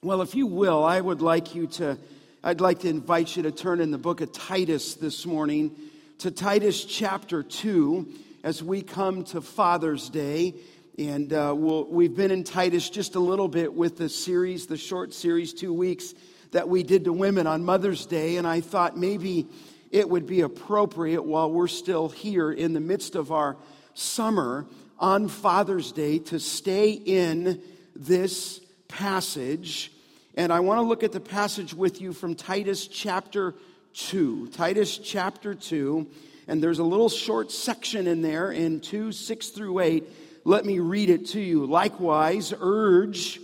Well, 0.00 0.22
if 0.22 0.36
you 0.36 0.46
will, 0.46 0.84
I 0.84 1.00
would 1.00 1.22
like 1.22 1.56
you 1.56 1.66
to, 1.66 1.98
I'd 2.44 2.60
like 2.60 2.78
to 2.80 2.88
invite 2.88 3.36
you 3.36 3.42
to 3.42 3.50
turn 3.50 3.80
in 3.80 3.90
the 3.90 3.98
book 3.98 4.20
of 4.20 4.30
Titus 4.30 4.94
this 4.94 5.26
morning 5.26 5.74
to 6.18 6.30
Titus 6.30 6.84
chapter 6.84 7.42
2 7.42 8.08
as 8.44 8.62
we 8.62 8.80
come 8.80 9.24
to 9.24 9.40
Father's 9.40 10.08
Day. 10.08 10.54
And 11.00 11.32
uh, 11.32 11.52
we'll, 11.56 11.84
we've 11.86 12.14
been 12.14 12.30
in 12.30 12.44
Titus 12.44 12.88
just 12.90 13.16
a 13.16 13.18
little 13.18 13.48
bit 13.48 13.74
with 13.74 13.98
the 13.98 14.08
series, 14.08 14.68
the 14.68 14.76
short 14.76 15.12
series, 15.12 15.52
two 15.52 15.72
weeks 15.72 16.14
that 16.52 16.68
we 16.68 16.84
did 16.84 17.02
to 17.06 17.12
women 17.12 17.48
on 17.48 17.64
Mother's 17.64 18.06
Day. 18.06 18.36
And 18.36 18.46
I 18.46 18.60
thought 18.60 18.96
maybe 18.96 19.48
it 19.90 20.08
would 20.08 20.28
be 20.28 20.42
appropriate 20.42 21.22
while 21.22 21.50
we're 21.50 21.66
still 21.66 22.08
here 22.08 22.52
in 22.52 22.72
the 22.72 22.78
midst 22.78 23.16
of 23.16 23.32
our 23.32 23.56
summer 23.94 24.64
on 25.00 25.26
Father's 25.26 25.90
Day 25.90 26.20
to 26.20 26.38
stay 26.38 26.92
in 26.92 27.60
this 27.96 28.60
passage. 28.88 29.92
And 30.34 30.52
I 30.52 30.60
want 30.60 30.78
to 30.78 30.82
look 30.82 31.02
at 31.02 31.12
the 31.12 31.20
passage 31.20 31.74
with 31.74 32.00
you 32.00 32.12
from 32.12 32.34
Titus 32.34 32.86
chapter 32.86 33.54
2. 33.94 34.48
Titus 34.48 34.98
chapter 34.98 35.54
2. 35.54 36.06
And 36.48 36.62
there's 36.62 36.78
a 36.78 36.84
little 36.84 37.08
short 37.08 37.52
section 37.52 38.06
in 38.06 38.22
there 38.22 38.50
in 38.50 38.80
2, 38.80 39.12
6 39.12 39.48
through 39.48 39.80
8. 39.80 40.04
Let 40.44 40.64
me 40.64 40.78
read 40.78 41.10
it 41.10 41.26
to 41.28 41.40
you. 41.40 41.66
Likewise, 41.66 42.54
urge 42.58 43.40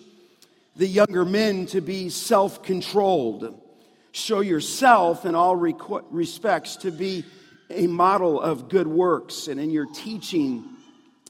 the 0.77 0.87
younger 0.87 1.25
men 1.25 1.67
to 1.67 1.81
be 1.81 2.09
self 2.09 2.62
controlled. 2.62 3.61
Show 4.12 4.41
yourself 4.41 5.27
in 5.27 5.34
all 5.34 5.56
respects 5.56 6.77
to 6.77 6.91
be 6.91 7.25
a 7.69 7.87
model 7.87 8.41
of 8.41 8.69
good 8.69 8.87
works, 8.87 9.48
and 9.48 9.59
in 9.59 9.70
your 9.70 9.87
teaching, 9.87 10.65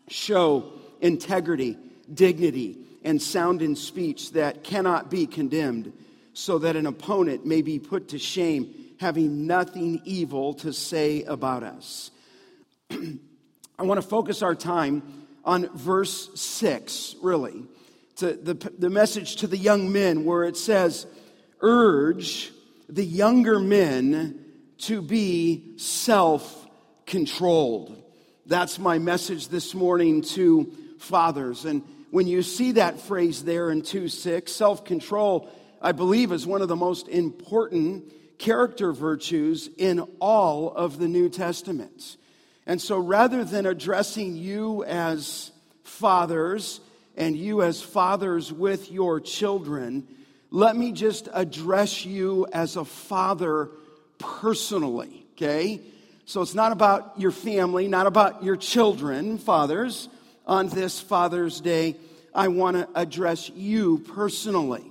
show 0.08 0.70
integrity, 1.00 1.78
dignity 2.12 2.83
and 3.04 3.20
sound 3.20 3.62
in 3.62 3.76
speech 3.76 4.32
that 4.32 4.64
cannot 4.64 5.10
be 5.10 5.26
condemned, 5.26 5.92
so 6.32 6.58
that 6.58 6.74
an 6.74 6.86
opponent 6.86 7.46
may 7.46 7.62
be 7.62 7.78
put 7.78 8.08
to 8.08 8.18
shame, 8.18 8.74
having 8.98 9.46
nothing 9.46 10.00
evil 10.04 10.54
to 10.54 10.72
say 10.72 11.22
about 11.24 11.62
us. 11.62 12.10
I 12.90 13.82
want 13.82 14.00
to 14.00 14.06
focus 14.06 14.42
our 14.42 14.54
time 14.54 15.26
on 15.44 15.68
verse 15.76 16.30
6, 16.40 17.16
really. 17.22 17.64
To 18.16 18.32
the, 18.32 18.54
the 18.78 18.90
message 18.90 19.36
to 19.36 19.46
the 19.46 19.58
young 19.58 19.92
men, 19.92 20.24
where 20.24 20.44
it 20.44 20.56
says, 20.56 21.06
Urge 21.60 22.52
the 22.88 23.04
younger 23.04 23.58
men 23.58 24.44
to 24.78 25.02
be 25.02 25.76
self 25.76 26.66
controlled. 27.06 28.02
That's 28.46 28.78
my 28.78 28.98
message 28.98 29.48
this 29.48 29.74
morning 29.74 30.22
to 30.22 30.72
fathers. 30.98 31.64
And 31.64 31.82
when 32.14 32.28
you 32.28 32.44
see 32.44 32.70
that 32.70 33.00
phrase 33.00 33.42
there 33.42 33.72
in 33.72 33.82
2 33.82 34.06
6, 34.06 34.52
self 34.52 34.84
control, 34.84 35.50
I 35.82 35.90
believe, 35.90 36.30
is 36.30 36.46
one 36.46 36.62
of 36.62 36.68
the 36.68 36.76
most 36.76 37.08
important 37.08 38.38
character 38.38 38.92
virtues 38.92 39.68
in 39.78 39.98
all 40.20 40.70
of 40.70 41.00
the 41.00 41.08
New 41.08 41.28
Testament. 41.28 42.16
And 42.66 42.80
so 42.80 43.00
rather 43.00 43.44
than 43.44 43.66
addressing 43.66 44.36
you 44.36 44.84
as 44.84 45.50
fathers 45.82 46.80
and 47.16 47.34
you 47.34 47.62
as 47.62 47.82
fathers 47.82 48.52
with 48.52 48.92
your 48.92 49.18
children, 49.18 50.06
let 50.52 50.76
me 50.76 50.92
just 50.92 51.28
address 51.32 52.06
you 52.06 52.46
as 52.52 52.76
a 52.76 52.84
father 52.84 53.70
personally, 54.18 55.26
okay? 55.32 55.80
So 56.26 56.42
it's 56.42 56.54
not 56.54 56.70
about 56.70 57.14
your 57.18 57.32
family, 57.32 57.88
not 57.88 58.06
about 58.06 58.44
your 58.44 58.56
children, 58.56 59.36
fathers, 59.36 60.08
on 60.46 60.68
this 60.68 61.00
Father's 61.00 61.60
Day, 61.60 61.96
I 62.34 62.48
want 62.48 62.76
to 62.76 62.88
address 62.94 63.50
you 63.50 63.98
personally. 63.98 64.84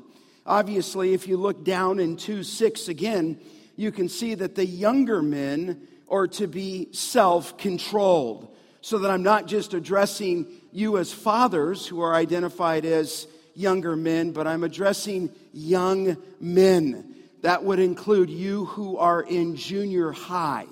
Obviously, 0.46 1.14
if 1.14 1.28
you 1.28 1.38
look 1.38 1.64
down 1.64 2.00
in 2.00 2.18
2 2.18 2.44
6 2.44 2.88
again, 2.88 3.40
you 3.76 3.92
can 3.92 4.10
see 4.10 4.36
that 4.36 4.56
the 4.56 4.66
younger 4.66 5.22
men 5.22 5.88
are 6.10 6.28
to 6.28 6.48
be 6.48 6.90
self 6.92 7.58
controlled. 7.58 8.50
So 8.82 9.00
that 9.00 9.12
I'm 9.12 9.24
not 9.24 9.48
just 9.48 9.74
addressing 9.74 10.46
you 10.74 10.98
as 10.98 11.14
fathers 11.14 11.88
who 11.88 12.02
are 12.02 12.14
identified 12.14 12.84
as 12.84 13.28
younger 13.56 13.96
men, 13.96 14.32
but 14.32 14.46
I'm 14.46 14.64
addressing 14.64 15.30
young 15.54 16.18
men. 16.42 17.16
That 17.44 17.64
would 17.64 17.80
include 17.80 18.30
you 18.30 18.66
who 18.66 18.98
are 18.98 19.22
in 19.22 19.56
junior 19.56 20.12
high. 20.12 20.68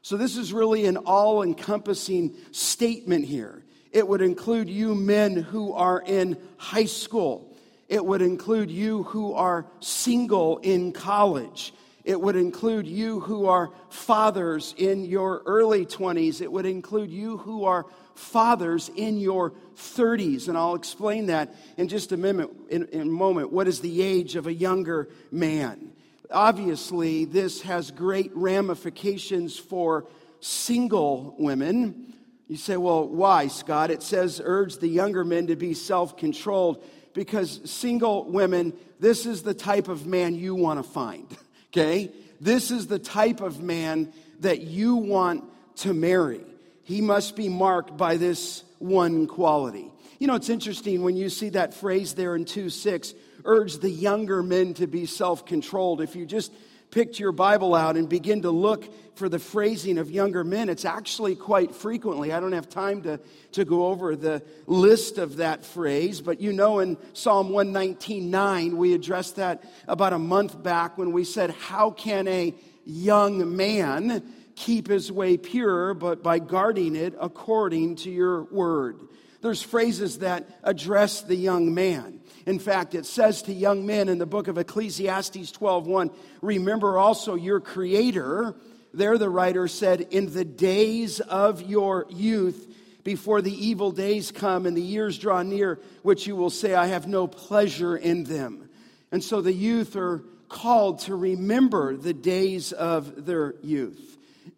So, 0.00 0.16
this 0.16 0.36
is 0.36 0.52
really 0.52 0.86
an 0.86 0.98
all 0.98 1.42
encompassing 1.42 2.34
statement 2.52 3.24
here. 3.24 3.63
It 3.94 4.08
would 4.08 4.22
include 4.22 4.68
you 4.68 4.96
men 4.96 5.36
who 5.36 5.72
are 5.72 6.02
in 6.04 6.36
high 6.56 6.84
school. 6.86 7.56
It 7.88 8.04
would 8.04 8.22
include 8.22 8.68
you 8.68 9.04
who 9.04 9.34
are 9.34 9.66
single 9.78 10.58
in 10.58 10.90
college. 10.92 11.72
It 12.02 12.20
would 12.20 12.34
include 12.34 12.88
you 12.88 13.20
who 13.20 13.46
are 13.46 13.70
fathers 13.90 14.74
in 14.76 15.04
your 15.04 15.42
early 15.46 15.86
20s. 15.86 16.40
It 16.40 16.50
would 16.50 16.66
include 16.66 17.12
you 17.12 17.36
who 17.38 17.66
are 17.66 17.86
fathers 18.16 18.90
in 18.96 19.16
your 19.16 19.52
30s. 19.76 20.48
And 20.48 20.58
I'll 20.58 20.74
explain 20.74 21.26
that 21.26 21.54
in 21.76 21.86
just 21.86 22.10
a 22.10 22.16
minute. 22.16 22.50
In, 22.70 22.88
in 22.88 23.02
a 23.02 23.04
moment. 23.04 23.52
What 23.52 23.68
is 23.68 23.78
the 23.78 24.02
age 24.02 24.34
of 24.34 24.48
a 24.48 24.52
younger 24.52 25.08
man? 25.30 25.92
Obviously, 26.32 27.26
this 27.26 27.62
has 27.62 27.92
great 27.92 28.32
ramifications 28.34 29.56
for 29.56 30.08
single 30.40 31.36
women 31.38 32.13
you 32.48 32.56
say, 32.56 32.76
well, 32.76 33.08
why, 33.08 33.48
Scott? 33.48 33.90
It 33.90 34.02
says, 34.02 34.40
urge 34.44 34.76
the 34.78 34.88
younger 34.88 35.24
men 35.24 35.46
to 35.46 35.56
be 35.56 35.74
self 35.74 36.16
controlled 36.16 36.84
because 37.14 37.60
single 37.70 38.24
women, 38.30 38.74
this 39.00 39.24
is 39.24 39.42
the 39.42 39.54
type 39.54 39.88
of 39.88 40.06
man 40.06 40.34
you 40.34 40.54
want 40.54 40.84
to 40.84 40.88
find, 40.88 41.26
okay? 41.72 42.10
This 42.40 42.70
is 42.70 42.86
the 42.86 42.98
type 42.98 43.40
of 43.40 43.60
man 43.60 44.12
that 44.40 44.60
you 44.60 44.96
want 44.96 45.44
to 45.76 45.94
marry. 45.94 46.40
He 46.82 47.00
must 47.00 47.36
be 47.36 47.48
marked 47.48 47.96
by 47.96 48.16
this 48.18 48.62
one 48.78 49.26
quality. 49.26 49.90
You 50.18 50.26
know, 50.26 50.34
it's 50.34 50.50
interesting 50.50 51.02
when 51.02 51.16
you 51.16 51.30
see 51.30 51.50
that 51.50 51.74
phrase 51.74 52.14
there 52.14 52.36
in 52.36 52.44
2 52.44 52.68
6, 52.68 53.14
urge 53.44 53.78
the 53.78 53.90
younger 53.90 54.42
men 54.42 54.74
to 54.74 54.86
be 54.86 55.06
self 55.06 55.46
controlled. 55.46 56.00
If 56.02 56.14
you 56.14 56.26
just 56.26 56.52
picked 56.94 57.18
your 57.18 57.32
Bible 57.32 57.74
out 57.74 57.96
and 57.96 58.08
begin 58.08 58.42
to 58.42 58.52
look 58.52 58.88
for 59.16 59.28
the 59.28 59.40
phrasing 59.40 59.98
of 59.98 60.12
younger 60.12 60.44
men, 60.44 60.68
it's 60.68 60.84
actually 60.84 61.34
quite 61.34 61.74
frequently. 61.74 62.32
I 62.32 62.38
don't 62.38 62.52
have 62.52 62.68
time 62.68 63.02
to, 63.02 63.18
to 63.52 63.64
go 63.64 63.88
over 63.88 64.14
the 64.14 64.44
list 64.68 65.18
of 65.18 65.38
that 65.38 65.64
phrase, 65.64 66.20
but 66.20 66.40
you 66.40 66.52
know 66.52 66.78
in 66.78 66.96
Psalm 67.12 67.48
119.9, 67.48 68.74
we 68.74 68.94
addressed 68.94 69.36
that 69.36 69.64
about 69.88 70.12
a 70.12 70.18
month 70.20 70.62
back 70.62 70.96
when 70.96 71.10
we 71.10 71.24
said, 71.24 71.50
How 71.50 71.90
can 71.90 72.28
a 72.28 72.54
young 72.84 73.56
man 73.56 74.22
keep 74.54 74.86
his 74.86 75.10
way 75.10 75.36
pure 75.36 75.94
but 75.94 76.22
by 76.22 76.38
guarding 76.38 76.94
it 76.94 77.14
according 77.20 77.96
to 77.96 78.10
your 78.10 78.44
word? 78.44 79.00
There's 79.40 79.62
phrases 79.62 80.20
that 80.20 80.48
address 80.62 81.22
the 81.22 81.36
young 81.36 81.74
man. 81.74 82.20
In 82.46 82.58
fact, 82.58 82.94
it 82.94 83.06
says 83.06 83.42
to 83.42 83.52
young 83.52 83.86
men 83.86 84.08
in 84.08 84.18
the 84.18 84.26
book 84.26 84.48
of 84.48 84.58
Ecclesiastes 84.58 85.52
12:1, 85.52 86.10
remember 86.42 86.98
also 86.98 87.34
your 87.34 87.60
creator. 87.60 88.54
There 88.92 89.18
the 89.18 89.30
writer 89.30 89.66
said, 89.66 90.02
in 90.02 90.32
the 90.32 90.44
days 90.44 91.20
of 91.20 91.62
your 91.62 92.06
youth, 92.10 92.72
before 93.02 93.42
the 93.42 93.66
evil 93.66 93.90
days 93.90 94.30
come 94.30 94.66
and 94.66 94.76
the 94.76 94.82
years 94.82 95.18
draw 95.18 95.42
near, 95.42 95.80
which 96.02 96.26
you 96.26 96.36
will 96.36 96.50
say, 96.50 96.74
I 96.74 96.86
have 96.86 97.06
no 97.06 97.26
pleasure 97.26 97.96
in 97.96 98.24
them. 98.24 98.68
And 99.10 99.22
so 99.22 99.40
the 99.40 99.52
youth 99.52 99.96
are 99.96 100.24
called 100.48 101.00
to 101.00 101.14
remember 101.14 101.96
the 101.96 102.14
days 102.14 102.72
of 102.72 103.26
their 103.26 103.56
youth. 103.62 104.16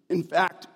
In 0.09 0.23
fact, 0.23 0.69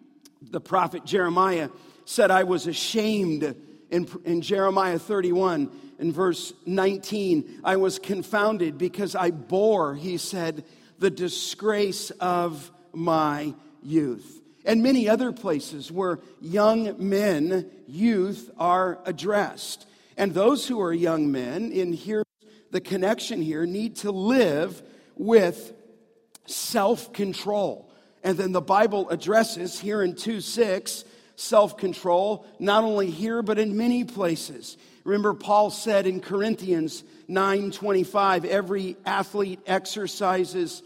the 0.42 0.60
prophet 0.60 1.04
Jeremiah 1.04 1.68
said, 2.04 2.30
I 2.30 2.44
was 2.44 2.66
ashamed 2.66 3.54
in, 3.90 4.08
in 4.24 4.40
Jeremiah 4.40 4.98
31 4.98 5.70
in 6.02 6.12
verse 6.12 6.52
19, 6.66 7.60
I 7.62 7.76
was 7.76 8.00
confounded 8.00 8.76
because 8.76 9.14
I 9.14 9.30
bore, 9.30 9.94
he 9.94 10.18
said, 10.18 10.64
the 10.98 11.10
disgrace 11.10 12.10
of 12.10 12.72
my 12.92 13.54
youth. 13.84 14.40
And 14.64 14.82
many 14.82 15.08
other 15.08 15.30
places 15.30 15.92
where 15.92 16.18
young 16.40 16.96
men, 16.98 17.70
youth, 17.86 18.50
are 18.58 18.98
addressed. 19.04 19.86
And 20.16 20.34
those 20.34 20.66
who 20.66 20.80
are 20.80 20.92
young 20.92 21.30
men, 21.30 21.70
in 21.70 21.92
here, 21.92 22.24
the 22.72 22.80
connection 22.80 23.40
here, 23.40 23.64
need 23.64 23.94
to 23.98 24.10
live 24.10 24.82
with 25.16 25.72
self 26.46 27.12
control. 27.12 27.92
And 28.24 28.36
then 28.36 28.50
the 28.50 28.60
Bible 28.60 29.08
addresses 29.08 29.78
here 29.78 30.02
in 30.02 30.16
2 30.16 30.40
6 30.40 31.04
self 31.36 31.76
control, 31.76 32.44
not 32.58 32.82
only 32.82 33.08
here, 33.08 33.40
but 33.42 33.60
in 33.60 33.76
many 33.76 34.02
places. 34.02 34.76
Remember, 35.04 35.34
Paul 35.34 35.70
said 35.70 36.06
in 36.06 36.20
Corinthians 36.20 37.02
9:25, 37.28 38.44
every 38.44 38.96
athlete 39.04 39.60
exercises, 39.66 40.82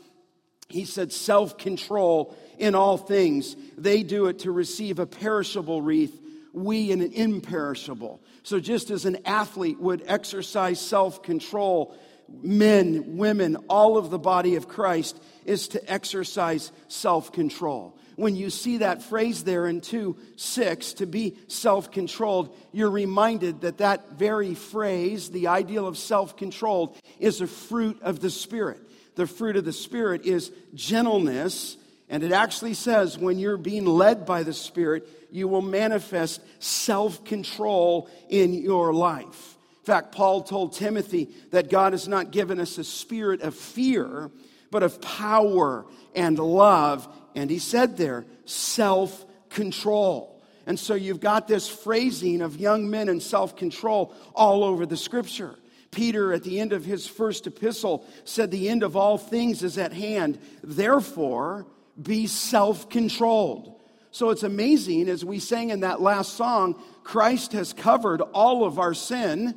he 0.69 0.85
said, 0.85 1.13
self-control 1.13 2.35
in 2.59 2.75
all 2.75 2.97
things. 2.97 3.57
They 3.77 4.03
do 4.03 4.27
it 4.27 4.41
to 4.41 4.51
receive 4.51 4.99
a 4.99 5.07
perishable 5.07 5.83
wreath, 5.83 6.19
we 6.53 6.91
an 6.93 7.03
imperishable. 7.03 8.21
So 8.43 8.61
just 8.61 8.91
as 8.91 9.05
an 9.05 9.19
athlete 9.27 9.79
would 9.79 10.03
exercise 10.07 10.81
self-control, 10.81 11.95
men, 12.43 13.17
women, 13.17 13.57
all 13.69 13.99
of 13.99 14.11
the 14.11 14.19
body 14.19 14.57
of 14.57 14.69
Christ 14.69 15.21
is 15.45 15.69
to 15.69 15.93
exercise 15.93 16.73
self 16.89 17.33
control. 17.33 17.96
When 18.17 18.35
you 18.35 18.49
see 18.49 18.79
that 18.79 19.03
phrase 19.03 19.45
there 19.45 19.67
in 19.67 19.83
2 19.83 20.17
6, 20.37 20.95
to 20.95 21.07
be 21.07 21.37
self 21.49 21.91
controlled, 21.91 22.57
you're 22.73 22.91
reminded 22.91 23.61
that 23.61 23.79
that 23.79 24.13
very 24.13 24.55
phrase, 24.55 25.31
the 25.31 25.49
ideal 25.49 25.87
of 25.87 25.99
self 25.99 26.37
controlled, 26.37 26.97
is 27.19 27.41
a 27.41 27.47
fruit 27.47 28.01
of 28.03 28.21
the 28.21 28.31
Spirit. 28.31 28.81
The 29.17 29.27
fruit 29.27 29.57
of 29.57 29.65
the 29.65 29.73
Spirit 29.73 30.25
is 30.25 30.51
gentleness, 30.75 31.77
and 32.09 32.23
it 32.23 32.33
actually 32.33 32.75
says 32.75 33.19
when 33.19 33.39
you're 33.39 33.57
being 33.59 33.87
led 33.87 34.25
by 34.25 34.43
the 34.43 34.55
Spirit, 34.55 35.09
you 35.31 35.47
will 35.47 35.63
manifest 35.63 36.41
self 36.59 37.23
control 37.25 38.09
in 38.31 38.55
your 38.55 38.95
life. 38.95 39.57
In 39.81 39.85
fact, 39.85 40.13
Paul 40.13 40.43
told 40.43 40.73
Timothy 40.73 41.29
that 41.51 41.71
God 41.71 41.93
has 41.93 42.09
not 42.09 42.33
given 42.33 42.59
us 42.59 42.79
a 42.79 42.83
spirit 42.83 43.43
of 43.43 43.55
fear, 43.55 44.31
but 44.71 44.83
of 44.83 45.01
power 45.01 45.87
and 46.15 46.39
love. 46.39 47.07
And 47.37 47.49
he 47.49 47.61
said 47.61 47.97
there, 47.97 48.25
self 48.45 49.25
control. 49.51 50.43
And 50.67 50.77
so 50.77 50.95
you've 50.95 51.21
got 51.21 51.47
this 51.47 51.69
phrasing 51.69 52.43
of 52.43 52.57
young 52.57 52.91
men 52.91 53.09
and 53.09 53.23
self 53.23 53.55
control 53.55 54.13
all 54.35 54.65
over 54.65 54.85
the 54.85 54.97
scripture. 54.97 55.55
Peter, 55.93 56.33
at 56.33 56.43
the 56.43 56.59
end 56.59 56.73
of 56.73 56.85
his 56.85 57.07
first 57.07 57.47
epistle, 57.47 58.05
said, 58.25 58.51
The 58.51 58.69
end 58.69 58.83
of 58.83 58.97
all 58.97 59.19
things 59.19 59.63
is 59.63 59.79
at 59.79 59.93
hand. 59.93 60.41
Therefore, 60.65 61.67
be 62.03 62.27
self 62.27 62.89
controlled. 62.89 63.81
So 64.11 64.31
it's 64.31 64.43
amazing, 64.43 65.09
as 65.09 65.25
we 65.25 65.39
sang 65.39 65.71
in 65.71 65.81
that 65.81 66.01
last 66.01 66.35
song, 66.35 66.83
Christ 67.05 67.53
has 67.53 67.73
covered 67.73 68.21
all 68.21 68.65
of 68.65 68.81
our 68.81 68.95
sin 68.95 69.55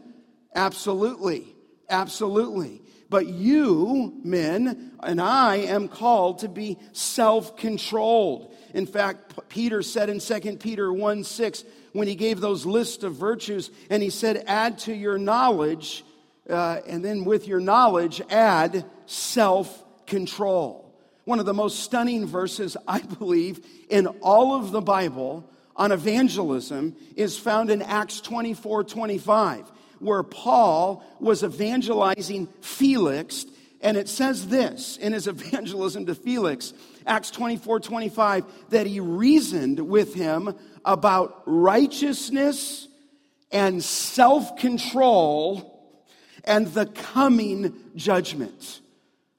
Absolutely. 0.55 1.55
Absolutely. 1.89 2.81
But 3.09 3.27
you, 3.27 4.19
men, 4.23 4.91
and 5.01 5.19
I 5.19 5.57
am 5.57 5.87
called 5.87 6.39
to 6.39 6.49
be 6.49 6.77
self 6.91 7.57
controlled. 7.57 8.53
In 8.73 8.85
fact, 8.85 9.49
Peter 9.49 9.81
said 9.81 10.09
in 10.09 10.19
2 10.19 10.57
Peter 10.57 10.93
1 10.93 11.23
6, 11.23 11.63
when 11.93 12.07
he 12.07 12.15
gave 12.15 12.39
those 12.39 12.67
lists 12.67 13.03
of 13.03 13.15
virtues, 13.15 13.71
and 13.89 14.03
he 14.03 14.11
said, 14.11 14.43
add 14.45 14.77
to 14.79 14.93
your 14.93 15.17
knowledge, 15.17 16.05
uh, 16.47 16.81
and 16.87 17.03
then 17.03 17.25
with 17.25 17.47
your 17.47 17.59
knowledge, 17.59 18.21
add 18.29 18.85
self 19.07 19.83
control. 20.05 20.93
One 21.25 21.39
of 21.39 21.45
the 21.45 21.53
most 21.53 21.79
stunning 21.79 22.27
verses, 22.27 22.77
I 22.87 23.01
believe, 23.01 23.65
in 23.89 24.05
all 24.07 24.55
of 24.55 24.71
the 24.71 24.81
Bible 24.81 25.49
on 25.75 25.91
evangelism 25.91 26.95
is 27.15 27.39
found 27.39 27.71
in 27.71 27.81
Acts 27.81 28.21
24 28.21 28.83
25 28.83 29.71
where 29.99 30.23
Paul 30.23 31.03
was 31.19 31.43
evangelizing 31.43 32.47
Felix. 32.61 33.45
And 33.81 33.95
it 33.95 34.09
says 34.09 34.47
this 34.47 34.97
in 34.97 35.13
his 35.13 35.27
evangelism 35.27 36.05
to 36.07 36.15
Felix, 36.15 36.73
Acts 37.05 37.31
24 37.31 37.79
25, 37.79 38.45
that 38.69 38.87
he 38.87 38.99
reasoned 38.99 39.79
with 39.79 40.13
him 40.13 40.55
about 40.85 41.43
righteousness 41.45 42.87
and 43.51 43.83
self 43.83 44.57
control 44.57 45.75
and 46.43 46.67
the 46.67 46.85
coming 46.85 47.73
judgment. 47.95 48.81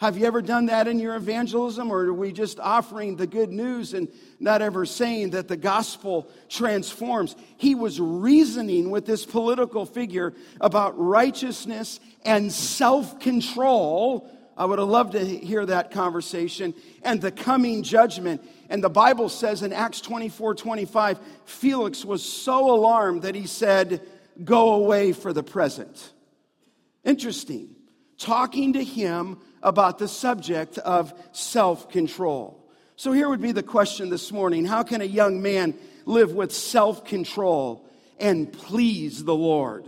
Have 0.00 0.16
you 0.16 0.24
ever 0.24 0.40
done 0.40 0.66
that 0.66 0.88
in 0.88 0.98
your 0.98 1.14
evangelism, 1.14 1.90
or 1.90 2.06
are 2.06 2.14
we 2.14 2.32
just 2.32 2.58
offering 2.58 3.16
the 3.16 3.26
good 3.26 3.50
news 3.50 3.92
and 3.92 4.08
not 4.38 4.62
ever 4.62 4.86
saying 4.86 5.30
that 5.30 5.46
the 5.46 5.58
gospel 5.58 6.30
transforms? 6.48 7.36
He 7.58 7.74
was 7.74 8.00
reasoning 8.00 8.88
with 8.88 9.04
this 9.04 9.26
political 9.26 9.84
figure 9.84 10.32
about 10.58 10.98
righteousness 10.98 12.00
and 12.24 12.50
self 12.50 13.20
control. 13.20 14.26
I 14.56 14.64
would 14.64 14.78
have 14.78 14.88
loved 14.88 15.12
to 15.12 15.22
hear 15.22 15.66
that 15.66 15.90
conversation 15.90 16.72
and 17.02 17.20
the 17.20 17.30
coming 17.30 17.82
judgment. 17.82 18.42
And 18.70 18.82
the 18.82 18.88
Bible 18.88 19.28
says 19.28 19.62
in 19.62 19.70
Acts 19.70 20.00
24 20.00 20.54
25, 20.54 21.18
Felix 21.44 22.06
was 22.06 22.24
so 22.24 22.74
alarmed 22.74 23.20
that 23.22 23.34
he 23.34 23.46
said, 23.46 24.00
Go 24.42 24.72
away 24.72 25.12
for 25.12 25.34
the 25.34 25.42
present. 25.42 26.14
Interesting. 27.04 27.76
Talking 28.20 28.74
to 28.74 28.84
him 28.84 29.38
about 29.62 29.98
the 29.98 30.06
subject 30.06 30.76
of 30.76 31.14
self 31.32 31.88
control. 31.88 32.62
So 32.96 33.12
here 33.12 33.30
would 33.30 33.40
be 33.40 33.52
the 33.52 33.62
question 33.62 34.10
this 34.10 34.30
morning 34.30 34.66
How 34.66 34.82
can 34.82 35.00
a 35.00 35.06
young 35.06 35.40
man 35.40 35.74
live 36.04 36.34
with 36.34 36.52
self 36.52 37.06
control 37.06 37.88
and 38.18 38.52
please 38.52 39.24
the 39.24 39.34
Lord? 39.34 39.86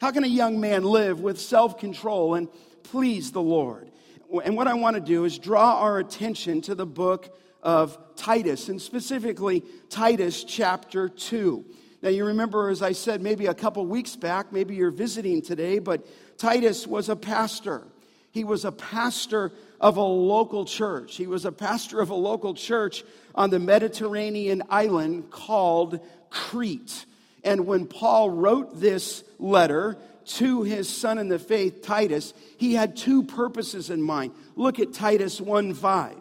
How 0.00 0.12
can 0.12 0.22
a 0.22 0.28
young 0.28 0.60
man 0.60 0.84
live 0.84 1.18
with 1.18 1.40
self 1.40 1.80
control 1.80 2.36
and 2.36 2.48
please 2.84 3.32
the 3.32 3.42
Lord? 3.42 3.90
And 4.44 4.56
what 4.56 4.68
I 4.68 4.74
want 4.74 4.94
to 4.94 5.00
do 5.00 5.24
is 5.24 5.36
draw 5.36 5.80
our 5.80 5.98
attention 5.98 6.60
to 6.62 6.76
the 6.76 6.86
book 6.86 7.36
of 7.60 7.98
Titus, 8.14 8.68
and 8.68 8.80
specifically 8.80 9.64
Titus 9.90 10.44
chapter 10.44 11.08
2. 11.08 11.64
Now, 12.04 12.10
you 12.10 12.26
remember, 12.26 12.68
as 12.68 12.82
I 12.82 12.92
said, 12.92 13.22
maybe 13.22 13.46
a 13.46 13.54
couple 13.54 13.86
weeks 13.86 14.14
back, 14.14 14.52
maybe 14.52 14.74
you're 14.74 14.90
visiting 14.90 15.40
today, 15.40 15.78
but 15.78 16.06
Titus 16.38 16.86
was 16.86 17.08
a 17.08 17.16
pastor. 17.16 17.82
He 18.30 18.44
was 18.44 18.64
a 18.64 18.72
pastor 18.72 19.52
of 19.80 19.96
a 19.96 20.02
local 20.02 20.64
church. 20.64 21.16
He 21.16 21.26
was 21.26 21.44
a 21.44 21.52
pastor 21.52 22.00
of 22.00 22.10
a 22.10 22.14
local 22.14 22.54
church 22.54 23.04
on 23.34 23.50
the 23.50 23.58
Mediterranean 23.58 24.62
island 24.68 25.30
called 25.30 26.00
Crete. 26.30 27.06
And 27.44 27.66
when 27.66 27.86
Paul 27.86 28.30
wrote 28.30 28.80
this 28.80 29.22
letter 29.38 29.96
to 30.26 30.62
his 30.62 30.88
son 30.88 31.18
in 31.18 31.28
the 31.28 31.38
faith, 31.38 31.82
Titus, 31.82 32.32
he 32.56 32.74
had 32.74 32.96
two 32.96 33.22
purposes 33.22 33.90
in 33.90 34.02
mind. 34.02 34.32
Look 34.56 34.78
at 34.78 34.94
Titus 34.94 35.40
1 35.40 35.74
5. 35.74 36.16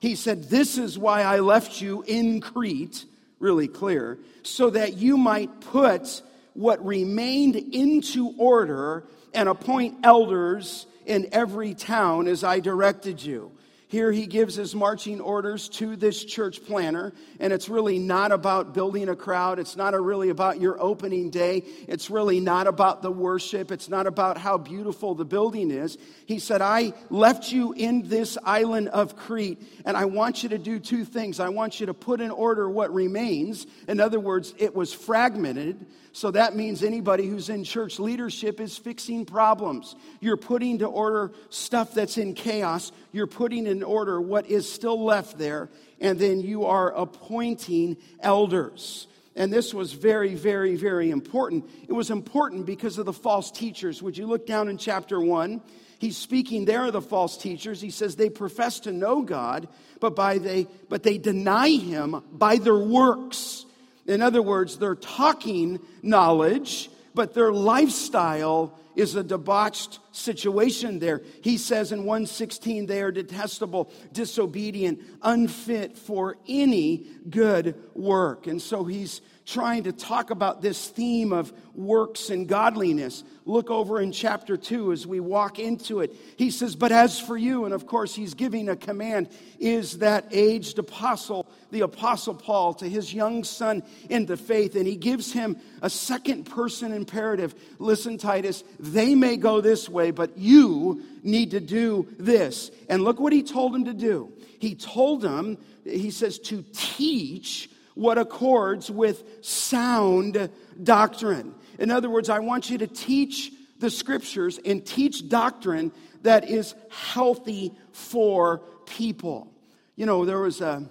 He 0.00 0.14
said, 0.14 0.44
This 0.44 0.78
is 0.78 0.98
why 0.98 1.22
I 1.22 1.40
left 1.40 1.80
you 1.80 2.04
in 2.06 2.40
Crete, 2.40 3.06
really 3.38 3.68
clear, 3.68 4.18
so 4.42 4.70
that 4.70 4.98
you 4.98 5.16
might 5.16 5.60
put 5.60 6.22
what 6.54 6.84
remained 6.84 7.56
into 7.56 8.34
order 8.38 9.04
and 9.36 9.48
appoint 9.48 9.98
elders 10.02 10.86
in 11.04 11.28
every 11.30 11.74
town 11.74 12.26
as 12.26 12.42
I 12.42 12.58
directed 12.58 13.22
you. 13.22 13.52
Here 13.88 14.10
he 14.10 14.26
gives 14.26 14.56
his 14.56 14.74
marching 14.74 15.20
orders 15.20 15.68
to 15.68 15.94
this 15.94 16.24
church 16.24 16.64
planner, 16.64 17.12
and 17.38 17.52
it's 17.52 17.68
really 17.68 18.00
not 18.00 18.32
about 18.32 18.74
building 18.74 19.08
a 19.08 19.14
crowd. 19.14 19.60
It's 19.60 19.76
not 19.76 19.94
really 19.94 20.30
about 20.30 20.60
your 20.60 20.80
opening 20.80 21.30
day. 21.30 21.62
It's 21.86 22.10
really 22.10 22.40
not 22.40 22.66
about 22.66 23.00
the 23.00 23.12
worship. 23.12 23.70
It's 23.70 23.88
not 23.88 24.08
about 24.08 24.38
how 24.38 24.58
beautiful 24.58 25.14
the 25.14 25.24
building 25.24 25.70
is. 25.70 25.98
He 26.26 26.40
said, 26.40 26.62
I 26.62 26.94
left 27.10 27.52
you 27.52 27.74
in 27.74 28.08
this 28.08 28.36
island 28.42 28.88
of 28.88 29.14
Crete, 29.14 29.62
and 29.84 29.96
I 29.96 30.06
want 30.06 30.42
you 30.42 30.48
to 30.48 30.58
do 30.58 30.80
two 30.80 31.04
things. 31.04 31.38
I 31.38 31.50
want 31.50 31.78
you 31.78 31.86
to 31.86 31.94
put 31.94 32.20
in 32.20 32.32
order 32.32 32.68
what 32.68 32.92
remains. 32.92 33.68
In 33.86 34.00
other 34.00 34.18
words, 34.18 34.52
it 34.58 34.74
was 34.74 34.92
fragmented. 34.92 35.86
So 36.16 36.30
that 36.30 36.56
means 36.56 36.82
anybody 36.82 37.26
who's 37.26 37.50
in 37.50 37.62
church 37.62 37.98
leadership 37.98 38.58
is 38.58 38.78
fixing 38.78 39.26
problems. 39.26 39.94
You're 40.18 40.38
putting 40.38 40.78
to 40.78 40.86
order 40.86 41.30
stuff 41.50 41.92
that's 41.92 42.16
in 42.16 42.32
chaos. 42.32 42.90
You're 43.12 43.26
putting 43.26 43.66
in 43.66 43.82
order 43.82 44.18
what 44.18 44.46
is 44.46 44.66
still 44.66 45.04
left 45.04 45.36
there. 45.36 45.68
And 46.00 46.18
then 46.18 46.40
you 46.40 46.64
are 46.64 46.90
appointing 46.90 47.98
elders. 48.18 49.08
And 49.34 49.52
this 49.52 49.74
was 49.74 49.92
very, 49.92 50.34
very, 50.34 50.74
very 50.74 51.10
important. 51.10 51.68
It 51.86 51.92
was 51.92 52.10
important 52.10 52.64
because 52.64 52.96
of 52.96 53.04
the 53.04 53.12
false 53.12 53.50
teachers. 53.50 54.02
Would 54.02 54.16
you 54.16 54.24
look 54.24 54.46
down 54.46 54.70
in 54.70 54.78
chapter 54.78 55.20
1? 55.20 55.60
He's 55.98 56.16
speaking 56.16 56.64
there 56.64 56.86
of 56.86 56.94
the 56.94 57.02
false 57.02 57.36
teachers. 57.36 57.82
He 57.82 57.90
says 57.90 58.16
they 58.16 58.30
profess 58.30 58.80
to 58.80 58.90
know 58.90 59.20
God, 59.20 59.68
but 60.00 60.16
by 60.16 60.38
they 60.38 60.66
but 60.88 61.02
they 61.02 61.18
deny 61.18 61.68
him 61.68 62.22
by 62.32 62.56
their 62.56 62.78
works. 62.78 63.65
In 64.06 64.22
other 64.22 64.42
words, 64.42 64.78
they're 64.78 64.94
talking 64.94 65.80
knowledge, 66.02 66.90
but 67.14 67.34
their 67.34 67.52
lifestyle 67.52 68.78
is 68.94 69.14
a 69.14 69.22
debauched 69.22 69.98
situation 70.10 70.98
there. 70.98 71.22
He 71.42 71.58
says 71.58 71.92
in 71.92 72.00
116, 72.00 72.86
they 72.86 73.02
are 73.02 73.12
detestable, 73.12 73.90
disobedient, 74.12 75.00
unfit 75.22 75.98
for 75.98 76.38
any 76.48 77.06
good 77.28 77.74
work. 77.94 78.46
And 78.46 78.60
so 78.60 78.84
he's 78.84 79.20
trying 79.46 79.84
to 79.84 79.92
talk 79.92 80.30
about 80.30 80.60
this 80.60 80.88
theme 80.88 81.32
of 81.32 81.52
works 81.76 82.30
and 82.30 82.48
godliness. 82.48 83.22
Look 83.44 83.70
over 83.70 84.00
in 84.00 84.10
chapter 84.10 84.56
2 84.56 84.90
as 84.90 85.06
we 85.06 85.20
walk 85.20 85.60
into 85.60 86.00
it. 86.00 86.16
He 86.36 86.50
says, 86.50 86.74
But 86.74 86.90
as 86.90 87.20
for 87.20 87.36
you, 87.36 87.64
and 87.64 87.72
of 87.72 87.86
course, 87.86 88.12
he's 88.12 88.34
giving 88.34 88.68
a 88.68 88.74
command, 88.74 89.28
is 89.60 89.98
that 89.98 90.26
aged 90.32 90.80
apostle, 90.80 91.46
the 91.70 91.82
apostle 91.82 92.34
Paul, 92.34 92.74
to 92.74 92.88
his 92.88 93.14
young 93.14 93.44
son 93.44 93.84
in 94.10 94.26
the 94.26 94.36
faith. 94.36 94.74
And 94.74 94.86
he 94.86 94.96
gives 94.96 95.32
him 95.32 95.56
a 95.80 95.88
second 95.88 96.44
person 96.44 96.92
imperative. 96.92 97.54
Listen, 97.78 98.18
Titus, 98.18 98.64
they 98.80 99.14
may 99.14 99.36
go 99.36 99.60
this 99.60 99.88
way, 99.88 100.10
but 100.10 100.36
you 100.36 101.04
need 101.22 101.52
to 101.52 101.60
do 101.60 102.08
this. 102.18 102.72
And 102.88 103.04
look 103.04 103.20
what 103.20 103.32
he 103.32 103.44
told 103.44 103.76
him 103.76 103.84
to 103.84 103.94
do. 103.94 104.32
He 104.58 104.74
told 104.74 105.24
him, 105.24 105.56
he 105.84 106.10
says, 106.10 106.40
to 106.40 106.64
teach 106.72 107.70
what 107.96 108.18
accords 108.18 108.90
with 108.90 109.24
sound 109.44 110.50
doctrine. 110.82 111.54
In 111.78 111.90
other 111.90 112.10
words, 112.10 112.28
I 112.28 112.38
want 112.38 112.70
you 112.70 112.78
to 112.78 112.86
teach 112.86 113.50
the 113.78 113.90
scriptures 113.90 114.60
and 114.64 114.84
teach 114.84 115.28
doctrine 115.28 115.90
that 116.22 116.48
is 116.48 116.74
healthy 116.90 117.72
for 117.92 118.58
people. 118.84 119.50
You 119.96 120.04
know, 120.06 120.26
there 120.26 120.38
was 120.38 120.60
a, 120.60 120.86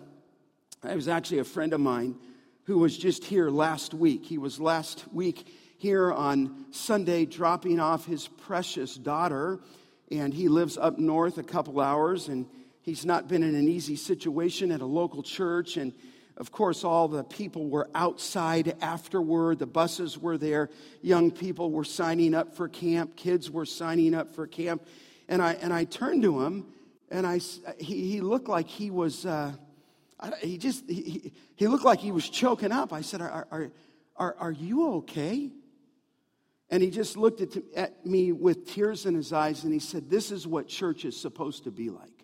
there 0.81 0.95
was 0.95 1.07
actually 1.07 1.39
a 1.39 1.43
friend 1.43 1.73
of 1.73 1.79
mine 1.79 2.15
who 2.63 2.79
was 2.79 2.97
just 2.97 3.23
here 3.23 3.49
last 3.51 3.93
week. 3.93 4.25
He 4.25 4.39
was 4.39 4.59
last 4.59 5.05
week 5.13 5.47
here 5.77 6.11
on 6.11 6.65
Sunday 6.71 7.25
dropping 7.25 7.79
off 7.79 8.05
his 8.05 8.27
precious 8.27 8.95
daughter, 8.95 9.59
and 10.09 10.33
he 10.33 10.47
lives 10.47 10.75
up 10.75 10.97
north 10.97 11.37
a 11.37 11.43
couple 11.43 11.79
hours, 11.79 12.29
and 12.29 12.47
he's 12.81 13.05
not 13.05 13.27
been 13.27 13.43
in 13.43 13.53
an 13.53 13.67
easy 13.67 13.95
situation 13.95 14.71
at 14.71 14.81
a 14.81 14.85
local 14.87 15.21
church, 15.21 15.77
and 15.77 15.93
of 16.37 16.51
course, 16.51 16.83
all 16.83 17.07
the 17.07 17.23
people 17.23 17.69
were 17.69 17.89
outside 17.95 18.75
afterward. 18.81 19.59
The 19.59 19.65
buses 19.65 20.17
were 20.17 20.37
there. 20.37 20.69
Young 21.01 21.31
people 21.31 21.71
were 21.71 21.85
signing 21.85 22.33
up 22.33 22.55
for 22.55 22.67
camp. 22.67 23.15
Kids 23.15 23.49
were 23.49 23.65
signing 23.65 24.13
up 24.13 24.35
for 24.35 24.45
camp. 24.45 24.85
And 25.29 25.41
I, 25.41 25.53
and 25.53 25.73
I 25.73 25.85
turned 25.85 26.23
to 26.23 26.41
him, 26.41 26.65
and 27.09 27.25
I, 27.25 27.39
he, 27.79 28.11
he 28.11 28.21
looked 28.21 28.49
like 28.49 28.67
he 28.67 28.91
was, 28.91 29.25
uh, 29.25 29.53
he 30.41 30.57
just, 30.57 30.89
he, 30.89 31.31
he 31.55 31.67
looked 31.67 31.85
like 31.85 31.99
he 31.99 32.11
was 32.11 32.29
choking 32.29 32.71
up. 32.71 32.91
I 32.91 33.01
said, 33.01 33.21
Are, 33.21 33.47
are, 33.49 33.71
are, 34.17 34.35
are 34.37 34.51
you 34.51 34.95
okay? 34.95 35.51
And 36.69 36.83
he 36.83 36.89
just 36.89 37.15
looked 37.15 37.41
at, 37.41 37.55
at 37.75 38.05
me 38.05 38.31
with 38.31 38.67
tears 38.67 39.05
in 39.05 39.15
his 39.15 39.31
eyes 39.31 39.63
and 39.63 39.71
he 39.71 39.79
said, 39.79 40.09
This 40.09 40.31
is 40.31 40.45
what 40.45 40.67
church 40.67 41.05
is 41.05 41.19
supposed 41.19 41.63
to 41.63 41.71
be 41.71 41.89
like. 41.89 42.14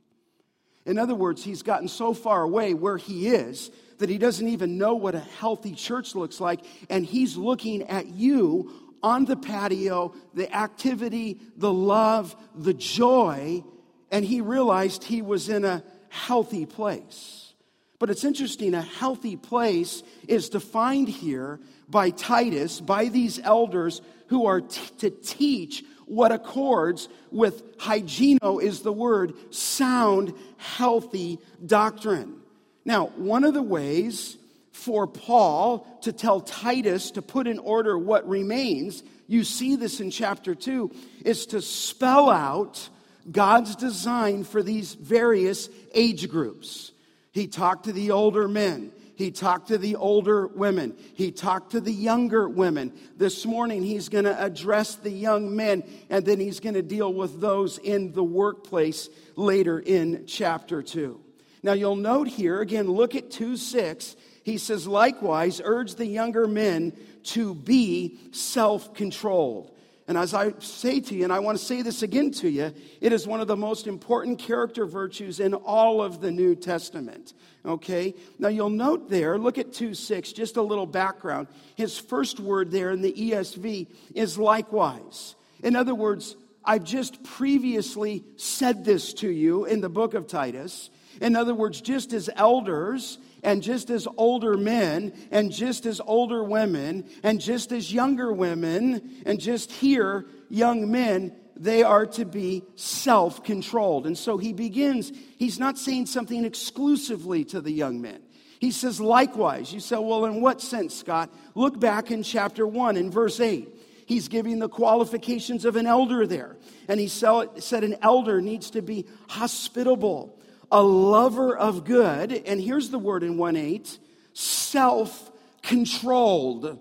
In 0.85 0.97
other 0.97 1.15
words, 1.15 1.43
he's 1.43 1.61
gotten 1.61 1.87
so 1.87 2.13
far 2.13 2.41
away 2.41 2.73
where 2.73 2.97
he 2.97 3.27
is 3.27 3.71
that 3.99 4.09
he 4.09 4.17
doesn't 4.17 4.47
even 4.47 4.77
know 4.77 4.95
what 4.95 5.13
a 5.13 5.19
healthy 5.19 5.73
church 5.73 6.15
looks 6.15 6.39
like. 6.39 6.61
And 6.89 7.05
he's 7.05 7.37
looking 7.37 7.83
at 7.83 8.07
you 8.07 8.93
on 9.03 9.25
the 9.25 9.35
patio, 9.35 10.13
the 10.33 10.53
activity, 10.55 11.39
the 11.55 11.71
love, 11.71 12.35
the 12.55 12.73
joy, 12.73 13.63
and 14.11 14.25
he 14.25 14.41
realized 14.41 15.03
he 15.03 15.21
was 15.21 15.49
in 15.49 15.65
a 15.65 15.83
healthy 16.09 16.65
place. 16.65 17.53
But 17.99 18.09
it's 18.09 18.23
interesting, 18.23 18.73
a 18.73 18.81
healthy 18.81 19.37
place 19.37 20.01
is 20.27 20.49
defined 20.49 21.07
here 21.07 21.59
by 21.87 22.09
Titus, 22.09 22.81
by 22.81 23.05
these 23.05 23.39
elders 23.39 24.01
who 24.27 24.47
are 24.47 24.61
t- 24.61 24.81
to 24.99 25.11
teach 25.11 25.83
what 26.11 26.33
accords 26.33 27.07
with 27.31 27.77
hygieno 27.77 28.61
is 28.61 28.81
the 28.81 28.91
word 28.91 29.33
sound, 29.49 30.33
healthy 30.57 31.39
doctrine. 31.65 32.35
Now, 32.83 33.07
one 33.15 33.45
of 33.45 33.53
the 33.53 33.63
ways 33.63 34.35
for 34.73 35.07
Paul 35.07 35.87
to 36.01 36.11
tell 36.11 36.41
Titus 36.41 37.11
to 37.11 37.21
put 37.21 37.47
in 37.47 37.59
order 37.59 37.97
what 37.97 38.27
remains, 38.27 39.03
you 39.27 39.45
see 39.45 39.77
this 39.77 40.01
in 40.01 40.11
chapter 40.11 40.53
2, 40.53 40.91
is 41.23 41.45
to 41.47 41.61
spell 41.61 42.29
out 42.29 42.89
God's 43.31 43.77
design 43.77 44.43
for 44.43 44.61
these 44.61 44.95
various 44.95 45.69
age 45.93 46.29
groups. 46.29 46.91
He 47.31 47.47
talked 47.47 47.85
to 47.85 47.93
the 47.93 48.11
older 48.11 48.49
men. 48.49 48.91
He 49.21 49.29
talked 49.29 49.67
to 49.67 49.77
the 49.77 49.97
older 49.97 50.47
women. 50.47 50.97
He 51.13 51.31
talked 51.31 51.73
to 51.73 51.79
the 51.79 51.93
younger 51.93 52.49
women. 52.49 52.91
This 53.17 53.45
morning, 53.45 53.83
he's 53.83 54.09
going 54.09 54.25
to 54.25 54.43
address 54.43 54.95
the 54.95 55.11
young 55.11 55.55
men, 55.55 55.83
and 56.09 56.25
then 56.25 56.39
he's 56.39 56.59
going 56.59 56.73
to 56.73 56.81
deal 56.81 57.13
with 57.13 57.39
those 57.39 57.77
in 57.77 58.13
the 58.13 58.23
workplace 58.23 59.09
later 59.35 59.79
in 59.79 60.25
chapter 60.25 60.81
2. 60.81 61.19
Now, 61.61 61.73
you'll 61.73 61.95
note 61.95 62.29
here, 62.29 62.61
again, 62.61 62.89
look 62.89 63.13
at 63.13 63.29
2 63.29 63.57
6. 63.57 64.15
He 64.43 64.57
says, 64.57 64.87
likewise, 64.87 65.61
urge 65.63 65.95
the 65.95 66.07
younger 66.07 66.47
men 66.47 66.93
to 67.25 67.53
be 67.53 68.17
self 68.31 68.95
controlled. 68.95 69.70
And 70.11 70.17
as 70.17 70.33
I 70.33 70.51
say 70.59 70.99
to 70.99 71.15
you, 71.15 71.23
and 71.23 71.31
I 71.31 71.39
want 71.39 71.57
to 71.57 71.63
say 71.63 71.83
this 71.83 72.03
again 72.03 72.31
to 72.31 72.49
you, 72.49 72.73
it 72.99 73.13
is 73.13 73.25
one 73.25 73.39
of 73.39 73.47
the 73.47 73.55
most 73.55 73.87
important 73.87 74.39
character 74.39 74.85
virtues 74.85 75.39
in 75.39 75.53
all 75.53 76.03
of 76.03 76.19
the 76.19 76.29
New 76.29 76.53
Testament. 76.53 77.33
Okay? 77.65 78.13
Now 78.37 78.49
you'll 78.49 78.71
note 78.71 79.09
there, 79.09 79.37
look 79.37 79.57
at 79.57 79.71
2 79.71 79.93
6, 79.93 80.33
just 80.33 80.57
a 80.57 80.61
little 80.61 80.85
background. 80.85 81.47
His 81.75 81.97
first 81.97 82.41
word 82.41 82.71
there 82.71 82.91
in 82.91 83.01
the 83.01 83.13
ESV 83.13 83.87
is 84.13 84.37
likewise. 84.37 85.35
In 85.63 85.77
other 85.77 85.95
words, 85.95 86.35
I've 86.65 86.83
just 86.83 87.23
previously 87.23 88.25
said 88.35 88.83
this 88.83 89.13
to 89.13 89.29
you 89.29 89.63
in 89.63 89.79
the 89.79 89.87
book 89.87 90.13
of 90.13 90.27
Titus. 90.27 90.89
In 91.21 91.37
other 91.37 91.53
words, 91.53 91.79
just 91.79 92.11
as 92.11 92.29
elders 92.35 93.17
and 93.43 93.63
just 93.63 93.89
as 93.89 94.07
older 94.17 94.57
men, 94.57 95.13
and 95.31 95.51
just 95.51 95.85
as 95.85 95.99
older 96.05 96.43
women, 96.43 97.09
and 97.23 97.41
just 97.41 97.71
as 97.71 97.91
younger 97.91 98.31
women, 98.31 99.21
and 99.25 99.39
just 99.39 99.71
here, 99.71 100.25
young 100.49 100.91
men, 100.91 101.35
they 101.55 101.83
are 101.83 102.05
to 102.07 102.25
be 102.25 102.63
self 102.75 103.43
controlled. 103.43 104.07
And 104.07 104.17
so 104.17 104.37
he 104.37 104.53
begins, 104.53 105.11
he's 105.37 105.59
not 105.59 105.77
saying 105.77 106.07
something 106.07 106.43
exclusively 106.45 107.43
to 107.45 107.61
the 107.61 107.71
young 107.71 108.01
men. 108.01 108.21
He 108.59 108.71
says, 108.71 109.01
likewise. 109.01 109.73
You 109.73 109.79
say, 109.79 109.97
well, 109.97 110.25
in 110.25 110.39
what 110.39 110.61
sense, 110.61 110.95
Scott? 110.95 111.33
Look 111.55 111.79
back 111.79 112.11
in 112.11 112.21
chapter 112.21 112.65
1 112.65 112.95
in 112.95 113.09
verse 113.09 113.39
8. 113.39 113.67
He's 114.05 114.27
giving 114.27 114.59
the 114.59 114.69
qualifications 114.69 115.65
of 115.65 115.75
an 115.75 115.87
elder 115.87 116.27
there. 116.27 116.57
And 116.87 116.99
he 116.99 117.07
said 117.07 117.83
an 117.83 117.95
elder 118.01 118.41
needs 118.41 118.71
to 118.71 118.81
be 118.81 119.05
hospitable 119.29 120.37
a 120.71 120.81
lover 120.81 121.55
of 121.55 121.83
good, 121.83 122.31
and 122.31 122.61
here's 122.61 122.89
the 122.89 122.99
word 122.99 123.23
in 123.23 123.37
1 123.37 123.55
8 123.55 123.99
self 124.33 125.31
controlled. 125.61 126.79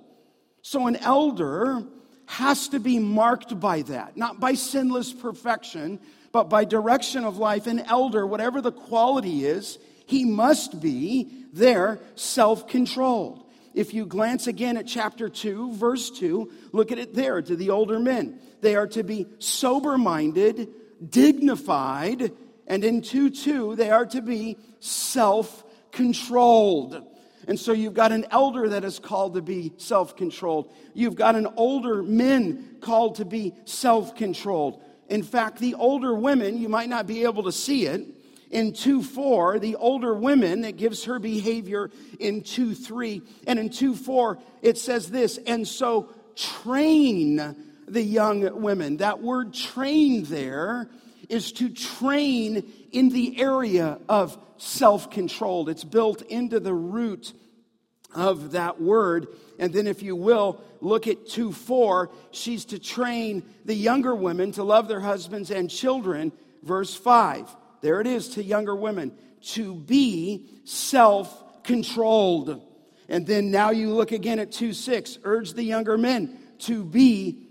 So 0.62 0.86
an 0.86 0.96
elder 0.96 1.82
has 2.26 2.68
to 2.68 2.78
be 2.78 2.98
marked 2.98 3.58
by 3.58 3.82
that, 3.82 4.16
not 4.16 4.38
by 4.38 4.54
sinless 4.54 5.12
perfection, 5.12 5.98
but 6.32 6.44
by 6.44 6.64
direction 6.64 7.24
of 7.24 7.38
life. 7.38 7.66
An 7.66 7.80
elder, 7.80 8.24
whatever 8.26 8.60
the 8.60 8.72
quality 8.72 9.44
is, 9.44 9.78
he 10.06 10.24
must 10.24 10.80
be 10.80 11.46
there 11.52 11.98
self 12.14 12.68
controlled. 12.68 13.44
If 13.74 13.94
you 13.94 14.06
glance 14.06 14.46
again 14.46 14.76
at 14.76 14.86
chapter 14.86 15.28
2, 15.28 15.74
verse 15.74 16.10
2, 16.10 16.52
look 16.72 16.92
at 16.92 16.98
it 16.98 17.14
there 17.14 17.40
to 17.40 17.56
the 17.56 17.70
older 17.70 17.98
men. 17.98 18.40
They 18.60 18.76
are 18.76 18.88
to 18.88 19.02
be 19.02 19.26
sober 19.38 19.96
minded, 19.96 20.68
dignified, 21.08 22.32
and 22.70 22.84
in 22.84 23.02
2 23.02 23.30
2, 23.30 23.74
they 23.74 23.90
are 23.90 24.06
to 24.06 24.22
be 24.22 24.56
self 24.78 25.64
controlled. 25.90 27.04
And 27.48 27.58
so 27.58 27.72
you've 27.72 27.94
got 27.94 28.12
an 28.12 28.26
elder 28.30 28.68
that 28.68 28.84
is 28.84 29.00
called 29.00 29.34
to 29.34 29.42
be 29.42 29.72
self 29.76 30.16
controlled. 30.16 30.72
You've 30.94 31.16
got 31.16 31.34
an 31.34 31.48
older 31.56 32.00
men 32.00 32.76
called 32.80 33.16
to 33.16 33.24
be 33.24 33.54
self 33.64 34.14
controlled. 34.14 34.80
In 35.08 35.24
fact, 35.24 35.58
the 35.58 35.74
older 35.74 36.14
women, 36.14 36.58
you 36.58 36.68
might 36.68 36.88
not 36.88 37.08
be 37.08 37.24
able 37.24 37.42
to 37.42 37.52
see 37.52 37.86
it. 37.86 38.06
In 38.52 38.72
2 38.72 39.02
4, 39.02 39.58
the 39.58 39.74
older 39.74 40.14
women, 40.14 40.64
it 40.64 40.76
gives 40.76 41.04
her 41.06 41.18
behavior 41.18 41.90
in 42.20 42.42
2 42.42 42.76
3. 42.76 43.20
And 43.48 43.58
in 43.58 43.70
2 43.70 43.96
4, 43.96 44.38
it 44.62 44.78
says 44.78 45.10
this, 45.10 45.40
and 45.44 45.66
so 45.66 46.08
train 46.36 47.56
the 47.88 48.02
young 48.02 48.62
women. 48.62 48.98
That 48.98 49.20
word 49.20 49.52
train 49.52 50.22
there 50.22 50.88
is 51.30 51.52
to 51.52 51.68
train 51.70 52.70
in 52.92 53.08
the 53.08 53.40
area 53.40 53.98
of 54.08 54.38
self 54.58 55.10
controlled. 55.10 55.68
It's 55.68 55.84
built 55.84 56.22
into 56.22 56.60
the 56.60 56.74
root 56.74 57.32
of 58.14 58.52
that 58.52 58.80
word. 58.80 59.28
And 59.58 59.72
then, 59.72 59.86
if 59.86 60.02
you 60.02 60.16
will, 60.16 60.60
look 60.80 61.06
at 61.06 61.28
2 61.28 61.52
4. 61.52 62.10
She's 62.30 62.64
to 62.66 62.78
train 62.78 63.42
the 63.64 63.74
younger 63.74 64.14
women 64.14 64.52
to 64.52 64.64
love 64.64 64.88
their 64.88 65.00
husbands 65.00 65.50
and 65.50 65.70
children. 65.70 66.32
Verse 66.62 66.94
5. 66.94 67.56
There 67.80 68.00
it 68.00 68.06
is 68.06 68.30
to 68.30 68.42
younger 68.42 68.76
women 68.76 69.12
to 69.42 69.74
be 69.74 70.48
self 70.64 71.62
controlled. 71.62 72.62
And 73.08 73.26
then 73.26 73.50
now 73.50 73.70
you 73.70 73.92
look 73.92 74.12
again 74.12 74.38
at 74.38 74.52
2 74.52 74.72
6. 74.72 75.18
Urge 75.24 75.52
the 75.52 75.64
younger 75.64 75.96
men 75.96 76.38
to 76.60 76.84
be 76.84 77.46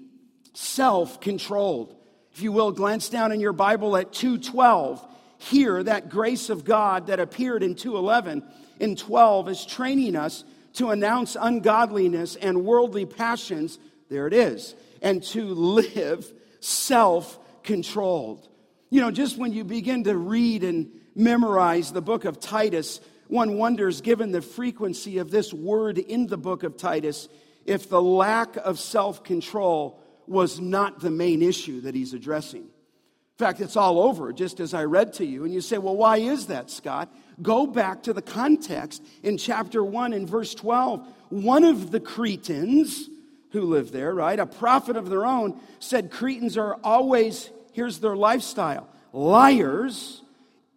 self 0.54 1.20
controlled. 1.20 1.96
If 2.34 2.42
you 2.42 2.52
will, 2.52 2.72
glance 2.72 3.10
down 3.10 3.32
in 3.32 3.40
your 3.40 3.54
Bible 3.54 3.98
at 3.98 4.14
212. 4.14 5.06
Here, 5.38 5.82
that 5.84 6.10
grace 6.10 6.50
of 6.50 6.66
God 6.66 7.08
that 7.08 7.20
appeared 7.20 7.64
in 7.64 7.76
211 7.76 8.44
in 8.80 8.96
12 8.96 9.50
is 9.50 9.66
training 9.66 10.16
us 10.16 10.44
to 10.74 10.90
announce 10.90 11.38
ungodliness 11.40 12.36
and 12.36 12.66
worldly 12.66 13.06
passions. 13.06 13.80
There 14.10 14.28
it 14.28 14.34
is. 14.34 14.76
And 15.02 15.24
to 15.24 15.46
live 15.46 16.32
self 16.60 17.40
controlled. 17.64 18.48
You 18.90 19.02
know, 19.02 19.12
just 19.12 19.38
when 19.38 19.54
you 19.54 19.64
begin 19.64 20.04
to 20.06 20.18
read 20.18 20.64
and 20.64 20.92
memorize 21.16 21.92
the 21.92 22.02
book 22.02 22.26
of 22.26 22.40
Titus, 22.40 23.00
one 23.28 23.58
wonders, 23.58 24.02
given 24.02 24.32
the 24.32 24.42
frequency 24.42 25.20
of 25.20 25.30
this 25.30 25.54
word 25.54 25.98
in 25.98 26.28
the 26.28 26.38
book 26.38 26.64
of 26.64 26.78
Titus, 26.78 27.30
if 27.66 27.88
the 27.88 28.02
lack 28.02 28.56
of 28.58 28.80
self 28.80 29.24
control 29.24 30.02
was 30.30 30.60
not 30.60 31.00
the 31.00 31.10
main 31.10 31.42
issue 31.42 31.82
that 31.82 31.96
he's 31.96 32.14
addressing. 32.14 32.62
In 32.62 33.46
fact, 33.46 33.62
it's 33.62 33.76
all 33.76 34.00
over, 34.02 34.34
just 34.34 34.60
as 34.60 34.74
I 34.74 34.84
read 34.84 35.14
to 35.14 35.26
you. 35.26 35.46
And 35.46 35.54
you 35.54 35.62
say, 35.62 35.78
well, 35.78 35.96
why 35.96 36.18
is 36.18 36.48
that, 36.48 36.70
Scott? 36.70 37.14
Go 37.42 37.66
back 37.66 38.04
to 38.04 38.14
the 38.14 38.22
context 38.22 39.02
in 39.24 39.38
chapter 39.38 39.84
1 39.84 40.12
and 40.12 40.30
verse 40.30 40.54
12. 40.54 41.08
One 41.30 41.64
of 41.64 41.90
the 41.90 42.02
Cretans, 42.02 43.10
who 43.52 43.62
lived 43.62 43.94
there, 43.94 44.14
right? 44.14 44.38
A 44.38 44.46
prophet 44.46 44.98
of 44.98 45.10
their 45.10 45.26
own 45.26 45.60
said 45.80 46.12
Cretans 46.12 46.58
are 46.58 46.78
always, 46.84 47.50
here's 47.72 48.00
their 48.00 48.16
lifestyle 48.16 48.88
liars, 49.14 50.22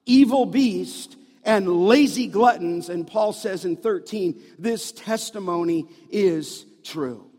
evil 0.07 0.47
beasts, 0.47 1.17
and 1.45 1.69
lazy 1.87 2.29
gluttons. 2.29 2.89
And 2.89 3.07
Paul 3.07 3.33
says 3.33 3.65
in 3.65 3.77
13, 3.77 4.41
this 4.59 4.93
testimony 4.93 5.87
is 6.11 6.65
true. 6.85 7.32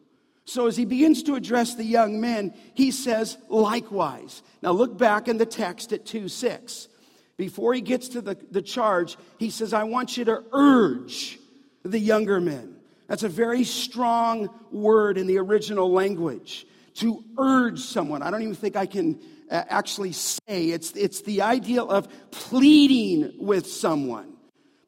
So 0.46 0.68
as 0.68 0.76
he 0.76 0.86
begins 0.86 1.24
to 1.24 1.36
address 1.36 1.76
the 1.76 1.86
young 1.86 2.20
men, 2.20 2.54
he 2.74 2.92
says, 2.92 3.38
likewise. 3.50 4.44
Now 4.62 4.72
look 4.72 4.98
back 4.98 5.28
in 5.28 5.38
the 5.38 5.46
text 5.46 5.94
at 5.94 6.06
2 6.06 6.28
6. 6.28 6.90
Before 7.38 7.74
he 7.74 7.82
gets 7.82 8.10
to 8.10 8.22
the, 8.22 8.38
the 8.52 8.62
charge, 8.62 9.18
he 9.40 9.50
says, 9.50 9.74
I 9.74 9.84
want 9.84 10.18
you 10.18 10.26
to 10.26 10.44
urge 10.52 11.40
the 11.84 12.00
younger 12.00 12.40
men. 12.40 12.76
That's 13.08 13.24
a 13.24 13.30
very 13.30 13.64
strong 13.64 14.50
word 14.72 15.18
in 15.18 15.28
the 15.28 15.38
original 15.38 15.92
language. 15.92 16.68
To 16.96 17.24
urge 17.38 17.80
someone. 17.80 18.22
I 18.22 18.30
don't 18.30 18.44
even 18.44 18.56
think 18.56 18.76
I 18.76 18.86
can 18.86 19.20
uh, 19.50 19.64
actually 19.68 20.12
say. 20.12 20.70
It's, 20.70 20.92
it's 20.92 21.22
the 21.22 21.42
idea 21.42 21.82
of 21.82 22.08
pleading 22.32 23.34
with 23.40 23.66
someone, 23.68 24.34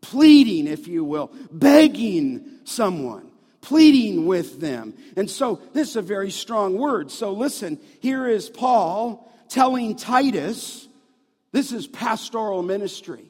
pleading, 0.02 0.68
if 0.68 0.88
you 0.88 1.04
will, 1.04 1.32
begging 1.52 2.60
someone, 2.64 3.32
pleading 3.66 4.28
with 4.28 4.62
them. 4.62 4.94
And 5.18 5.30
so 5.30 5.60
this 5.74 5.90
is 5.90 5.96
a 5.96 6.02
very 6.02 6.30
strong 6.30 6.78
word. 6.78 7.10
So 7.10 7.34
listen, 7.34 7.80
here 8.00 8.28
is 8.28 8.48
Paul 8.48 9.32
telling 9.50 9.96
Titus, 9.96 10.88
this 11.52 11.72
is 11.72 11.88
pastoral 11.88 12.62
ministry. 12.62 13.26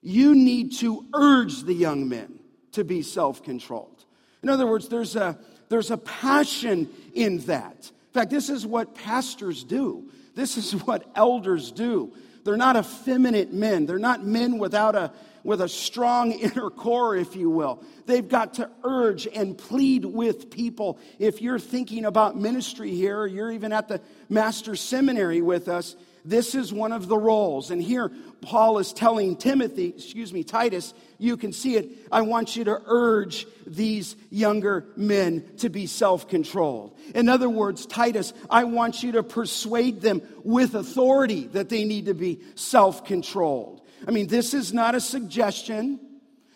You 0.00 0.34
need 0.34 0.72
to 0.78 1.04
urge 1.12 1.62
the 1.64 1.74
young 1.74 2.08
men 2.08 2.38
to 2.72 2.84
be 2.84 3.02
self 3.02 3.42
controlled. 3.42 4.04
In 4.42 4.48
other 4.48 4.66
words, 4.66 4.88
there's 4.88 5.14
a, 5.14 5.38
there's 5.68 5.90
a 5.90 5.98
passion 5.98 6.88
in 7.12 7.40
that. 7.40 7.76
In 8.08 8.14
fact, 8.14 8.30
this 8.30 8.48
is 8.48 8.66
what 8.66 8.94
pastors 8.94 9.62
do. 9.62 10.10
This 10.34 10.56
is 10.56 10.72
what 10.86 11.04
elders 11.14 11.70
do. 11.70 12.14
They're 12.44 12.56
not 12.56 12.76
effeminate 12.76 13.52
men. 13.52 13.86
They're 13.86 13.98
not 13.98 14.24
men 14.24 14.58
without 14.58 14.94
a, 14.94 15.12
with 15.44 15.60
a 15.60 15.68
strong 15.68 16.32
inner 16.46 16.70
core, 16.70 17.16
if 17.16 17.36
you 17.36 17.50
will. 17.50 17.82
They've 18.06 18.28
got 18.28 18.54
to 18.54 18.70
urge 18.84 19.26
and 19.26 19.56
plead 19.56 20.04
with 20.04 20.50
people. 20.50 20.98
If 21.18 21.40
you're 21.42 21.58
thinking 21.58 22.04
about 22.04 22.36
ministry 22.36 22.94
here, 22.94 23.20
or 23.20 23.26
you're 23.26 23.52
even 23.52 23.72
at 23.72 23.88
the 23.88 24.00
master 24.28 24.76
seminary 24.76 25.42
with 25.42 25.68
us, 25.68 25.96
this 26.24 26.54
is 26.54 26.72
one 26.72 26.92
of 26.92 27.08
the 27.08 27.16
roles. 27.16 27.70
And 27.70 27.82
here, 27.82 28.10
Paul 28.40 28.78
is 28.78 28.92
telling 28.92 29.36
Timothy, 29.36 29.88
excuse 29.88 30.32
me, 30.32 30.44
Titus, 30.44 30.94
you 31.18 31.36
can 31.36 31.52
see 31.52 31.76
it. 31.76 31.90
I 32.10 32.22
want 32.22 32.56
you 32.56 32.64
to 32.64 32.80
urge 32.86 33.46
these 33.66 34.16
younger 34.30 34.86
men 34.96 35.44
to 35.58 35.68
be 35.68 35.86
self 35.86 36.28
controlled. 36.28 36.98
In 37.14 37.28
other 37.28 37.48
words, 37.48 37.86
Titus, 37.86 38.32
I 38.48 38.64
want 38.64 39.02
you 39.02 39.12
to 39.12 39.22
persuade 39.22 40.00
them 40.00 40.22
with 40.44 40.74
authority 40.74 41.46
that 41.48 41.68
they 41.68 41.84
need 41.84 42.06
to 42.06 42.14
be 42.14 42.40
self 42.54 43.04
controlled. 43.04 43.82
I 44.06 44.10
mean, 44.10 44.28
this 44.28 44.54
is 44.54 44.72
not 44.72 44.94
a 44.94 45.00
suggestion, 45.00 46.00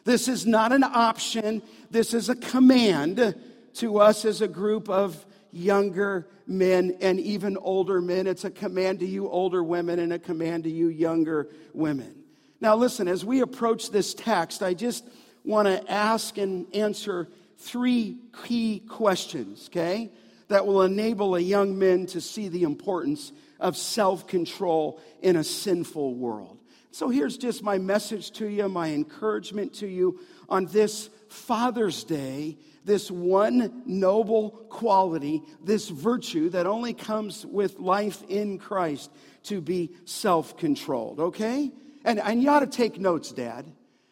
this 0.05 0.29
is 0.29 0.47
not 0.47 0.73
an 0.73 0.85
option, 0.85 1.63
this 1.91 2.15
is 2.15 2.29
a 2.29 2.35
command 2.35 3.35
to 3.75 3.99
us 3.99 4.25
as 4.25 4.41
a 4.41 4.49
group 4.49 4.89
of 4.89 5.25
younger 5.55 6.27
men 6.47 6.97
and 7.01 7.21
even 7.21 7.57
older 7.57 8.01
men. 8.01 8.27
It's 8.27 8.45
a 8.45 8.51
command 8.51 9.01
to 9.01 9.07
you, 9.07 9.29
older 9.29 9.63
women, 9.63 9.99
and 9.99 10.13
a 10.13 10.19
command 10.19 10.65
to 10.65 10.71
you, 10.71 10.89
younger 10.89 11.49
women. 11.73 12.25
Now, 12.61 12.77
listen, 12.77 13.09
as 13.09 13.25
we 13.25 13.41
approach 13.41 13.91
this 13.91 14.15
text, 14.15 14.63
I 14.63 14.75
just 14.75 15.05
want 15.45 15.69
to 15.69 15.91
ask 15.91 16.39
and 16.39 16.67
answer 16.75 17.29
three 17.59 18.19
key 18.45 18.81
questions, 18.81 19.69
okay, 19.71 20.11
that 20.49 20.67
will 20.67 20.83
enable 20.83 21.37
a 21.37 21.41
young 21.41 21.79
man 21.79 22.07
to 22.07 22.21
see 22.21 22.49
the 22.49 22.65
importance 22.65 23.33
of 23.61 23.77
self 23.77 24.27
control 24.27 25.01
in 25.23 25.37
a 25.37 25.45
sinful 25.45 26.15
world. 26.15 26.59
So, 26.91 27.09
here's 27.09 27.37
just 27.37 27.63
my 27.63 27.79
message 27.79 28.33
to 28.33 28.47
you, 28.47 28.69
my 28.69 28.91
encouragement 28.91 29.75
to 29.75 29.87
you 29.87 30.21
on 30.49 30.67
this 30.67 31.11
Father's 31.29 32.05
Day 32.05 32.57
this 32.85 33.11
one 33.11 33.83
noble 33.87 34.51
quality, 34.69 35.43
this 35.63 35.89
virtue 35.89 36.51
that 36.51 36.67
only 36.67 36.93
comes 36.93 37.47
with 37.47 37.79
life 37.79 38.23
in 38.29 38.59
Christ 38.59 39.11
to 39.45 39.61
be 39.61 39.91
self 40.05 40.57
controlled, 40.57 41.21
okay? 41.21 41.71
And, 42.05 42.21
and 42.21 42.43
you 42.43 42.51
ought 42.51 42.61
to 42.61 42.67
take 42.67 43.01
notes, 43.01 43.33
Dad, 43.33 43.65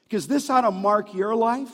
because 0.08 0.26
this 0.26 0.48
ought 0.48 0.62
to 0.62 0.70
mark 0.70 1.14
your 1.14 1.34
life 1.34 1.72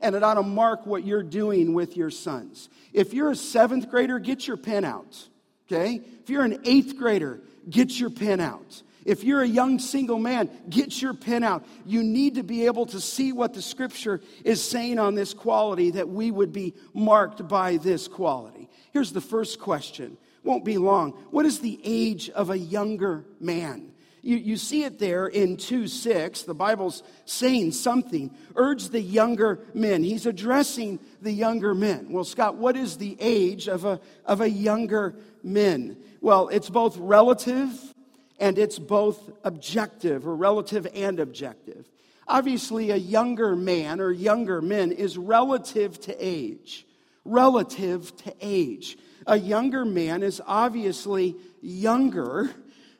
and 0.00 0.14
it 0.14 0.22
ought 0.22 0.34
to 0.34 0.42
mark 0.42 0.86
what 0.86 1.04
you're 1.04 1.22
doing 1.22 1.74
with 1.74 1.96
your 1.96 2.10
sons. 2.10 2.68
If 2.92 3.14
you're 3.14 3.30
a 3.30 3.36
seventh 3.36 3.90
grader, 3.90 4.18
get 4.18 4.46
your 4.46 4.56
pen 4.56 4.84
out, 4.84 5.28
okay? 5.66 6.00
If 6.22 6.30
you're 6.30 6.44
an 6.44 6.60
eighth 6.64 6.96
grader, 6.96 7.40
get 7.68 7.98
your 7.98 8.10
pen 8.10 8.40
out. 8.40 8.82
If 9.04 9.22
you're 9.22 9.42
a 9.42 9.48
young 9.48 9.78
single 9.78 10.18
man, 10.18 10.50
get 10.68 11.00
your 11.02 11.14
pen 11.14 11.44
out. 11.44 11.66
You 11.84 12.02
need 12.02 12.36
to 12.36 12.42
be 12.42 12.66
able 12.66 12.86
to 12.86 13.00
see 13.00 13.32
what 13.32 13.52
the 13.52 13.62
scripture 13.62 14.20
is 14.44 14.62
saying 14.62 14.98
on 14.98 15.14
this 15.14 15.34
quality 15.34 15.90
that 15.92 16.08
we 16.08 16.30
would 16.30 16.52
be 16.52 16.74
marked 16.94 17.46
by 17.46 17.76
this 17.76 18.08
quality. 18.08 18.68
Here's 18.92 19.12
the 19.12 19.20
first 19.20 19.60
question. 19.60 20.16
Won't 20.42 20.64
be 20.64 20.78
long. 20.78 21.12
What 21.30 21.46
is 21.46 21.60
the 21.60 21.80
age 21.84 22.30
of 22.30 22.50
a 22.50 22.58
younger 22.58 23.24
man? 23.40 23.92
You, 24.22 24.36
you 24.36 24.56
see 24.56 24.84
it 24.84 24.98
there 24.98 25.26
in 25.26 25.58
2 25.58 25.86
6. 25.86 26.42
The 26.42 26.54
Bible's 26.54 27.02
saying 27.26 27.72
something. 27.72 28.34
Urge 28.56 28.88
the 28.88 29.00
younger 29.00 29.60
men. 29.74 30.02
He's 30.02 30.24
addressing 30.24 30.98
the 31.20 31.30
younger 31.30 31.74
men. 31.74 32.10
Well, 32.10 32.24
Scott, 32.24 32.56
what 32.56 32.74
is 32.74 32.96
the 32.96 33.18
age 33.20 33.68
of 33.68 33.84
a, 33.84 34.00
of 34.24 34.40
a 34.40 34.48
younger 34.48 35.14
man? 35.42 35.98
Well, 36.22 36.48
it's 36.48 36.70
both 36.70 36.96
relative 36.96 37.93
and 38.38 38.58
it's 38.58 38.78
both 38.78 39.30
objective 39.44 40.26
or 40.26 40.34
relative 40.34 40.86
and 40.94 41.20
objective. 41.20 41.86
Obviously, 42.26 42.90
a 42.90 42.96
younger 42.96 43.54
man 43.54 44.00
or 44.00 44.10
younger 44.10 44.62
men 44.62 44.92
is 44.92 45.18
relative 45.18 46.00
to 46.00 46.16
age. 46.18 46.86
Relative 47.24 48.14
to 48.18 48.34
age. 48.40 48.96
A 49.26 49.38
younger 49.38 49.84
man 49.84 50.22
is 50.22 50.40
obviously 50.46 51.36
younger 51.60 52.50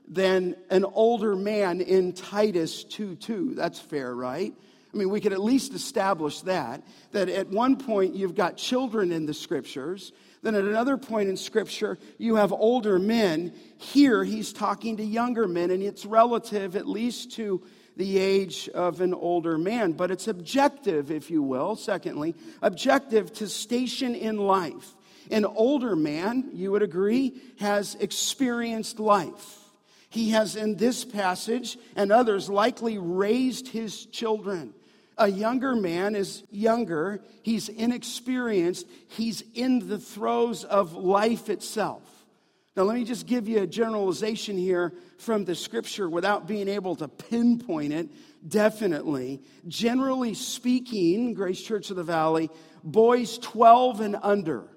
than 0.06 0.56
an 0.70 0.84
older 0.84 1.34
man 1.34 1.80
in 1.80 2.12
Titus 2.12 2.84
2 2.84 3.16
2. 3.16 3.54
That's 3.54 3.80
fair, 3.80 4.14
right? 4.14 4.52
I 4.92 4.96
mean, 4.96 5.10
we 5.10 5.20
could 5.20 5.32
at 5.32 5.40
least 5.40 5.74
establish 5.74 6.40
that, 6.42 6.82
that 7.12 7.28
at 7.28 7.48
one 7.48 7.76
point 7.76 8.14
you've 8.14 8.36
got 8.36 8.56
children 8.56 9.10
in 9.10 9.26
the 9.26 9.34
scriptures, 9.34 10.12
then 10.44 10.54
at 10.54 10.64
another 10.64 10.98
point 10.98 11.30
in 11.30 11.38
Scripture, 11.38 11.98
you 12.18 12.36
have 12.36 12.52
older 12.52 12.98
men. 12.98 13.54
Here, 13.78 14.22
he's 14.22 14.52
talking 14.52 14.98
to 14.98 15.04
younger 15.04 15.48
men, 15.48 15.70
and 15.70 15.82
it's 15.82 16.04
relative 16.04 16.76
at 16.76 16.86
least 16.86 17.32
to 17.32 17.62
the 17.96 18.18
age 18.18 18.68
of 18.68 19.00
an 19.00 19.14
older 19.14 19.56
man, 19.56 19.92
but 19.92 20.10
it's 20.10 20.28
objective, 20.28 21.10
if 21.10 21.30
you 21.30 21.42
will. 21.42 21.76
Secondly, 21.76 22.34
objective 22.60 23.32
to 23.34 23.48
station 23.48 24.14
in 24.14 24.36
life. 24.36 24.94
An 25.30 25.46
older 25.46 25.96
man, 25.96 26.50
you 26.52 26.72
would 26.72 26.82
agree, 26.82 27.40
has 27.58 27.94
experienced 27.94 29.00
life. 29.00 29.60
He 30.10 30.30
has, 30.30 30.56
in 30.56 30.76
this 30.76 31.06
passage 31.06 31.78
and 31.96 32.12
others, 32.12 32.50
likely 32.50 32.98
raised 32.98 33.68
his 33.68 34.04
children. 34.06 34.74
A 35.16 35.28
younger 35.28 35.76
man 35.76 36.16
is 36.16 36.42
younger, 36.50 37.22
he's 37.42 37.68
inexperienced, 37.68 38.86
he's 39.08 39.42
in 39.54 39.88
the 39.88 39.98
throes 39.98 40.64
of 40.64 40.94
life 40.94 41.48
itself. 41.48 42.02
Now, 42.76 42.82
let 42.82 42.96
me 42.96 43.04
just 43.04 43.26
give 43.26 43.48
you 43.48 43.62
a 43.62 43.66
generalization 43.68 44.58
here 44.58 44.92
from 45.18 45.44
the 45.44 45.54
scripture 45.54 46.10
without 46.10 46.48
being 46.48 46.66
able 46.68 46.96
to 46.96 47.06
pinpoint 47.06 47.92
it 47.92 48.08
definitely. 48.46 49.40
Generally 49.68 50.34
speaking, 50.34 51.34
Grace 51.34 51.62
Church 51.62 51.90
of 51.90 51.96
the 51.96 52.02
Valley, 52.02 52.50
boys 52.82 53.38
12 53.38 54.00
and 54.00 54.16
under 54.22 54.68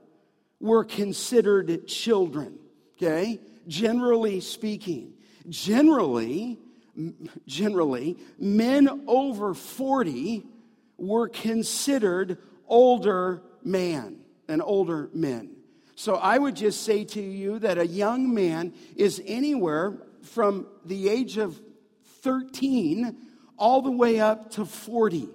were 0.60 0.84
considered 0.84 1.88
children, 1.88 2.60
okay? 2.98 3.40
Generally 3.68 4.42
speaking. 4.42 5.14
Generally, 5.50 6.60
generally, 7.46 8.18
men 8.40 9.04
over 9.08 9.54
40 9.54 10.46
were 10.98 11.30
considered 11.30 12.38
older 12.68 13.44
man 13.64 14.20
and 14.48 14.62
older 14.62 15.10
men. 15.14 15.56
So 15.96 16.16
I 16.16 16.38
would 16.38 16.56
just 16.56 16.84
say 16.84 17.06
to 17.06 17.22
you 17.22 17.60
that 17.60 17.78
a 17.78 17.88
young 17.88 18.34
man 18.34 18.74
is 18.96 19.22
anywhere 19.26 19.98
from 20.22 20.68
the 20.86 21.10
age 21.10 21.38
of 21.38 21.60
13 22.22 23.16
all 23.58 23.82
the 23.82 23.92
way 23.92 24.20
up 24.20 24.52
to 24.52 24.66
40. 24.66 25.30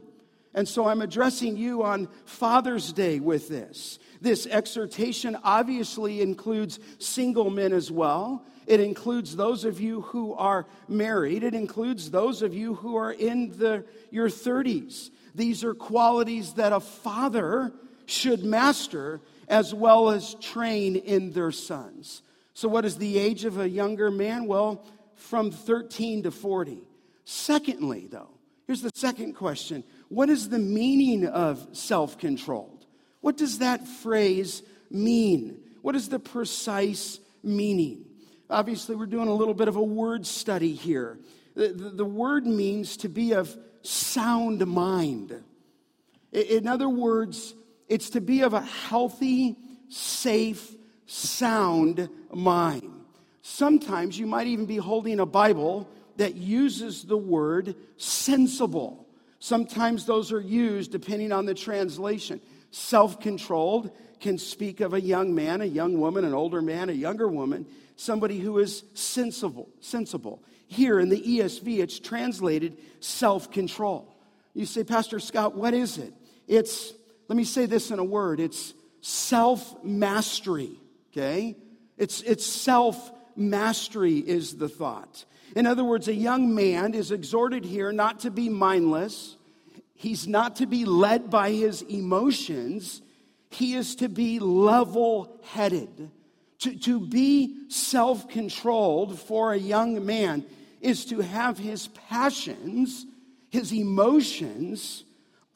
And 0.54 0.68
so 0.68 0.86
I'm 0.86 1.00
addressing 1.00 1.56
you 1.56 1.82
on 1.82 2.08
Father's 2.24 2.92
Day 2.92 3.20
with 3.20 3.48
this. 3.48 3.98
This 4.20 4.46
exhortation 4.46 5.36
obviously 5.42 6.20
includes 6.20 6.78
single 6.98 7.50
men 7.50 7.72
as 7.72 7.90
well. 7.90 8.44
It 8.66 8.80
includes 8.80 9.34
those 9.34 9.64
of 9.64 9.80
you 9.80 10.02
who 10.02 10.34
are 10.34 10.66
married. 10.88 11.42
It 11.42 11.54
includes 11.54 12.10
those 12.10 12.42
of 12.42 12.54
you 12.54 12.74
who 12.74 12.96
are 12.96 13.12
in 13.12 13.56
the, 13.58 13.84
your 14.10 14.28
30s. 14.28 15.10
These 15.34 15.64
are 15.64 15.74
qualities 15.74 16.54
that 16.54 16.72
a 16.72 16.80
father 16.80 17.72
should 18.06 18.44
master 18.44 19.20
as 19.48 19.74
well 19.74 20.10
as 20.10 20.34
train 20.34 20.96
in 20.96 21.32
their 21.32 21.50
sons. 21.50 22.22
So, 22.54 22.68
what 22.68 22.84
is 22.84 22.96
the 22.98 23.18
age 23.18 23.44
of 23.44 23.58
a 23.58 23.68
younger 23.68 24.10
man? 24.10 24.46
Well, 24.46 24.84
from 25.14 25.50
13 25.50 26.24
to 26.24 26.30
40. 26.30 26.82
Secondly, 27.24 28.08
though, 28.10 28.30
here's 28.66 28.82
the 28.82 28.90
second 28.94 29.34
question 29.34 29.84
What 30.12 30.28
is 30.28 30.50
the 30.50 30.58
meaning 30.58 31.26
of 31.26 31.66
self 31.72 32.18
controlled? 32.18 32.84
What 33.22 33.38
does 33.38 33.60
that 33.60 33.88
phrase 33.88 34.62
mean? 34.90 35.58
What 35.80 35.96
is 35.96 36.10
the 36.10 36.18
precise 36.18 37.18
meaning? 37.42 38.04
Obviously, 38.50 38.94
we're 38.94 39.06
doing 39.06 39.28
a 39.28 39.34
little 39.34 39.54
bit 39.54 39.68
of 39.68 39.76
a 39.76 39.82
word 39.82 40.26
study 40.26 40.74
here. 40.74 41.18
The, 41.54 41.68
the, 41.68 41.90
the 41.90 42.04
word 42.04 42.46
means 42.46 42.98
to 42.98 43.08
be 43.08 43.32
of 43.32 43.56
sound 43.80 44.66
mind. 44.66 45.42
In 46.30 46.68
other 46.68 46.90
words, 46.90 47.54
it's 47.88 48.10
to 48.10 48.20
be 48.20 48.42
of 48.42 48.52
a 48.52 48.60
healthy, 48.60 49.56
safe, 49.88 50.74
sound 51.06 52.10
mind. 52.30 52.92
Sometimes 53.40 54.18
you 54.18 54.26
might 54.26 54.46
even 54.46 54.66
be 54.66 54.76
holding 54.76 55.20
a 55.20 55.26
Bible 55.26 55.88
that 56.18 56.34
uses 56.34 57.04
the 57.04 57.16
word 57.16 57.76
sensible. 57.96 59.01
Sometimes 59.42 60.06
those 60.06 60.30
are 60.30 60.40
used 60.40 60.92
depending 60.92 61.32
on 61.32 61.46
the 61.46 61.54
translation. 61.54 62.40
Self 62.70 63.18
controlled 63.18 63.90
can 64.20 64.38
speak 64.38 64.78
of 64.78 64.94
a 64.94 65.00
young 65.00 65.34
man, 65.34 65.60
a 65.60 65.64
young 65.64 65.98
woman, 65.98 66.24
an 66.24 66.32
older 66.32 66.62
man, 66.62 66.88
a 66.88 66.92
younger 66.92 67.26
woman, 67.26 67.66
somebody 67.96 68.38
who 68.38 68.60
is 68.60 68.84
sensible. 68.94 69.68
sensible. 69.80 70.44
Here 70.68 71.00
in 71.00 71.08
the 71.08 71.20
ESV, 71.20 71.80
it's 71.80 71.98
translated 71.98 72.78
self 73.00 73.50
control. 73.50 74.16
You 74.54 74.64
say, 74.64 74.84
Pastor 74.84 75.18
Scott, 75.18 75.56
what 75.56 75.74
is 75.74 75.98
it? 75.98 76.14
It's, 76.46 76.92
let 77.26 77.34
me 77.34 77.42
say 77.42 77.66
this 77.66 77.90
in 77.90 77.98
a 77.98 78.04
word 78.04 78.38
it's 78.38 78.74
self 79.00 79.82
mastery, 79.82 80.78
okay? 81.10 81.56
It's, 81.98 82.22
it's 82.22 82.46
self 82.46 83.10
mastery, 83.34 84.18
is 84.18 84.56
the 84.56 84.68
thought. 84.68 85.24
In 85.54 85.66
other 85.66 85.84
words, 85.84 86.08
a 86.08 86.14
young 86.14 86.54
man 86.54 86.94
is 86.94 87.10
exhorted 87.10 87.64
here 87.64 87.92
not 87.92 88.20
to 88.20 88.30
be 88.30 88.48
mindless, 88.48 89.36
he's 89.94 90.26
not 90.26 90.56
to 90.56 90.66
be 90.66 90.84
led 90.84 91.30
by 91.30 91.50
his 91.50 91.82
emotions, 91.82 93.02
he 93.50 93.74
is 93.74 93.96
to 93.96 94.08
be 94.08 94.38
level 94.38 95.40
headed. 95.44 96.10
To, 96.60 96.78
to 96.78 97.00
be 97.00 97.68
self 97.68 98.28
controlled 98.28 99.18
for 99.18 99.52
a 99.52 99.58
young 99.58 100.06
man 100.06 100.44
is 100.80 101.04
to 101.06 101.20
have 101.20 101.58
his 101.58 101.88
passions, 101.88 103.04
his 103.50 103.72
emotions 103.72 105.04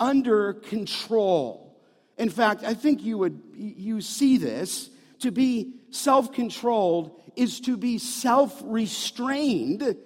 under 0.00 0.54
control. 0.54 1.78
In 2.18 2.28
fact, 2.28 2.64
I 2.64 2.74
think 2.74 3.02
you 3.02 3.18
would 3.18 3.40
you 3.54 4.00
see 4.00 4.36
this 4.36 4.90
to 5.20 5.30
be 5.30 5.74
self-controlled 5.96 7.20
is 7.34 7.60
to 7.60 7.76
be 7.76 7.98
self-restrained 7.98 9.96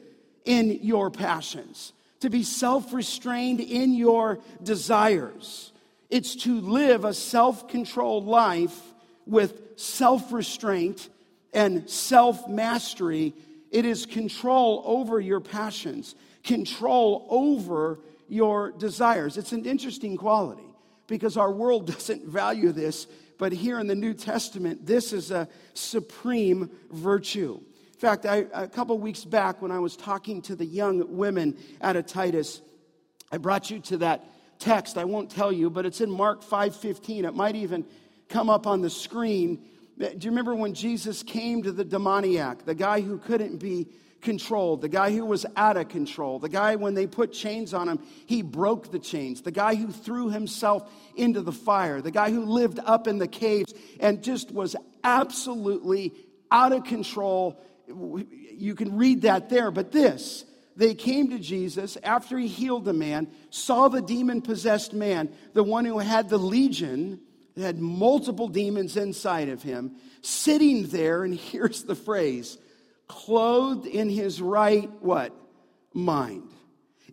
in 0.44 0.78
your 0.82 1.10
passions, 1.10 1.92
to 2.20 2.30
be 2.30 2.42
self-restrained 2.42 3.60
in 3.60 3.94
your 3.94 4.38
desires. 4.62 5.72
It's 6.08 6.34
to 6.44 6.60
live 6.60 7.04
a 7.04 7.14
self-controlled 7.14 8.26
life 8.26 8.78
with 9.26 9.78
self-restraint 9.78 11.08
and 11.52 11.88
self-mastery 11.88 13.34
it 13.70 13.84
is 13.84 14.04
control 14.04 14.82
over 14.84 15.20
your 15.20 15.40
passions, 15.40 16.14
control 16.42 17.26
over 17.30 18.00
your 18.28 18.72
desires. 18.72 19.36
It's 19.36 19.52
an 19.52 19.64
interesting 19.64 20.16
quality 20.16 20.64
because 21.06 21.36
our 21.36 21.50
world 21.50 21.86
doesn't 21.92 22.26
value 22.26 22.72
this, 22.72 23.06
but 23.40 23.50
here 23.50 23.80
in 23.80 23.88
the 23.88 23.96
New 23.96 24.14
Testament, 24.14 24.86
this 24.86 25.12
is 25.12 25.32
a 25.32 25.48
supreme 25.74 26.70
virtue. 26.92 27.60
In 27.94 27.98
fact, 27.98 28.24
I, 28.24 28.44
a 28.52 28.68
couple 28.68 28.96
weeks 28.98 29.24
back 29.24 29.60
when 29.60 29.72
I 29.72 29.80
was 29.80 29.96
talking 29.96 30.42
to 30.42 30.54
the 30.54 30.64
young 30.64 31.16
women 31.16 31.56
at 31.80 31.96
a 31.96 32.02
Titus, 32.02 32.60
I 33.32 33.38
brought 33.38 33.70
you 33.70 33.80
to 33.80 33.96
that 33.96 34.26
text. 34.58 34.96
I 34.96 35.04
won't 35.04 35.30
tell 35.30 35.50
you, 35.50 35.70
but 35.70 35.86
it's 35.86 36.00
in 36.00 36.10
Mark 36.10 36.44
5:15. 36.44 37.24
It 37.24 37.34
might 37.34 37.56
even 37.56 37.84
come 38.28 38.48
up 38.48 38.66
on 38.68 38.82
the 38.82 38.90
screen 38.90 39.64
do 40.00 40.24
you 40.24 40.30
remember 40.30 40.54
when 40.54 40.72
Jesus 40.72 41.22
came 41.22 41.62
to 41.62 41.72
the 41.72 41.84
demoniac, 41.84 42.64
the 42.64 42.74
guy 42.74 43.02
who 43.02 43.18
couldn't 43.18 43.58
be 43.58 43.86
controlled, 44.20 44.80
the 44.80 44.88
guy 44.88 45.12
who 45.12 45.24
was 45.24 45.46
out 45.56 45.76
of 45.76 45.88
control, 45.88 46.38
the 46.38 46.48
guy 46.48 46.76
when 46.76 46.94
they 46.94 47.06
put 47.06 47.32
chains 47.32 47.72
on 47.74 47.88
him, 47.88 48.00
he 48.26 48.42
broke 48.42 48.90
the 48.90 48.98
chains, 48.98 49.42
the 49.42 49.50
guy 49.50 49.74
who 49.74 49.90
threw 49.90 50.30
himself 50.30 50.90
into 51.16 51.40
the 51.40 51.52
fire, 51.52 52.00
the 52.00 52.10
guy 52.10 52.30
who 52.30 52.44
lived 52.44 52.78
up 52.84 53.06
in 53.06 53.18
the 53.18 53.28
caves 53.28 53.72
and 53.98 54.22
just 54.22 54.50
was 54.50 54.76
absolutely 55.02 56.14
out 56.50 56.72
of 56.72 56.84
control. 56.84 57.60
You 57.88 58.74
can 58.74 58.96
read 58.96 59.22
that 59.22 59.48
there, 59.48 59.70
but 59.70 59.92
this, 59.92 60.44
they 60.76 60.94
came 60.94 61.30
to 61.30 61.38
Jesus 61.38 61.96
after 62.02 62.38
he 62.38 62.46
healed 62.46 62.84
the 62.84 62.92
man, 62.92 63.28
saw 63.50 63.88
the 63.88 64.02
demon 64.02 64.42
possessed 64.42 64.92
man, 64.92 65.30
the 65.52 65.64
one 65.64 65.84
who 65.84 65.98
had 65.98 66.28
the 66.28 66.38
legion 66.38 67.20
had 67.56 67.78
multiple 67.78 68.48
demons 68.48 68.96
inside 68.96 69.48
of 69.48 69.62
him, 69.62 69.96
sitting 70.22 70.86
there, 70.88 71.24
and 71.24 71.34
here's 71.38 71.84
the 71.84 71.94
phrase 71.94 72.58
clothed 73.10 73.86
in 73.86 74.08
his 74.08 74.40
right 74.40 74.88
what? 75.00 75.34
Mind. 75.92 76.48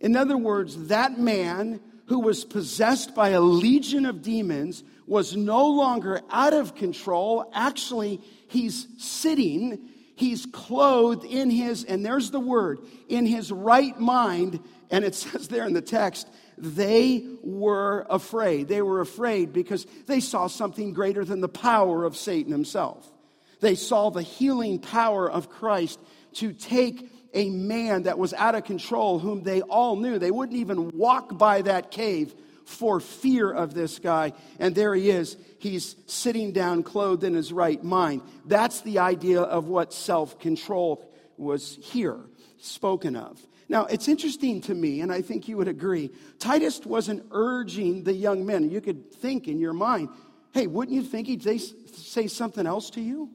In 0.00 0.14
other 0.14 0.36
words, 0.36 0.86
that 0.86 1.18
man 1.18 1.80
who 2.06 2.20
was 2.20 2.44
possessed 2.44 3.16
by 3.16 3.30
a 3.30 3.40
legion 3.40 4.06
of 4.06 4.22
demons 4.22 4.84
was 5.08 5.36
no 5.36 5.66
longer 5.66 6.20
out 6.30 6.54
of 6.54 6.76
control. 6.76 7.50
Actually, 7.52 8.20
he's 8.46 8.86
sitting, 8.98 9.88
he's 10.14 10.46
clothed 10.46 11.24
in 11.24 11.50
his, 11.50 11.82
and 11.82 12.06
there's 12.06 12.30
the 12.30 12.38
word, 12.38 12.78
in 13.08 13.26
his 13.26 13.50
right 13.50 13.98
mind. 13.98 14.60
And 14.92 15.04
it 15.04 15.14
says 15.16 15.48
there 15.48 15.66
in 15.66 15.72
the 15.72 15.82
text, 15.82 16.28
they 16.56 17.26
were 17.42 18.06
afraid. 18.08 18.68
They 18.68 18.82
were 18.82 19.00
afraid 19.00 19.52
because 19.52 19.84
they 20.06 20.20
saw 20.20 20.46
something 20.46 20.92
greater 20.92 21.24
than 21.24 21.40
the 21.40 21.48
power 21.48 22.04
of 22.04 22.16
Satan 22.16 22.52
himself. 22.52 23.12
They 23.60 23.74
saw 23.74 24.10
the 24.10 24.22
healing 24.22 24.78
power 24.78 25.30
of 25.30 25.50
Christ 25.50 25.98
to 26.34 26.52
take 26.52 27.10
a 27.34 27.50
man 27.50 28.04
that 28.04 28.18
was 28.18 28.32
out 28.34 28.54
of 28.54 28.64
control, 28.64 29.18
whom 29.18 29.42
they 29.42 29.62
all 29.62 29.96
knew. 29.96 30.18
They 30.18 30.30
wouldn't 30.30 30.58
even 30.58 30.90
walk 30.90 31.36
by 31.36 31.62
that 31.62 31.90
cave 31.90 32.34
for 32.64 33.00
fear 33.00 33.50
of 33.50 33.74
this 33.74 33.98
guy. 33.98 34.32
And 34.58 34.74
there 34.74 34.94
he 34.94 35.10
is. 35.10 35.36
He's 35.58 35.96
sitting 36.06 36.52
down, 36.52 36.82
clothed 36.82 37.24
in 37.24 37.34
his 37.34 37.52
right 37.52 37.82
mind. 37.82 38.22
That's 38.44 38.82
the 38.82 39.00
idea 39.00 39.40
of 39.40 39.68
what 39.68 39.92
self 39.92 40.38
control 40.38 41.10
was 41.36 41.78
here 41.80 42.18
spoken 42.58 43.16
of. 43.16 43.40
Now, 43.68 43.84
it's 43.84 44.08
interesting 44.08 44.62
to 44.62 44.74
me, 44.74 45.02
and 45.02 45.12
I 45.12 45.20
think 45.20 45.46
you 45.46 45.56
would 45.58 45.68
agree, 45.68 46.10
Titus 46.38 46.80
wasn't 46.84 47.26
urging 47.30 48.04
the 48.04 48.14
young 48.14 48.46
men. 48.46 48.70
You 48.70 48.80
could 48.80 49.12
think 49.12 49.46
in 49.46 49.58
your 49.58 49.74
mind, 49.74 50.08
hey, 50.52 50.66
wouldn't 50.66 50.94
you 50.94 51.02
think 51.02 51.26
he'd 51.26 51.42
say 51.42 52.26
something 52.26 52.66
else 52.66 52.90
to 52.90 53.00
you? 53.00 53.30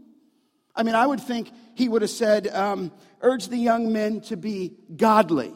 I 0.76 0.84
mean, 0.84 0.96
I 0.96 1.06
would 1.06 1.20
think 1.20 1.52
he 1.76 1.88
would 1.88 2.02
have 2.02 2.12
said, 2.12 2.48
um, 2.48 2.92
urge 3.22 3.48
the 3.48 3.58
young 3.58 3.94
men 3.94 4.22
to 4.22 4.38
be 4.38 4.74
godly. 4.96 5.54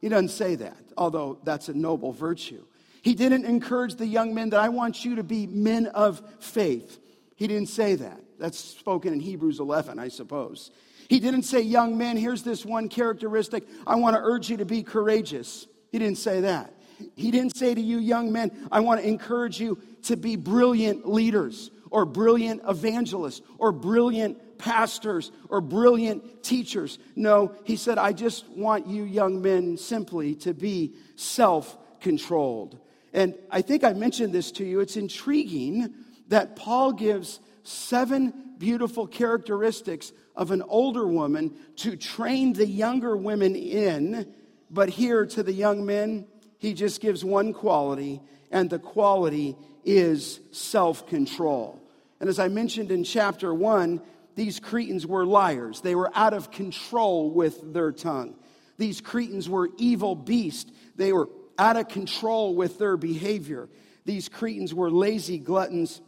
He 0.00 0.08
doesn't 0.08 0.28
say 0.28 0.56
that, 0.56 0.76
although 0.96 1.38
that's 1.44 1.68
a 1.68 1.74
noble 1.74 2.12
virtue. 2.12 2.64
He 3.02 3.14
didn't 3.14 3.44
encourage 3.44 3.96
the 3.96 4.06
young 4.06 4.34
men 4.34 4.50
that 4.50 4.60
I 4.60 4.68
want 4.68 5.04
you 5.04 5.16
to 5.16 5.24
be 5.24 5.46
men 5.46 5.86
of 5.86 6.22
faith. 6.38 7.00
He 7.36 7.46
didn't 7.46 7.68
say 7.68 7.96
that. 7.96 8.20
That's 8.38 8.58
spoken 8.58 9.12
in 9.12 9.20
Hebrews 9.20 9.58
11, 9.58 9.98
I 9.98 10.08
suppose. 10.08 10.70
He 11.08 11.18
didn't 11.18 11.42
say, 11.42 11.60
Young 11.60 11.98
men, 11.98 12.16
here's 12.16 12.42
this 12.42 12.64
one 12.64 12.88
characteristic. 12.88 13.64
I 13.86 13.96
want 13.96 14.16
to 14.16 14.22
urge 14.22 14.48
you 14.50 14.56
to 14.58 14.64
be 14.64 14.82
courageous. 14.82 15.66
He 15.90 15.98
didn't 15.98 16.18
say 16.18 16.40
that. 16.42 16.72
He 17.16 17.30
didn't 17.30 17.56
say 17.56 17.74
to 17.74 17.80
you, 17.80 17.98
young 17.98 18.32
men, 18.32 18.68
I 18.70 18.80
want 18.80 19.00
to 19.00 19.08
encourage 19.08 19.60
you 19.60 19.78
to 20.02 20.16
be 20.16 20.36
brilliant 20.36 21.08
leaders 21.08 21.71
or 21.92 22.06
brilliant 22.06 22.62
evangelists 22.66 23.42
or 23.58 23.70
brilliant 23.70 24.58
pastors 24.58 25.30
or 25.48 25.60
brilliant 25.60 26.42
teachers. 26.42 26.98
No, 27.14 27.54
he 27.64 27.76
said, 27.76 27.98
I 27.98 28.12
just 28.12 28.48
want 28.48 28.86
you 28.86 29.04
young 29.04 29.42
men 29.42 29.76
simply 29.76 30.34
to 30.36 30.54
be 30.54 30.94
self 31.16 31.76
controlled. 32.00 32.78
And 33.12 33.34
I 33.50 33.60
think 33.60 33.84
I 33.84 33.92
mentioned 33.92 34.32
this 34.32 34.50
to 34.52 34.64
you. 34.64 34.80
It's 34.80 34.96
intriguing 34.96 35.92
that 36.28 36.56
Paul 36.56 36.92
gives 36.92 37.40
seven 37.62 38.54
beautiful 38.56 39.06
characteristics 39.06 40.12
of 40.34 40.50
an 40.50 40.62
older 40.62 41.06
woman 41.06 41.54
to 41.76 41.96
train 41.96 42.54
the 42.54 42.66
younger 42.66 43.16
women 43.16 43.54
in. 43.54 44.32
But 44.70 44.88
here 44.88 45.26
to 45.26 45.42
the 45.42 45.52
young 45.52 45.84
men, 45.84 46.26
he 46.56 46.72
just 46.72 47.02
gives 47.02 47.22
one 47.22 47.52
quality, 47.52 48.22
and 48.50 48.70
the 48.70 48.78
quality 48.78 49.56
is 49.84 50.40
self 50.52 51.06
control. 51.08 51.81
And 52.22 52.28
as 52.28 52.38
I 52.38 52.46
mentioned 52.46 52.92
in 52.92 53.02
chapter 53.02 53.52
one, 53.52 54.00
these 54.36 54.60
Cretans 54.60 55.04
were 55.04 55.26
liars. 55.26 55.80
They 55.80 55.96
were 55.96 56.08
out 56.14 56.34
of 56.34 56.52
control 56.52 57.32
with 57.32 57.74
their 57.74 57.90
tongue. 57.90 58.36
These 58.78 59.00
Cretans 59.00 59.48
were 59.48 59.70
evil 59.76 60.14
beasts. 60.14 60.70
They 60.94 61.12
were 61.12 61.28
out 61.58 61.76
of 61.76 61.88
control 61.88 62.54
with 62.54 62.78
their 62.78 62.96
behavior. 62.96 63.68
These 64.04 64.28
Cretans 64.28 64.72
were 64.72 64.88
lazy 64.88 65.36
gluttons 65.36 66.00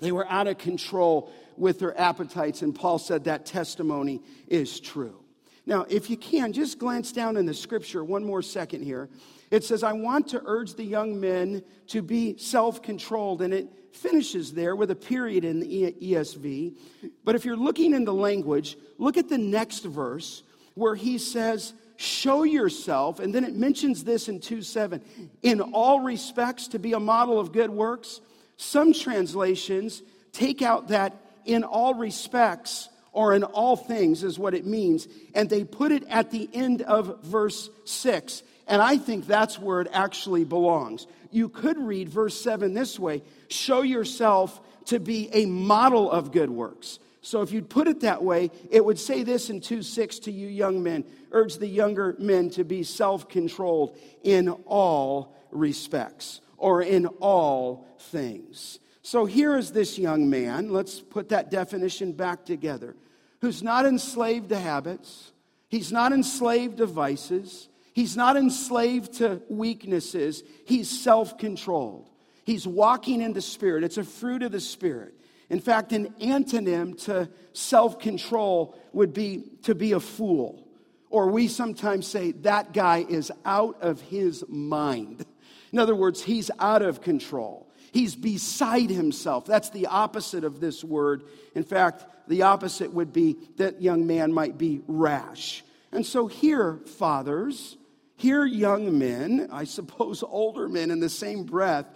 They 0.00 0.10
were 0.10 0.28
out 0.28 0.48
of 0.48 0.58
control 0.58 1.32
with 1.56 1.78
their 1.78 1.96
appetites, 1.96 2.62
and 2.62 2.74
Paul 2.74 2.98
said 2.98 3.24
that 3.24 3.46
testimony 3.46 4.20
is 4.48 4.80
true. 4.80 5.22
Now, 5.64 5.86
if 5.88 6.10
you 6.10 6.16
can, 6.16 6.52
just 6.52 6.80
glance 6.80 7.12
down 7.12 7.36
in 7.36 7.46
the 7.46 7.54
scripture 7.54 8.02
one 8.02 8.24
more 8.24 8.42
second 8.42 8.82
here. 8.82 9.08
It 9.52 9.62
says, 9.62 9.84
I 9.84 9.92
want 9.92 10.26
to 10.28 10.42
urge 10.44 10.74
the 10.74 10.82
young 10.82 11.20
men 11.20 11.62
to 11.86 12.02
be 12.02 12.36
self 12.36 12.82
controlled, 12.82 13.42
and 13.42 13.54
it 13.54 13.68
finishes 13.92 14.52
there 14.52 14.74
with 14.74 14.90
a 14.90 14.96
period 14.96 15.44
in 15.44 15.60
the 15.60 15.92
ESV. 16.00 16.76
But 17.24 17.34
if 17.34 17.44
you're 17.44 17.56
looking 17.56 17.94
in 17.94 18.04
the 18.04 18.14
language, 18.14 18.76
look 18.98 19.16
at 19.16 19.28
the 19.28 19.38
next 19.38 19.84
verse 19.84 20.42
where 20.74 20.94
he 20.94 21.18
says, 21.18 21.74
Show 21.96 22.42
yourself, 22.42 23.20
and 23.20 23.32
then 23.32 23.44
it 23.44 23.54
mentions 23.54 24.02
this 24.02 24.28
in 24.28 24.40
2 24.40 24.62
7, 24.62 25.00
in 25.42 25.60
all 25.60 26.00
respects 26.00 26.68
to 26.68 26.80
be 26.80 26.94
a 26.94 27.00
model 27.00 27.38
of 27.38 27.52
good 27.52 27.70
works. 27.70 28.20
Some 28.56 28.92
translations 28.92 30.02
take 30.32 30.62
out 30.62 30.88
that 30.88 31.14
in 31.44 31.62
all 31.62 31.94
respects 31.94 32.88
or 33.12 33.34
in 33.34 33.44
all 33.44 33.76
things 33.76 34.24
is 34.24 34.38
what 34.38 34.54
it 34.54 34.66
means, 34.66 35.06
and 35.34 35.48
they 35.48 35.64
put 35.64 35.92
it 35.92 36.02
at 36.08 36.30
the 36.30 36.48
end 36.52 36.82
of 36.82 37.22
verse 37.22 37.70
6. 37.84 38.42
And 38.66 38.80
I 38.80 38.96
think 38.96 39.26
that's 39.26 39.58
where 39.58 39.80
it 39.80 39.88
actually 39.92 40.44
belongs. 40.44 41.06
You 41.32 41.48
could 41.48 41.78
read 41.78 42.08
verse 42.08 42.40
7 42.40 42.74
this 42.74 42.98
way 42.98 43.22
show 43.48 43.82
yourself 43.82 44.60
to 44.86 45.00
be 45.00 45.28
a 45.32 45.46
model 45.46 46.10
of 46.10 46.32
good 46.32 46.50
works. 46.50 46.98
So 47.22 47.40
if 47.40 47.52
you'd 47.52 47.70
put 47.70 47.86
it 47.86 48.00
that 48.00 48.22
way, 48.22 48.50
it 48.70 48.84
would 48.84 48.98
say 48.98 49.22
this 49.22 49.48
in 49.48 49.60
2 49.60 49.82
6 49.82 50.18
to 50.20 50.32
you 50.32 50.48
young 50.48 50.82
men 50.82 51.04
urge 51.30 51.56
the 51.56 51.68
younger 51.68 52.16
men 52.18 52.50
to 52.50 52.64
be 52.64 52.82
self 52.82 53.28
controlled 53.28 53.96
in 54.22 54.50
all 54.66 55.34
respects 55.50 56.40
or 56.56 56.82
in 56.82 57.06
all 57.06 57.86
things. 57.98 58.78
So 59.02 59.24
here 59.24 59.56
is 59.56 59.72
this 59.72 59.98
young 59.98 60.30
man, 60.30 60.70
let's 60.70 61.00
put 61.00 61.30
that 61.30 61.50
definition 61.50 62.12
back 62.12 62.44
together, 62.44 62.94
who's 63.40 63.62
not 63.62 63.84
enslaved 63.84 64.48
to 64.50 64.58
habits, 64.58 65.32
he's 65.68 65.90
not 65.90 66.12
enslaved 66.12 66.78
to 66.78 66.86
vices, 66.86 67.68
he's 67.92 68.16
not 68.16 68.36
enslaved 68.36 69.14
to 69.14 69.42
weaknesses, 69.48 70.42
he's 70.64 70.88
self 70.88 71.38
controlled. 71.38 72.08
He's 72.44 72.66
walking 72.66 73.20
in 73.20 73.32
the 73.32 73.40
Spirit. 73.40 73.84
It's 73.84 73.98
a 73.98 74.04
fruit 74.04 74.42
of 74.42 74.52
the 74.52 74.60
Spirit. 74.60 75.14
In 75.48 75.60
fact, 75.60 75.92
an 75.92 76.14
antonym 76.20 77.00
to 77.04 77.28
self 77.52 77.98
control 77.98 78.76
would 78.92 79.12
be 79.12 79.44
to 79.62 79.74
be 79.74 79.92
a 79.92 80.00
fool. 80.00 80.66
Or 81.10 81.30
we 81.30 81.46
sometimes 81.46 82.06
say 82.06 82.32
that 82.32 82.72
guy 82.72 83.04
is 83.06 83.30
out 83.44 83.82
of 83.82 84.00
his 84.00 84.44
mind. 84.48 85.26
In 85.72 85.78
other 85.78 85.94
words, 85.94 86.22
he's 86.22 86.50
out 86.58 86.82
of 86.82 87.02
control. 87.02 87.70
He's 87.92 88.16
beside 88.16 88.88
himself. 88.88 89.44
That's 89.44 89.68
the 89.68 89.86
opposite 89.86 90.44
of 90.44 90.60
this 90.60 90.82
word. 90.82 91.24
In 91.54 91.64
fact, 91.64 92.06
the 92.28 92.42
opposite 92.42 92.92
would 92.94 93.12
be 93.12 93.36
that 93.56 93.82
young 93.82 94.06
man 94.06 94.32
might 94.32 94.56
be 94.56 94.80
rash. 94.86 95.62
And 95.92 96.06
so 96.06 96.26
here, 96.26 96.80
fathers, 96.86 97.76
here, 98.22 98.44
young 98.44 98.98
men, 98.98 99.48
I 99.50 99.64
suppose 99.64 100.22
older 100.26 100.68
men 100.68 100.92
in 100.92 101.00
the 101.00 101.08
same 101.08 101.42
breath, 101.42 101.86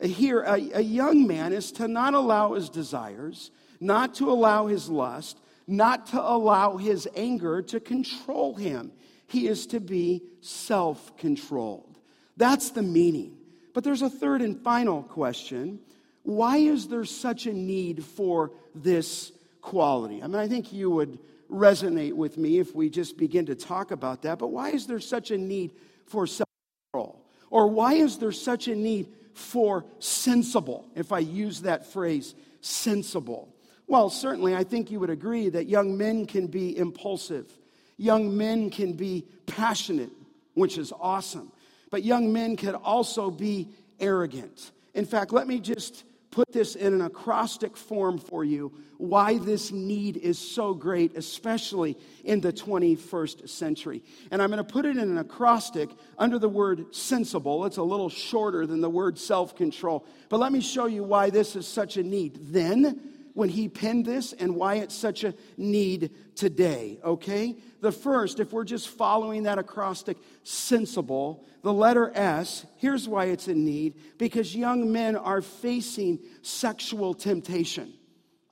here, 0.00 0.42
a, 0.42 0.54
a 0.74 0.80
young 0.80 1.26
man 1.26 1.52
is 1.52 1.72
to 1.72 1.88
not 1.88 2.14
allow 2.14 2.54
his 2.54 2.70
desires, 2.70 3.50
not 3.80 4.14
to 4.14 4.30
allow 4.30 4.68
his 4.68 4.88
lust, 4.88 5.40
not 5.66 6.06
to 6.08 6.20
allow 6.20 6.76
his 6.76 7.08
anger 7.16 7.62
to 7.62 7.80
control 7.80 8.54
him. 8.54 8.92
He 9.26 9.48
is 9.48 9.66
to 9.68 9.80
be 9.80 10.22
self 10.40 11.16
controlled. 11.16 11.98
That's 12.36 12.70
the 12.70 12.82
meaning. 12.82 13.36
But 13.74 13.82
there's 13.82 14.02
a 14.02 14.10
third 14.10 14.40
and 14.40 14.62
final 14.62 15.02
question. 15.02 15.80
Why 16.22 16.58
is 16.58 16.88
there 16.88 17.04
such 17.04 17.46
a 17.46 17.52
need 17.52 18.04
for 18.04 18.52
this 18.74 19.32
quality? 19.60 20.22
I 20.22 20.26
mean, 20.28 20.36
I 20.36 20.46
think 20.46 20.72
you 20.72 20.90
would 20.90 21.18
resonate 21.52 22.14
with 22.14 22.38
me 22.38 22.58
if 22.58 22.74
we 22.74 22.88
just 22.88 23.16
begin 23.16 23.46
to 23.46 23.54
talk 23.54 23.90
about 23.90 24.22
that. 24.22 24.38
But 24.38 24.48
why 24.48 24.70
is 24.70 24.86
there 24.86 25.00
such 25.00 25.30
a 25.30 25.38
need 25.38 25.72
for 26.06 26.26
self 26.26 26.48
control? 26.92 27.24
Or 27.50 27.68
why 27.68 27.94
is 27.94 28.18
there 28.18 28.32
such 28.32 28.68
a 28.68 28.74
need 28.74 29.08
for 29.34 29.84
sensible, 29.98 30.86
if 30.94 31.12
I 31.12 31.18
use 31.20 31.62
that 31.62 31.86
phrase, 31.86 32.34
sensible? 32.60 33.54
Well, 33.86 34.10
certainly, 34.10 34.54
I 34.54 34.64
think 34.64 34.90
you 34.90 35.00
would 35.00 35.10
agree 35.10 35.48
that 35.50 35.68
young 35.68 35.98
men 35.98 36.26
can 36.26 36.46
be 36.46 36.76
impulsive, 36.76 37.50
young 37.96 38.36
men 38.36 38.70
can 38.70 38.94
be 38.94 39.26
passionate, 39.46 40.10
which 40.54 40.78
is 40.78 40.92
awesome 40.98 41.52
but 41.92 42.02
young 42.02 42.32
men 42.32 42.56
could 42.56 42.74
also 42.74 43.30
be 43.30 43.68
arrogant. 44.00 44.72
In 44.94 45.04
fact, 45.04 45.30
let 45.30 45.46
me 45.46 45.60
just 45.60 46.04
put 46.32 46.50
this 46.50 46.74
in 46.74 46.94
an 46.94 47.02
acrostic 47.02 47.76
form 47.76 48.18
for 48.18 48.42
you 48.42 48.72
why 49.02 49.36
this 49.38 49.72
need 49.72 50.16
is 50.16 50.38
so 50.38 50.74
great, 50.74 51.16
especially 51.16 51.96
in 52.24 52.40
the 52.40 52.52
21st 52.52 53.48
century. 53.48 54.02
And 54.30 54.40
I'm 54.40 54.48
going 54.50 54.64
to 54.64 54.72
put 54.72 54.84
it 54.84 54.96
in 54.96 55.10
an 55.10 55.18
acrostic 55.18 55.90
under 56.18 56.38
the 56.38 56.48
word 56.48 56.94
sensible. 56.94 57.64
It's 57.66 57.78
a 57.78 57.82
little 57.82 58.08
shorter 58.08 58.64
than 58.64 58.80
the 58.80 58.88
word 58.88 59.18
self 59.18 59.56
control. 59.56 60.06
But 60.28 60.38
let 60.38 60.52
me 60.52 60.60
show 60.60 60.86
you 60.86 61.02
why 61.02 61.30
this 61.30 61.56
is 61.56 61.66
such 61.66 61.96
a 61.96 62.02
need. 62.02 62.38
Then, 62.52 63.11
when 63.34 63.48
he 63.48 63.68
penned 63.68 64.04
this 64.04 64.32
and 64.32 64.54
why 64.56 64.76
it's 64.76 64.94
such 64.94 65.24
a 65.24 65.34
need 65.56 66.10
today, 66.34 66.98
okay? 67.04 67.56
The 67.80 67.92
first, 67.92 68.40
if 68.40 68.52
we're 68.52 68.64
just 68.64 68.88
following 68.88 69.44
that 69.44 69.58
acrostic, 69.58 70.18
sensible, 70.42 71.44
the 71.62 71.72
letter 71.72 72.12
S, 72.14 72.66
here's 72.76 73.08
why 73.08 73.26
it's 73.26 73.48
a 73.48 73.54
need 73.54 73.94
because 74.18 74.54
young 74.54 74.92
men 74.92 75.16
are 75.16 75.40
facing 75.40 76.20
sexual 76.42 77.14
temptation. 77.14 77.92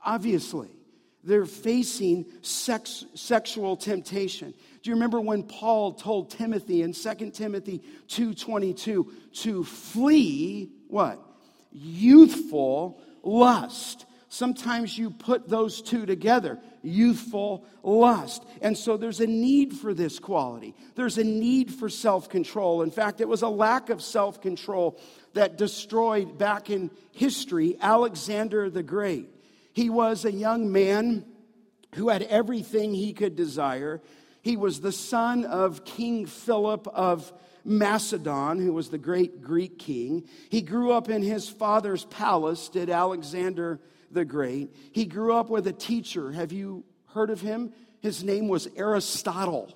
Obviously, 0.05 0.71
they're 1.23 1.45
facing 1.45 2.25
sex, 2.41 3.05
sexual 3.15 3.77
temptation. 3.77 4.55
Do 4.83 4.91
you 4.91 4.95
remember 4.95 5.21
when 5.21 5.43
Paul 5.43 5.93
told 5.93 6.31
Timothy 6.31 6.81
in 6.81 6.95
2 6.95 7.35
Timothy 7.35 7.83
2:22 8.09 9.13
to 9.43 9.65
flee 9.65 10.73
what? 10.89 11.21
Youthful 11.73 13.03
lust. 13.23 14.07
Sometimes 14.33 14.97
you 14.97 15.11
put 15.11 15.49
those 15.49 15.83
two 15.83 16.07
together 16.07 16.61
youthful 16.83 17.67
lust. 17.83 18.45
And 18.63 18.79
so 18.79 18.97
there's 18.97 19.19
a 19.19 19.27
need 19.27 19.75
for 19.75 19.93
this 19.93 20.21
quality. 20.21 20.77
There's 20.95 21.19
a 21.19 21.25
need 21.25 21.75
for 21.75 21.89
self 21.89 22.29
control. 22.29 22.83
In 22.83 22.93
fact, 22.93 23.21
it 23.21 23.29
was 23.29 23.43
a 23.43 23.49
lack 23.49 23.91
of 23.91 24.01
self 24.01 24.41
control 24.41 24.99
that 25.35 25.59
destroyed 25.59 26.39
back 26.39 26.71
in 26.71 26.93
history 27.11 27.77
Alexander 27.81 28.71
the 28.71 28.85
Great. 28.85 29.29
He 29.73 29.91
was 29.91 30.25
a 30.25 30.33
young 30.33 30.71
man 30.71 31.25
who 31.97 32.09
had 32.09 32.23
everything 32.23 32.95
he 32.95 33.13
could 33.13 33.35
desire. 33.35 34.01
He 34.43 34.57
was 34.57 34.81
the 34.81 34.93
son 34.93 35.45
of 35.45 35.85
King 35.85 36.27
Philip 36.27 36.87
of 36.87 37.33
Macedon, 37.65 38.61
who 38.61 38.73
was 38.73 38.91
the 38.91 38.97
great 38.97 39.43
Greek 39.43 39.77
king. 39.77 40.29
He 40.51 40.63
grew 40.63 40.93
up 40.93 41.11
in 41.11 41.23
his 41.23 41.49
father's 41.49 42.05
palace, 42.05 42.69
did 42.69 42.91
Alexander 42.91 43.81
the 44.11 44.25
Great. 44.25 44.75
He 44.93 45.05
grew 45.05 45.35
up 45.35 45.51
with 45.51 45.67
a 45.67 45.73
teacher. 45.73 46.33
Have 46.33 46.53
you 46.53 46.85
heard 47.07 47.31
of 47.31 47.41
him? 47.41 47.73
His 48.01 48.25
name 48.25 48.49
was 48.49 48.69
Aristotle. 48.77 49.75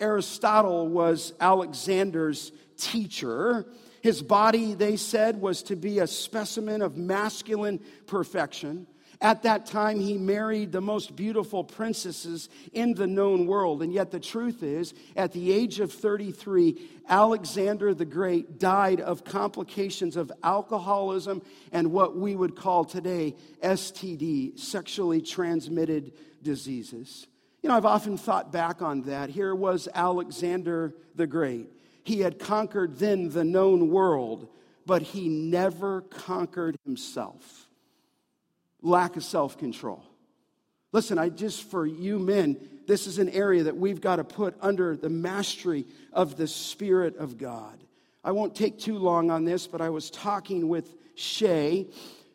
Aristotle 0.00 0.88
was 0.88 1.32
Alexander's 1.40 2.52
teacher. 2.76 3.66
His 4.02 4.22
body, 4.22 4.74
they 4.74 4.96
said, 4.96 5.40
was 5.40 5.62
to 5.64 5.76
be 5.76 6.00
a 6.00 6.06
specimen 6.06 6.82
of 6.82 6.96
masculine 6.96 7.80
perfection. 8.06 8.86
At 9.24 9.44
that 9.44 9.64
time, 9.64 10.00
he 10.00 10.18
married 10.18 10.70
the 10.70 10.82
most 10.82 11.16
beautiful 11.16 11.64
princesses 11.64 12.50
in 12.74 12.92
the 12.92 13.06
known 13.06 13.46
world. 13.46 13.82
And 13.82 13.90
yet, 13.90 14.10
the 14.10 14.20
truth 14.20 14.62
is, 14.62 14.92
at 15.16 15.32
the 15.32 15.50
age 15.50 15.80
of 15.80 15.90
33, 15.90 16.76
Alexander 17.08 17.94
the 17.94 18.04
Great 18.04 18.58
died 18.58 19.00
of 19.00 19.24
complications 19.24 20.18
of 20.18 20.30
alcoholism 20.42 21.40
and 21.72 21.90
what 21.90 22.14
we 22.14 22.36
would 22.36 22.54
call 22.54 22.84
today 22.84 23.34
STD, 23.62 24.58
sexually 24.58 25.22
transmitted 25.22 26.12
diseases. 26.42 27.26
You 27.62 27.70
know, 27.70 27.78
I've 27.78 27.86
often 27.86 28.18
thought 28.18 28.52
back 28.52 28.82
on 28.82 29.04
that. 29.04 29.30
Here 29.30 29.54
was 29.54 29.88
Alexander 29.94 30.92
the 31.14 31.26
Great. 31.26 31.70
He 32.02 32.20
had 32.20 32.38
conquered 32.38 32.98
then 32.98 33.30
the 33.30 33.42
known 33.42 33.88
world, 33.88 34.48
but 34.84 35.00
he 35.00 35.30
never 35.30 36.02
conquered 36.02 36.76
himself 36.84 37.63
lack 38.84 39.16
of 39.16 39.24
self 39.24 39.58
control. 39.58 40.04
Listen, 40.92 41.18
I 41.18 41.28
just, 41.28 41.68
for 41.70 41.84
you 41.84 42.20
men, 42.20 42.56
this 42.86 43.08
is 43.08 43.18
an 43.18 43.30
area 43.30 43.64
that 43.64 43.76
we've 43.76 44.00
got 44.00 44.16
to 44.16 44.24
put 44.24 44.54
under 44.60 44.94
the 44.94 45.08
mastery 45.08 45.86
of 46.12 46.36
the 46.36 46.46
Spirit 46.46 47.16
of 47.16 47.36
God. 47.36 47.82
I 48.22 48.30
won't 48.30 48.54
take 48.54 48.78
too 48.78 48.98
long 48.98 49.30
on 49.30 49.44
this, 49.44 49.66
but 49.66 49.80
I 49.80 49.90
was 49.90 50.10
talking 50.10 50.68
with 50.68 50.94
Shay. 51.16 51.88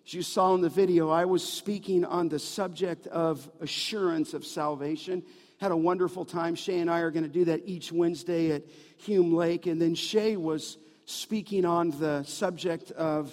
As 0.06 0.14
you 0.14 0.24
saw 0.24 0.56
in 0.56 0.62
the 0.62 0.70
video, 0.70 1.10
I 1.10 1.26
was 1.26 1.48
speaking 1.48 2.04
on 2.04 2.28
the 2.30 2.40
subject 2.40 3.08
of 3.08 3.50
assurance 3.62 4.34
of 4.34 4.46
salvation. 4.46 5.24
Had 5.60 5.72
a 5.72 5.78
wonderful 5.78 6.26
time. 6.26 6.56
Shay 6.56 6.80
and 6.80 6.90
I 6.90 7.00
are 7.00 7.12
going 7.12 7.24
to 7.24 7.30
do 7.30 7.46
that 7.46 7.62
each 7.66 7.92
Wednesday 7.92 8.52
at 8.52 8.64
Hume 8.98 9.34
Lake. 9.36 9.68
And 9.68 9.82
then 9.82 9.96
Shay 9.96 10.36
was 10.36 10.78
speaking 11.06 11.64
on 11.64 11.92
the 11.92 12.24
subject 12.24 12.92
of 12.92 13.32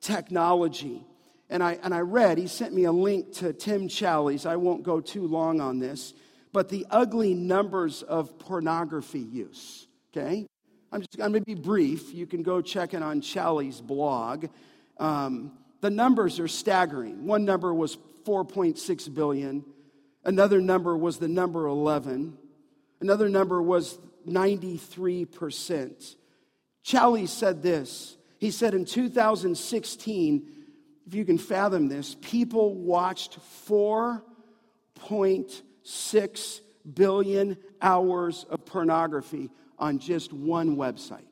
technology 0.00 1.04
and 1.50 1.62
I, 1.62 1.78
and 1.82 1.94
I 1.94 2.00
read, 2.00 2.38
he 2.38 2.46
sent 2.46 2.74
me 2.74 2.84
a 2.84 2.92
link 2.92 3.32
to 3.34 3.52
Tim 3.52 3.88
Challies. 3.88 4.46
I 4.46 4.56
won't 4.56 4.82
go 4.82 5.00
too 5.00 5.26
long 5.26 5.60
on 5.60 5.78
this, 5.78 6.14
but 6.52 6.68
the 6.68 6.86
ugly 6.90 7.34
numbers 7.34 8.02
of 8.02 8.38
pornography 8.38 9.20
use, 9.20 9.86
okay? 10.12 10.46
I'm 10.90 11.00
just 11.00 11.16
going 11.16 11.32
to 11.32 11.40
be 11.40 11.54
brief. 11.54 12.14
You 12.14 12.26
can 12.26 12.42
go 12.42 12.60
check 12.60 12.94
it 12.94 13.02
on 13.02 13.20
Challies' 13.20 13.82
blog. 13.82 14.46
Um, 14.98 15.52
the 15.80 15.90
numbers 15.90 16.38
are 16.38 16.48
staggering. 16.48 17.26
One 17.26 17.44
number 17.44 17.74
was 17.74 17.98
4.6 18.24 19.12
billion. 19.12 19.64
Another 20.24 20.60
number 20.60 20.96
was 20.96 21.18
the 21.18 21.28
number 21.28 21.66
11. 21.66 22.38
Another 23.00 23.28
number 23.28 23.60
was 23.60 23.98
93%. 24.26 26.14
Challies 26.84 27.28
said 27.28 27.62
this. 27.62 28.16
He 28.38 28.50
said 28.50 28.74
in 28.74 28.84
2016, 28.84 30.48
if 31.06 31.14
you 31.14 31.24
can 31.24 31.38
fathom 31.38 31.88
this, 31.88 32.16
people 32.20 32.74
watched 32.74 33.38
4.6 33.68 36.60
billion 36.94 37.56
hours 37.80 38.44
of 38.48 38.64
pornography 38.64 39.50
on 39.78 39.98
just 39.98 40.32
one 40.32 40.76
website. 40.76 41.22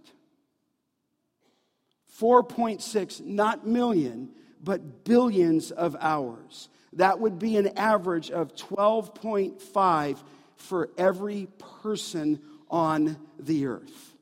4.6, 2.21 3.25
not 3.25 3.67
million, 3.67 4.31
but 4.63 5.05
billions 5.05 5.71
of 5.71 5.97
hours. 5.99 6.69
That 6.95 7.21
would 7.21 7.39
be 7.39 7.57
an 7.57 7.79
average 7.79 8.31
of 8.31 8.55
12.5 8.55 10.23
for 10.57 10.91
every 10.99 11.49
person 11.83 12.41
on 12.71 13.17
the 13.39 13.67
earth. 13.67 14.15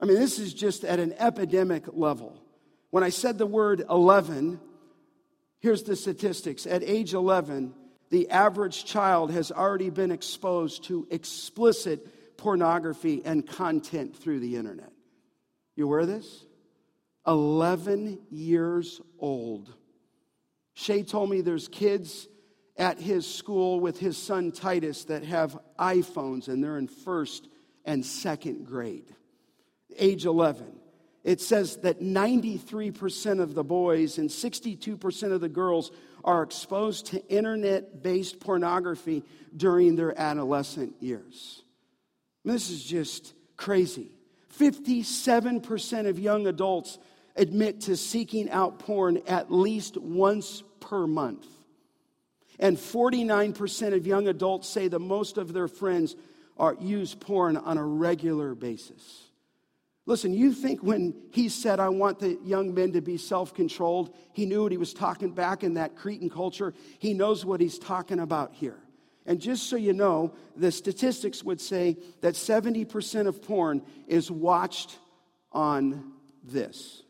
I 0.00 0.06
mean, 0.06 0.18
this 0.18 0.38
is 0.38 0.52
just 0.52 0.84
at 0.84 0.98
an 0.98 1.14
epidemic 1.18 1.84
level. 1.92 2.42
When 2.90 3.04
I 3.04 3.10
said 3.10 3.38
the 3.38 3.46
word 3.46 3.84
11, 3.88 4.60
here's 5.60 5.82
the 5.82 5.96
statistics. 5.96 6.66
At 6.66 6.82
age 6.82 7.14
11, 7.14 7.74
the 8.10 8.30
average 8.30 8.84
child 8.84 9.32
has 9.32 9.50
already 9.50 9.90
been 9.90 10.10
exposed 10.10 10.84
to 10.84 11.06
explicit 11.10 12.36
pornography 12.36 13.22
and 13.24 13.46
content 13.46 14.16
through 14.16 14.40
the 14.40 14.56
internet. 14.56 14.92
You 15.74 15.86
aware 15.86 16.00
of 16.00 16.08
this? 16.08 16.44
11 17.26 18.18
years 18.30 19.00
old. 19.18 19.74
Shay 20.74 21.02
told 21.02 21.30
me 21.30 21.40
there's 21.40 21.68
kids 21.68 22.28
at 22.76 23.00
his 23.00 23.26
school 23.26 23.80
with 23.80 23.98
his 23.98 24.16
son 24.16 24.52
Titus 24.52 25.04
that 25.04 25.24
have 25.24 25.58
iPhones 25.78 26.48
and 26.48 26.62
they're 26.62 26.78
in 26.78 26.88
first 26.88 27.48
and 27.84 28.04
second 28.04 28.66
grade, 28.66 29.06
age 29.96 30.26
11. 30.26 30.66
It 31.26 31.40
says 31.40 31.78
that 31.78 32.00
93% 32.00 33.40
of 33.40 33.56
the 33.56 33.64
boys 33.64 34.18
and 34.18 34.30
62% 34.30 35.32
of 35.32 35.40
the 35.40 35.48
girls 35.48 35.90
are 36.22 36.44
exposed 36.44 37.06
to 37.06 37.26
internet 37.26 38.00
based 38.00 38.38
pornography 38.38 39.24
during 39.54 39.96
their 39.96 40.16
adolescent 40.16 40.94
years. 41.00 41.64
This 42.44 42.70
is 42.70 42.84
just 42.84 43.34
crazy. 43.56 44.12
57% 44.56 46.08
of 46.08 46.20
young 46.20 46.46
adults 46.46 46.96
admit 47.34 47.80
to 47.82 47.96
seeking 47.96 48.48
out 48.48 48.78
porn 48.78 49.20
at 49.26 49.50
least 49.50 49.96
once 49.96 50.62
per 50.78 51.08
month. 51.08 51.44
And 52.60 52.76
49% 52.76 53.96
of 53.96 54.06
young 54.06 54.28
adults 54.28 54.68
say 54.68 54.86
that 54.86 55.00
most 55.00 55.38
of 55.38 55.52
their 55.52 55.66
friends 55.66 56.14
are, 56.56 56.76
use 56.80 57.16
porn 57.16 57.56
on 57.56 57.78
a 57.78 57.84
regular 57.84 58.54
basis. 58.54 59.25
Listen, 60.08 60.32
you 60.32 60.52
think 60.52 60.84
when 60.84 61.14
he 61.32 61.48
said, 61.48 61.80
I 61.80 61.88
want 61.88 62.20
the 62.20 62.38
young 62.44 62.72
men 62.72 62.92
to 62.92 63.00
be 63.00 63.16
self 63.16 63.52
controlled, 63.52 64.14
he 64.32 64.46
knew 64.46 64.62
what 64.62 64.70
he 64.70 64.78
was 64.78 64.94
talking 64.94 65.32
back 65.32 65.64
in 65.64 65.74
that 65.74 65.96
Cretan 65.96 66.30
culture. 66.30 66.72
He 67.00 67.12
knows 67.12 67.44
what 67.44 67.60
he's 67.60 67.78
talking 67.78 68.20
about 68.20 68.54
here. 68.54 68.78
And 69.26 69.40
just 69.40 69.68
so 69.68 69.74
you 69.74 69.92
know, 69.92 70.32
the 70.54 70.70
statistics 70.70 71.42
would 71.42 71.60
say 71.60 71.96
that 72.20 72.34
70% 72.34 73.26
of 73.26 73.42
porn 73.42 73.82
is 74.06 74.30
watched 74.30 74.96
on 75.50 76.12
this. 76.44 77.02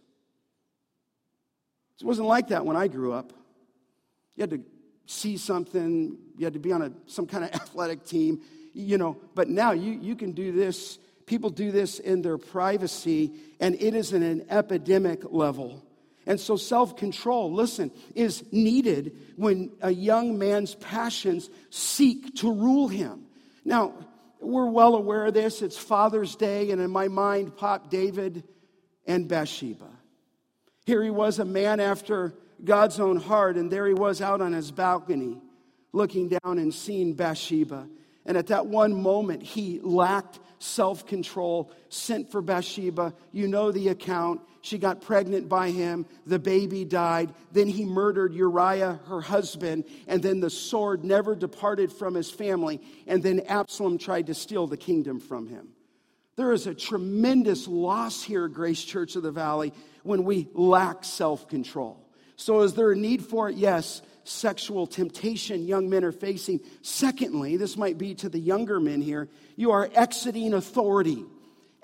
It 2.00 2.04
wasn't 2.06 2.28
like 2.28 2.48
that 2.48 2.64
when 2.64 2.76
I 2.76 2.88
grew 2.88 3.12
up. 3.12 3.35
You 4.37 4.42
had 4.42 4.50
to 4.50 4.62
see 5.04 5.37
something, 5.37 6.16
you 6.38 6.44
had 6.44 6.54
to 6.54 6.59
be 6.59 6.72
on 6.72 6.82
a, 6.82 6.92
some 7.06 7.26
kind 7.26 7.44
of 7.44 7.50
athletic 7.54 8.06
team, 8.06 8.40
you 8.72 8.96
know. 8.96 9.18
But 9.35 9.50
now 9.50 9.72
you, 9.72 9.92
you 9.92 10.16
can 10.16 10.32
do 10.32 10.52
this. 10.52 10.98
People 11.26 11.50
do 11.50 11.72
this 11.72 11.98
in 11.98 12.22
their 12.22 12.38
privacy, 12.38 13.32
and 13.60 13.74
it 13.74 13.94
is 13.94 14.12
at 14.14 14.22
an 14.22 14.46
epidemic 14.48 15.22
level. 15.24 15.82
And 16.24 16.40
so, 16.40 16.56
self 16.56 16.96
control, 16.96 17.52
listen, 17.52 17.90
is 18.14 18.44
needed 18.52 19.16
when 19.36 19.72
a 19.80 19.90
young 19.90 20.38
man's 20.38 20.74
passions 20.74 21.50
seek 21.70 22.36
to 22.36 22.52
rule 22.52 22.88
him. 22.88 23.26
Now, 23.64 23.94
we're 24.40 24.70
well 24.70 24.94
aware 24.94 25.26
of 25.26 25.34
this. 25.34 25.62
It's 25.62 25.76
Father's 25.76 26.36
Day, 26.36 26.70
and 26.70 26.80
in 26.80 26.90
my 26.90 27.08
mind 27.08 27.56
Pop 27.56 27.90
David 27.90 28.44
and 29.06 29.28
Bathsheba. 29.28 29.88
Here 30.84 31.02
he 31.02 31.10
was, 31.10 31.38
a 31.38 31.44
man 31.44 31.80
after 31.80 32.34
God's 32.62 33.00
own 33.00 33.16
heart, 33.16 33.56
and 33.56 33.70
there 33.70 33.86
he 33.86 33.94
was 33.94 34.20
out 34.20 34.40
on 34.40 34.52
his 34.52 34.70
balcony 34.70 35.40
looking 35.92 36.28
down 36.28 36.58
and 36.58 36.72
seeing 36.72 37.14
Bathsheba. 37.14 37.88
And 38.24 38.36
at 38.36 38.48
that 38.48 38.66
one 38.66 39.00
moment, 39.00 39.42
he 39.42 39.80
lacked 39.80 40.38
self 40.66 41.07
control, 41.07 41.70
sent 41.88 42.31
for 42.31 42.42
Bathsheba. 42.42 43.14
You 43.33 43.48
know 43.48 43.70
the 43.70 43.88
account. 43.88 44.40
She 44.61 44.79
got 44.79 45.00
pregnant 45.00 45.48
by 45.48 45.70
him. 45.70 46.07
The 46.26 46.40
baby 46.40 46.85
died. 46.85 47.33
Then 47.52 47.68
he 47.68 47.85
murdered 47.85 48.35
Uriah, 48.35 49.00
her 49.07 49.20
husband. 49.20 49.85
And 50.09 50.22
then 50.22 50.40
the 50.40 50.50
sword 50.50 51.05
never 51.05 51.37
departed 51.37 51.92
from 51.92 52.14
his 52.14 52.31
family. 52.31 52.81
And 53.07 53.22
then 53.22 53.40
Absalom 53.46 53.98
tried 53.98 54.26
to 54.26 54.35
steal 54.35 54.66
the 54.66 54.76
kingdom 54.76 55.20
from 55.20 55.46
him. 55.46 55.68
There 56.37 56.52
is 56.52 56.66
a 56.66 56.74
tremendous 56.74 57.66
loss 57.66 58.22
here, 58.22 58.48
Grace 58.48 58.83
Church 58.85 59.16
of 59.16 59.22
the 59.22 59.33
Valley, 59.33 59.72
when 60.02 60.24
we 60.24 60.48
lack 60.52 61.05
self 61.05 61.48
control. 61.48 62.02
So, 62.37 62.61
is 62.61 62.74
there 62.74 62.92
a 62.92 62.96
need 62.96 63.24
for 63.24 63.48
it? 63.48 63.57
Yes. 63.57 64.02
Sexual 64.28 64.88
temptation 64.88 65.64
young 65.64 65.88
men 65.88 66.02
are 66.02 66.10
facing. 66.10 66.58
Secondly, 66.82 67.56
this 67.56 67.76
might 67.76 67.96
be 67.96 68.12
to 68.16 68.28
the 68.28 68.40
younger 68.40 68.80
men 68.80 69.00
here, 69.00 69.28
you 69.54 69.70
are 69.70 69.88
exiting 69.94 70.52
authority. 70.52 71.24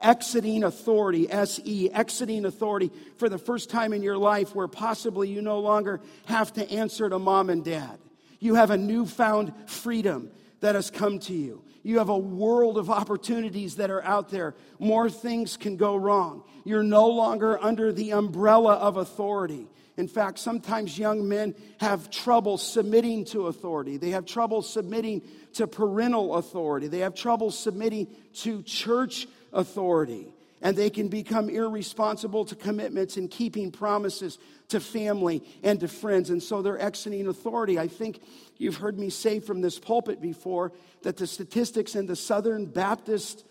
Exiting 0.00 0.64
authority, 0.64 1.31
S 1.31 1.61
E, 1.64 1.88
exiting 1.92 2.44
authority 2.44 2.90
for 3.18 3.28
the 3.28 3.38
first 3.38 3.70
time 3.70 3.92
in 3.92 4.02
your 4.02 4.18
life 4.18 4.52
where 4.57 4.66
possibly 4.66 5.28
you 5.28 5.40
no 5.40 5.61
longer 5.61 6.00
have 6.24 6.52
to 6.55 6.68
answer 6.68 7.09
to 7.09 7.20
mom 7.20 7.48
and 7.48 7.64
dad. 7.64 8.00
You 8.40 8.57
have 8.57 8.72
a 8.72 8.76
newfound 8.76 9.52
freedom 9.66 10.33
that 10.59 10.74
has 10.74 10.90
come 10.90 11.20
to 11.20 11.33
you. 11.33 11.62
You 11.85 11.98
have 11.98 12.09
a 12.09 12.18
world 12.18 12.76
of 12.76 12.90
opportunities 12.90 13.76
that 13.76 13.90
are 13.90 14.02
out 14.02 14.31
there. 14.31 14.57
More 14.81 15.09
things 15.09 15.57
can 15.57 15.76
go 15.76 15.94
wrong. 15.94 16.42
You're 16.64 16.83
no 16.83 17.09
longer 17.09 17.62
under 17.62 17.92
the 17.92 18.12
umbrella 18.12 18.75
of 18.75 18.96
authority. 18.96 19.66
In 19.96 20.09
fact, 20.09 20.38
sometimes 20.38 20.98
young 20.98 21.29
men 21.29 21.55
have 21.79 22.11
trouble 22.11 22.57
submitting 22.57 23.25
to 23.27 23.48
authority. 23.48 23.98
They 23.98 24.11
have 24.11 24.25
trouble 24.25 24.62
submitting 24.62 25.22
to 25.55 25.66
parental 25.66 26.37
authority. 26.37 26.88
They 26.88 27.01
have 27.01 27.14
trouble 27.14 27.51
submitting 27.51 28.09
to 28.37 28.62
church 28.62 29.27
authority. 29.53 30.33
And 30.62 30.77
they 30.77 30.90
can 30.90 31.09
become 31.09 31.51
irresponsible 31.51 32.44
to 32.46 32.55
commitments 32.55 33.16
and 33.16 33.31
keeping 33.31 33.70
promises 33.70 34.38
to 34.68 34.81
family 34.81 35.42
and 35.62 35.81
to 35.81 35.88
friends. 35.88 36.31
And 36.31 36.42
so 36.42 36.62
they're 36.62 36.81
exiting 36.81 37.27
authority. 37.27 37.79
I 37.79 37.88
think 37.88 38.22
you've 38.57 38.77
heard 38.77 38.98
me 38.98 39.11
say 39.11 39.40
from 39.40 39.61
this 39.61 39.79
pulpit 39.79 40.22
before 40.22 40.72
that 41.03 41.16
the 41.16 41.27
statistics 41.27 41.96
in 41.96 42.07
the 42.07 42.16
Southern 42.16 42.66
Baptist 42.66 43.44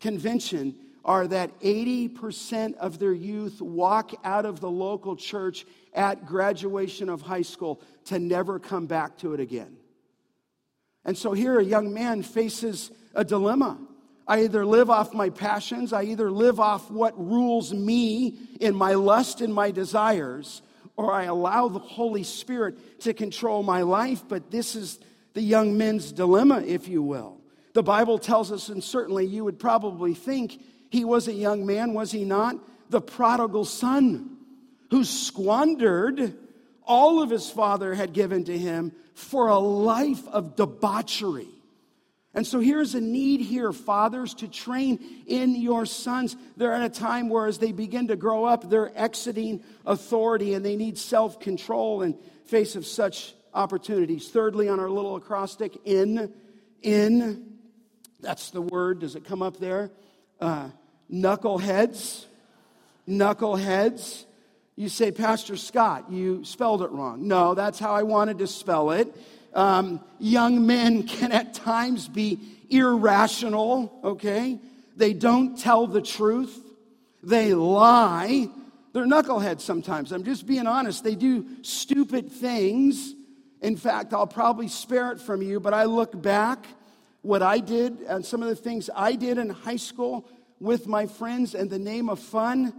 Convention 0.00 0.76
are 1.04 1.26
that 1.26 1.58
80% 1.60 2.76
of 2.76 2.98
their 2.98 3.12
youth 3.12 3.60
walk 3.60 4.12
out 4.24 4.46
of 4.46 4.60
the 4.60 4.70
local 4.70 5.16
church 5.16 5.66
at 5.94 6.26
graduation 6.26 7.08
of 7.08 7.22
high 7.22 7.42
school 7.42 7.80
to 8.06 8.18
never 8.18 8.58
come 8.58 8.86
back 8.86 9.18
to 9.18 9.34
it 9.34 9.40
again. 9.40 9.76
And 11.04 11.18
so 11.18 11.32
here 11.32 11.58
a 11.58 11.64
young 11.64 11.92
man 11.92 12.22
faces 12.22 12.90
a 13.14 13.24
dilemma. 13.24 13.78
I 14.26 14.44
either 14.44 14.64
live 14.64 14.88
off 14.88 15.12
my 15.12 15.30
passions, 15.30 15.92
I 15.92 16.04
either 16.04 16.30
live 16.30 16.60
off 16.60 16.90
what 16.90 17.18
rules 17.18 17.74
me 17.74 18.38
in 18.60 18.74
my 18.74 18.94
lust 18.94 19.40
and 19.40 19.52
my 19.52 19.72
desires, 19.72 20.62
or 20.96 21.12
I 21.12 21.24
allow 21.24 21.68
the 21.68 21.80
Holy 21.80 22.22
Spirit 22.22 23.00
to 23.00 23.14
control 23.14 23.64
my 23.64 23.82
life. 23.82 24.22
But 24.28 24.50
this 24.50 24.76
is 24.76 25.00
the 25.34 25.42
young 25.42 25.76
men's 25.76 26.12
dilemma, 26.12 26.62
if 26.64 26.86
you 26.86 27.02
will. 27.02 27.40
The 27.72 27.82
Bible 27.82 28.18
tells 28.18 28.52
us, 28.52 28.68
and 28.68 28.84
certainly 28.84 29.26
you 29.26 29.44
would 29.44 29.58
probably 29.58 30.14
think 30.14 30.62
he 30.92 31.06
was 31.06 31.26
a 31.26 31.32
young 31.32 31.64
man, 31.64 31.94
was 31.94 32.12
he 32.12 32.26
not? 32.26 32.56
The 32.90 33.00
prodigal 33.00 33.64
son 33.64 34.36
who 34.90 35.04
squandered 35.04 36.36
all 36.82 37.22
of 37.22 37.30
his 37.30 37.48
father 37.48 37.94
had 37.94 38.12
given 38.12 38.44
to 38.44 38.58
him 38.58 38.92
for 39.14 39.48
a 39.48 39.58
life 39.58 40.28
of 40.28 40.54
debauchery. 40.54 41.48
And 42.34 42.46
so 42.46 42.60
here's 42.60 42.94
a 42.94 43.00
need 43.00 43.40
here, 43.40 43.72
fathers, 43.72 44.34
to 44.34 44.48
train 44.48 45.02
in 45.26 45.54
your 45.54 45.86
sons. 45.86 46.36
They're 46.58 46.74
at 46.74 46.82
a 46.82 46.90
time 46.90 47.30
where, 47.30 47.46
as 47.46 47.56
they 47.56 47.72
begin 47.72 48.08
to 48.08 48.16
grow 48.16 48.44
up, 48.44 48.68
they're 48.68 48.92
exiting 48.94 49.64
authority 49.86 50.52
and 50.52 50.62
they 50.62 50.76
need 50.76 50.98
self 50.98 51.40
control 51.40 52.02
in 52.02 52.18
face 52.44 52.76
of 52.76 52.84
such 52.84 53.34
opportunities. 53.54 54.28
Thirdly, 54.28 54.68
on 54.68 54.78
our 54.78 54.90
little 54.90 55.16
acrostic, 55.16 55.74
in, 55.86 56.34
in, 56.82 57.54
that's 58.20 58.50
the 58.50 58.60
word. 58.60 58.98
Does 58.98 59.16
it 59.16 59.24
come 59.24 59.40
up 59.40 59.58
there? 59.58 59.90
Uh, 60.38 60.68
knuckleheads. 61.12 62.24
Knuckleheads. 63.08 64.24
You 64.76 64.88
say, 64.88 65.12
Pastor 65.12 65.56
Scott, 65.56 66.10
you 66.10 66.44
spelled 66.44 66.82
it 66.82 66.90
wrong. 66.90 67.28
No, 67.28 67.54
that's 67.54 67.78
how 67.78 67.92
I 67.92 68.04
wanted 68.04 68.38
to 68.38 68.46
spell 68.46 68.90
it. 68.92 69.14
Um, 69.54 70.00
young 70.18 70.66
men 70.66 71.02
can 71.02 71.30
at 71.30 71.52
times 71.52 72.08
be 72.08 72.38
irrational, 72.70 74.00
okay? 74.02 74.58
They 74.96 75.12
don't 75.12 75.58
tell 75.58 75.86
the 75.86 76.00
truth, 76.00 76.58
they 77.22 77.54
lie. 77.54 78.48
They're 78.92 79.06
knuckleheads 79.06 79.60
sometimes. 79.60 80.12
I'm 80.12 80.24
just 80.24 80.46
being 80.46 80.66
honest. 80.66 81.04
They 81.04 81.14
do 81.14 81.46
stupid 81.62 82.30
things. 82.30 83.14
In 83.60 83.76
fact, 83.76 84.12
I'll 84.12 84.26
probably 84.26 84.68
spare 84.68 85.12
it 85.12 85.20
from 85.20 85.40
you, 85.40 85.60
but 85.60 85.72
I 85.72 85.84
look 85.84 86.20
back 86.20 86.66
what 87.22 87.42
I 87.42 87.58
did 87.58 88.00
and 88.00 88.24
some 88.24 88.42
of 88.42 88.48
the 88.48 88.56
things 88.56 88.90
I 88.94 89.14
did 89.14 89.38
in 89.38 89.48
high 89.48 89.76
school 89.76 90.28
with 90.62 90.86
my 90.86 91.06
friends 91.06 91.54
in 91.56 91.68
the 91.68 91.78
name 91.78 92.08
of 92.08 92.20
fun. 92.20 92.72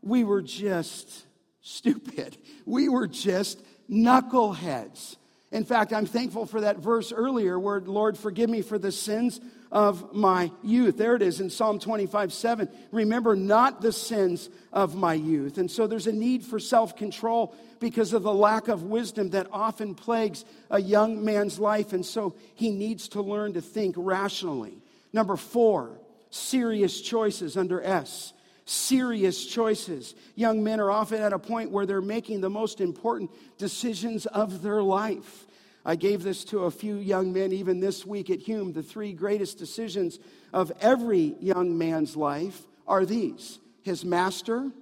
We 0.00 0.24
were 0.24 0.40
just 0.40 1.26
stupid. 1.60 2.38
We 2.64 2.88
were 2.88 3.06
just 3.06 3.62
knuckleheads. 3.90 5.16
In 5.52 5.64
fact, 5.64 5.92
I'm 5.92 6.06
thankful 6.06 6.46
for 6.46 6.62
that 6.62 6.78
verse 6.78 7.12
earlier 7.12 7.58
where, 7.58 7.80
Lord, 7.80 8.16
forgive 8.16 8.48
me 8.48 8.62
for 8.62 8.78
the 8.78 8.90
sins 8.90 9.40
of 9.70 10.14
my 10.14 10.50
youth. 10.62 10.96
There 10.96 11.14
it 11.14 11.22
is 11.22 11.40
in 11.40 11.50
Psalm 11.50 11.78
25 11.78 12.32
7. 12.32 12.68
Remember 12.90 13.36
not 13.36 13.82
the 13.82 13.92
sins 13.92 14.48
of 14.72 14.94
my 14.94 15.14
youth. 15.14 15.58
And 15.58 15.70
so 15.70 15.86
there's 15.86 16.06
a 16.06 16.12
need 16.12 16.42
for 16.42 16.58
self 16.58 16.96
control 16.96 17.54
because 17.80 18.14
of 18.14 18.22
the 18.22 18.32
lack 18.32 18.68
of 18.68 18.84
wisdom 18.84 19.30
that 19.30 19.46
often 19.52 19.94
plagues 19.94 20.46
a 20.70 20.80
young 20.80 21.22
man's 21.22 21.58
life. 21.58 21.92
And 21.92 22.04
so 22.04 22.34
he 22.54 22.70
needs 22.70 23.08
to 23.08 23.20
learn 23.20 23.52
to 23.52 23.60
think 23.60 23.94
rationally. 23.98 24.78
Number 25.12 25.36
four, 25.36 26.00
serious 26.30 27.00
choices 27.00 27.56
under 27.56 27.82
S 27.82 28.32
serious 28.66 29.46
choices. 29.46 30.14
Young 30.34 30.62
men 30.62 30.80
are 30.80 30.90
often 30.90 31.22
at 31.22 31.32
a 31.32 31.38
point 31.38 31.70
where 31.70 31.86
they're 31.86 32.02
making 32.02 32.40
the 32.40 32.50
most 32.50 32.80
important 32.80 33.30
decisions 33.58 34.26
of 34.26 34.60
their 34.60 34.82
life. 34.82 35.46
I 35.84 35.94
gave 35.94 36.24
this 36.24 36.44
to 36.46 36.64
a 36.64 36.70
few 36.70 36.96
young 36.96 37.32
men 37.32 37.52
even 37.52 37.78
this 37.78 38.04
week 38.04 38.28
at 38.28 38.40
Hume. 38.40 38.72
The 38.72 38.82
three 38.82 39.12
greatest 39.12 39.56
decisions 39.56 40.18
of 40.52 40.72
every 40.80 41.36
young 41.40 41.78
man's 41.78 42.16
life 42.16 42.60
are 42.86 43.06
these 43.06 43.60
his 43.82 44.04
master, 44.04 44.72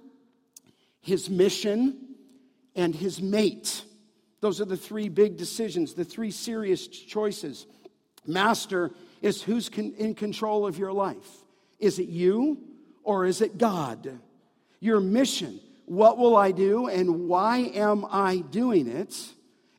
his 0.99 1.29
mission, 1.29 2.15
and 2.75 2.95
his 2.95 3.21
mate. 3.21 3.83
Those 4.41 4.59
are 4.59 4.65
the 4.65 4.75
three 4.75 5.09
big 5.09 5.37
decisions, 5.37 5.93
the 5.93 6.03
three 6.03 6.31
serious 6.31 6.87
choices. 6.87 7.67
Master 8.25 8.91
is 9.21 9.41
who's 9.41 9.69
in 9.69 10.15
control 10.15 10.65
of 10.67 10.77
your 10.77 10.93
life. 10.93 11.29
Is 11.79 11.99
it 11.99 12.07
you? 12.07 12.57
or 13.05 13.25
is 13.25 13.39
it 13.39 13.57
God? 13.57 14.19
Your 14.81 14.99
mission. 14.99 15.61
What 15.85 16.17
will 16.17 16.35
I 16.35 16.51
do 16.51 16.87
and 16.87 17.29
why 17.29 17.59
am 17.59 18.05
I 18.09 18.39
doing 18.39 18.87
it? 18.87 19.15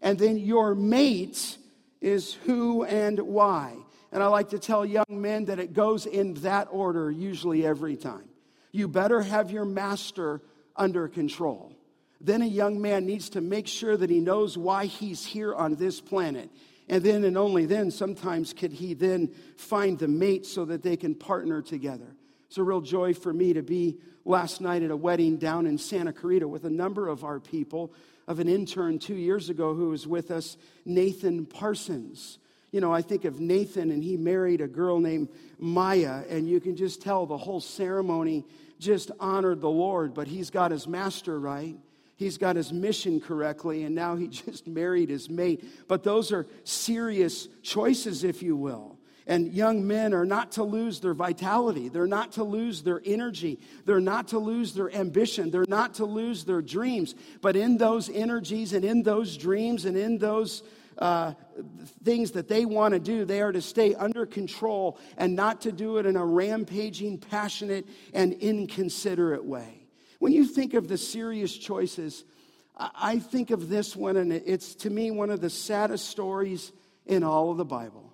And 0.01 0.19
then 0.19 0.39
your 0.39 0.75
mate 0.75 1.59
is 2.01 2.35
who 2.45 2.85
and 2.85 3.19
why. 3.19 3.75
And 4.13 4.23
I 4.23 4.29
like 4.29 4.51
to 4.51 4.59
tell 4.59 4.87
young 4.87 5.05
men 5.11 5.47
that 5.47 5.59
it 5.59 5.75
goes 5.75 6.07
in 6.07 6.35
that 6.35 6.69
order 6.71 7.11
usually 7.11 7.67
every 7.67 7.97
time. 7.97 8.29
You 8.71 8.87
better 8.87 9.21
have 9.21 9.51
your 9.51 9.65
master 9.65 10.41
under 10.77 11.09
control. 11.09 11.73
Then 12.21 12.41
a 12.41 12.47
young 12.47 12.81
man 12.81 13.05
needs 13.05 13.31
to 13.31 13.41
make 13.41 13.67
sure 13.67 13.97
that 13.97 14.09
he 14.09 14.21
knows 14.21 14.57
why 14.57 14.87
he's 14.87 15.27
here 15.27 15.55
on 15.55 15.75
this 15.75 16.01
planet. 16.01 16.51
And 16.89 17.03
then 17.03 17.25
and 17.25 17.37
only 17.37 17.67
then, 17.67 17.91
sometimes, 17.91 18.53
could 18.53 18.73
he 18.73 18.95
then 18.95 19.29
find 19.57 19.99
the 19.99 20.09
mate 20.09 20.47
so 20.47 20.65
that 20.67 20.83
they 20.83 20.97
can 20.97 21.15
partner 21.15 21.61
together. 21.61 22.15
It's 22.47 22.59
a 22.59 22.63
real 22.63 22.81
joy 22.81 23.13
for 23.13 23.33
me 23.33 23.55
to 23.55 23.63
be 23.63 23.99
last 24.25 24.61
night 24.61 24.83
at 24.83 24.91
a 24.91 24.97
wedding 24.97 25.37
down 25.37 25.67
in 25.67 25.79
Santa 25.79 26.13
Clarita 26.13 26.47
with 26.47 26.65
a 26.65 26.71
number 26.71 27.09
of 27.09 27.25
our 27.25 27.41
people, 27.41 27.93
of 28.29 28.39
an 28.39 28.49
intern 28.49 28.99
two 28.99 29.15
years 29.15 29.51
ago 29.51 29.75
who 29.75 29.91
was 29.91 30.07
with 30.07 30.31
us, 30.31 30.57
Nathan 30.85 31.47
Parsons. 31.47 32.39
You 32.71 32.81
know, 32.81 32.93
I 32.93 33.03
think 33.03 33.25
of 33.25 33.41
Nathan, 33.41 33.91
and 33.91 34.03
he 34.03 34.17
married 34.17 34.61
a 34.61 34.69
girl 34.69 35.01
named 35.01 35.29
Maya, 35.59 36.23
and 36.29 36.49
you 36.49 36.61
can 36.61 36.77
just 36.77 37.03
tell 37.03 37.27
the 37.27 37.37
whole 37.37 37.61
ceremony 37.61 38.45
just 38.79 39.11
honored 39.19 39.61
the 39.61 39.71
Lord, 39.71 40.15
but 40.15 40.29
he's 40.29 40.51
got 40.51 40.71
his 40.71 40.87
master 40.87 41.39
right. 41.39 41.77
He's 42.17 42.39
got 42.39 42.57
his 42.57 42.73
mission 42.73 43.21
correctly, 43.21 43.85
and 43.85 43.95
now 43.95 44.17
he 44.17 44.29
just 44.45 44.67
married 44.67 45.11
his 45.11 45.31
mate. 45.31 45.65
But 45.87 46.03
those 46.03 46.33
are 46.33 46.47
serious 46.65 47.47
choices, 47.63 48.25
if 48.25 48.43
you 48.43 48.57
will. 48.57 48.99
And 49.29 49.53
young 49.53 49.87
men 49.87 50.15
are 50.15 50.25
not 50.25 50.53
to 50.53 50.63
lose 50.63 51.01
their 51.01 51.13
vitality. 51.13 51.89
They're 51.89 52.07
not 52.07 52.33
to 52.33 52.45
lose 52.45 52.83
their 52.83 53.03
energy. 53.05 53.59
They're 53.85 54.01
not 54.01 54.29
to 54.29 54.39
lose 54.39 54.73
their 54.73 54.91
ambition. 54.95 55.51
They're 55.51 55.65
not 55.69 55.95
to 55.95 56.05
lose 56.05 56.45
their 56.45 56.63
dreams. 56.63 57.17
But 57.41 57.57
in 57.57 57.77
those 57.77 58.09
energies 58.09 58.73
and 58.73 58.85
in 58.85 59.03
those 59.03 59.37
dreams 59.37 59.85
and 59.85 59.97
in 59.97 60.19
those 60.19 60.63
uh, 60.99 61.35
things 62.05 62.31
that 62.33 62.47
they 62.47 62.65
want 62.65 62.95
to 62.95 63.01
do, 63.01 63.25
they 63.25 63.43
are 63.43 63.51
to 63.51 63.61
stay 63.61 63.97
under 63.97 64.27
control 64.27 64.97
and 65.17 65.35
not 65.35 65.61
to 65.63 65.73
do 65.73 65.99
it 65.99 66.07
in 66.07 66.15
a 66.15 66.25
rampaging, 66.25 67.19
passionate, 67.19 67.85
and 68.15 68.33
inconsiderate 68.35 69.45
way. 69.45 69.76
When 70.19 70.33
you 70.33 70.45
think 70.45 70.75
of 70.75 70.89
the 70.89 70.99
serious 70.99 71.57
choices, 71.57 72.25
I 72.77 73.19
think 73.19 73.51
of 73.51 73.69
this 73.69 73.97
one, 73.97 74.17
and 74.17 74.33
it's 74.33 74.75
to 74.77 74.91
me 74.91 75.11
one 75.11 75.31
of 75.31 75.41
the 75.41 75.51
saddest 75.51 76.09
stories 76.09 76.73
in 77.07 77.23
all 77.23 77.51
of 77.51 77.57
the 77.57 77.65
Bible. 77.65 78.13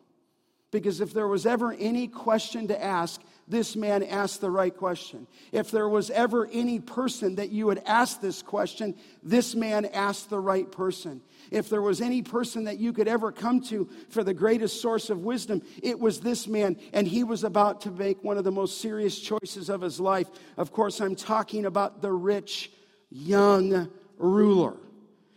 Because 0.70 1.00
if 1.00 1.12
there 1.12 1.28
was 1.28 1.46
ever 1.46 1.72
any 1.72 2.08
question 2.08 2.68
to 2.68 2.82
ask, 2.82 3.20
this 3.48 3.74
man 3.74 4.02
asked 4.02 4.40
the 4.40 4.50
right 4.50 4.74
question. 4.74 5.26
If 5.50 5.70
there 5.70 5.88
was 5.88 6.10
ever 6.10 6.48
any 6.52 6.78
person 6.78 7.36
that 7.36 7.50
you 7.50 7.66
would 7.66 7.82
ask 7.86 8.20
this 8.20 8.40
question, 8.40 8.94
this 9.22 9.54
man 9.54 9.84
asked 9.86 10.30
the 10.30 10.38
right 10.38 10.70
person. 10.70 11.20
If 11.50 11.68
there 11.68 11.82
was 11.82 12.00
any 12.00 12.22
person 12.22 12.64
that 12.64 12.78
you 12.78 12.92
could 12.92 13.08
ever 13.08 13.32
come 13.32 13.60
to 13.62 13.88
for 14.08 14.22
the 14.22 14.32
greatest 14.32 14.80
source 14.80 15.10
of 15.10 15.24
wisdom, 15.24 15.62
it 15.82 15.98
was 15.98 16.20
this 16.20 16.46
man, 16.46 16.76
and 16.92 17.06
he 17.06 17.24
was 17.24 17.44
about 17.44 17.80
to 17.82 17.90
make 17.90 18.22
one 18.22 18.38
of 18.38 18.44
the 18.44 18.52
most 18.52 18.80
serious 18.80 19.18
choices 19.18 19.68
of 19.68 19.80
his 19.80 19.98
life. 19.98 20.28
Of 20.56 20.72
course, 20.72 21.00
I'm 21.00 21.16
talking 21.16 21.66
about 21.66 22.00
the 22.00 22.12
rich 22.12 22.70
young 23.10 23.90
ruler. 24.18 24.76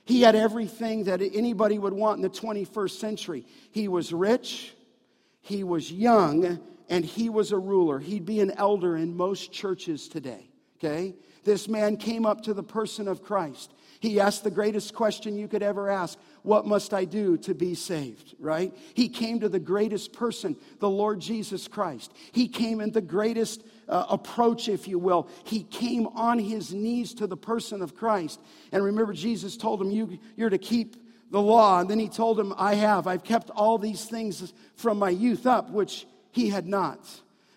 He 0.05 0.21
had 0.21 0.35
everything 0.35 1.05
that 1.05 1.21
anybody 1.21 1.79
would 1.79 1.93
want 1.93 2.17
in 2.17 2.21
the 2.21 2.29
21st 2.29 2.99
century. 2.99 3.45
He 3.71 3.87
was 3.87 4.13
rich, 4.13 4.75
he 5.41 5.63
was 5.63 5.91
young 5.91 6.59
and 6.89 7.03
he 7.03 7.29
was 7.29 7.51
a 7.51 7.57
ruler. 7.57 7.99
He'd 7.99 8.25
be 8.25 8.39
an 8.39 8.51
elder 8.51 8.95
in 8.95 9.15
most 9.15 9.51
churches 9.51 10.07
today, 10.07 10.49
okay? 10.77 11.15
This 11.43 11.67
man 11.67 11.97
came 11.97 12.25
up 12.25 12.41
to 12.43 12.53
the 12.53 12.63
person 12.63 13.07
of 13.07 13.23
Christ. 13.23 13.71
He 13.99 14.19
asked 14.19 14.43
the 14.43 14.51
greatest 14.51 14.93
question 14.93 15.37
you 15.37 15.47
could 15.47 15.63
ever 15.63 15.89
ask 15.89 16.19
What 16.43 16.67
must 16.67 16.93
I 16.93 17.05
do 17.05 17.37
to 17.39 17.53
be 17.53 17.75
saved? 17.75 18.35
Right? 18.39 18.75
He 18.93 19.09
came 19.09 19.39
to 19.39 19.49
the 19.49 19.59
greatest 19.59 20.13
person, 20.13 20.55
the 20.79 20.89
Lord 20.89 21.19
Jesus 21.19 21.67
Christ. 21.67 22.13
He 22.31 22.47
came 22.47 22.81
in 22.81 22.91
the 22.91 23.01
greatest 23.01 23.63
uh, 23.87 24.05
approach, 24.09 24.67
if 24.67 24.87
you 24.87 24.99
will. 24.99 25.29
He 25.43 25.63
came 25.63 26.07
on 26.07 26.39
his 26.39 26.73
knees 26.73 27.13
to 27.15 27.27
the 27.27 27.37
person 27.37 27.81
of 27.81 27.95
Christ. 27.95 28.39
And 28.71 28.83
remember, 28.83 29.13
Jesus 29.13 29.57
told 29.57 29.81
him, 29.81 29.91
you, 29.91 30.19
You're 30.35 30.49
to 30.49 30.57
keep 30.57 30.95
the 31.31 31.41
law. 31.41 31.79
And 31.79 31.89
then 31.89 31.99
he 31.99 32.09
told 32.09 32.39
him, 32.39 32.53
I 32.57 32.75
have. 32.75 33.07
I've 33.07 33.23
kept 33.23 33.49
all 33.49 33.77
these 33.77 34.05
things 34.05 34.53
from 34.75 34.99
my 34.99 35.09
youth 35.09 35.45
up, 35.45 35.69
which 35.69 36.05
he 36.35 36.49
had 36.49 36.67
not. 36.67 36.99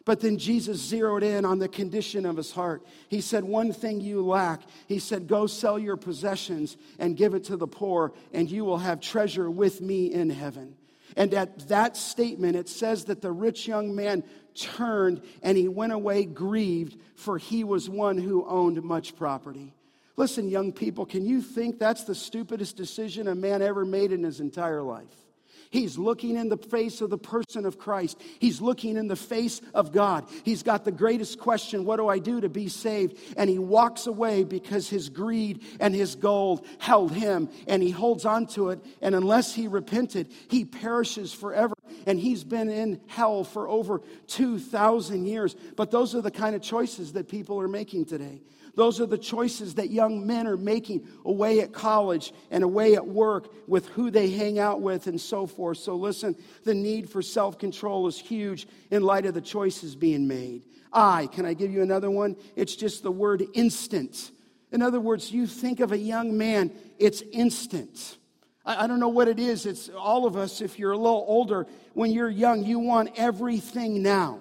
But 0.05 0.21
then 0.21 0.39
Jesus 0.39 0.81
zeroed 0.81 1.25
in 1.25 1.45
on 1.45 1.59
the 1.59 1.69
condition 1.69 2.25
of 2.25 2.37
his 2.37 2.53
heart. 2.53 2.87
He 3.09 3.21
said, 3.21 3.45
One 3.45 3.73
thing 3.73 4.01
you 4.01 4.25
lack. 4.25 4.63
He 4.87 5.01
said, 5.01 5.27
Go 5.27 5.47
sell 5.47 5.79
your 5.79 5.97
possessions 5.97 6.77
and 6.99 7.17
give 7.17 7.35
it 7.35 7.45
to 7.45 7.57
the 7.57 7.67
poor, 7.67 8.13
and 8.33 8.49
you 8.49 8.65
will 8.65 8.79
have 8.79 9.01
treasure 9.01 9.51
with 9.51 9.81
me 9.81 10.07
in 10.07 10.31
heaven. 10.31 10.77
And 11.17 11.35
at 11.35 11.69
that 11.69 11.97
statement, 11.97 12.57
it 12.57 12.69
says 12.69 13.07
that 13.07 13.21
the 13.21 13.33
rich 13.33 13.67
young 13.67 13.95
man 13.95 14.23
turned 14.55 15.23
and 15.43 15.59
he 15.59 15.67
went 15.67 15.93
away 15.93 16.25
grieved, 16.25 16.97
for 17.17 17.37
he 17.37 17.65
was 17.65 17.91
one 17.91 18.17
who 18.17 18.47
owned 18.47 18.83
much 18.83 19.17
property. 19.17 19.75
Listen, 20.17 20.49
young 20.49 20.73
people, 20.73 21.05
can 21.05 21.27
you 21.27 21.43
think 21.43 21.79
that's 21.79 22.05
the 22.05 22.15
stupidest 22.15 22.77
decision 22.77 23.27
a 23.27 23.35
man 23.35 23.61
ever 23.61 23.85
made 23.85 24.13
in 24.13 24.23
his 24.23 24.41
entire 24.41 24.83
life? 24.83 25.28
He's 25.71 25.99
looking 25.99 26.37
in 26.37 26.49
the 26.49 26.57
face 26.57 27.01
of 27.01 27.11
the 27.11 27.19
person 27.19 27.67
of 27.67 27.79
Christ. 27.79 28.21
He's 28.39 28.61
looking 28.61 28.97
in 28.97 29.09
the 29.09 29.17
face 29.17 29.61
of 29.75 29.93
God. 29.93 30.27
He's 30.45 30.63
got 30.63 30.85
the 30.85 30.93
greatest 30.93 31.39
question 31.39 31.85
What 31.85 31.97
do 31.97 32.09
I 32.09 32.19
do 32.19 32.41
to 32.41 32.49
be 32.49 32.69
saved? 32.69 33.19
And 33.37 33.51
he 33.51 33.59
walks 33.59 34.07
away 34.07 34.45
because 34.45 34.89
his 34.89 35.09
greed 35.09 35.63
and 35.81 35.95
his 35.95 36.15
gold 36.15 36.67
held 36.79 37.13
him, 37.13 37.49
and 37.67 37.83
he 37.83 37.91
holds 37.91 38.25
on 38.25 38.47
to 38.49 38.71
it. 38.71 38.81
And 39.03 39.15
unless 39.15 39.55
he 39.55 39.69
repented, 39.69 40.33
he 40.49 40.65
perishes 40.65 41.33
forever. 41.33 41.75
And 42.07 42.19
he's 42.19 42.45
been 42.45 42.71
in 42.71 43.01
hell 43.07 43.45
for 43.45 43.69
over 43.69 44.03
2,000 44.29 45.27
years. 45.27 45.55
But 45.77 45.91
those 45.91 46.15
are 46.15 46.23
the 46.23 46.31
kind 46.31 46.55
of 46.55 46.63
choices 46.63 47.13
that 47.13 47.29
people 47.29 47.61
are 47.61 47.69
making 47.69 48.07
today. 48.07 48.41
Those 48.79 49.01
are 49.01 49.07
the 49.07 49.19
choices 49.19 49.75
that 49.75 49.91
young 49.91 50.25
men 50.25 50.47
are 50.47 50.57
making 50.57 51.05
away 51.25 51.59
at 51.63 51.73
college 51.73 52.33
and 52.49 52.63
away 52.63 52.95
at 52.95 53.05
work 53.05 53.53
with 53.67 53.89
who 53.89 54.09
they 54.09 54.31
hang 54.31 54.61
out 54.61 54.81
with 54.81 55.09
and 55.09 55.21
so 55.21 55.49
forth. 55.49 55.79
So, 55.79 55.97
listen, 55.97 56.37
the 56.63 56.75
need 56.75 57.11
for 57.11 57.21
self 57.21 57.59
control 57.59 58.07
is 58.07 58.17
huge 58.17 58.69
in 58.93 59.03
light 59.03 59.27
of 59.27 59.35
the 59.35 59.41
choices 59.41 59.97
being 59.97 60.29
made. 60.29 60.65
I, 60.93 61.27
can 61.27 61.45
I 61.45 61.55
give 61.55 61.73
you 61.73 61.83
another 61.83 62.09
one? 62.09 62.37
It's 62.55 62.77
just 62.77 63.03
the 63.03 63.11
word 63.11 63.45
instant. 63.53 64.31
In 64.71 64.81
other 64.81 65.01
words, 65.01 65.33
you 65.33 65.49
think 65.49 65.81
of 65.81 65.91
a 65.91 65.99
young 65.99 66.39
man, 66.39 66.71
it's 67.01 67.21
instant. 67.33 68.17
I, 68.65 68.85
I 68.85 68.87
don't 68.87 69.01
know 69.01 69.09
what 69.09 69.27
it 69.27 69.41
is. 69.41 69.67
It's 69.67 69.89
all 69.89 70.25
of 70.25 70.37
us, 70.37 70.61
if 70.61 70.79
you're 70.79 70.93
a 70.93 70.97
little 70.97 71.25
older, 71.27 71.67
when 71.95 72.13
you're 72.13 72.31
young, 72.31 72.65
you 72.65 72.79
want 72.79 73.11
everything 73.17 74.05
now. 74.05 74.39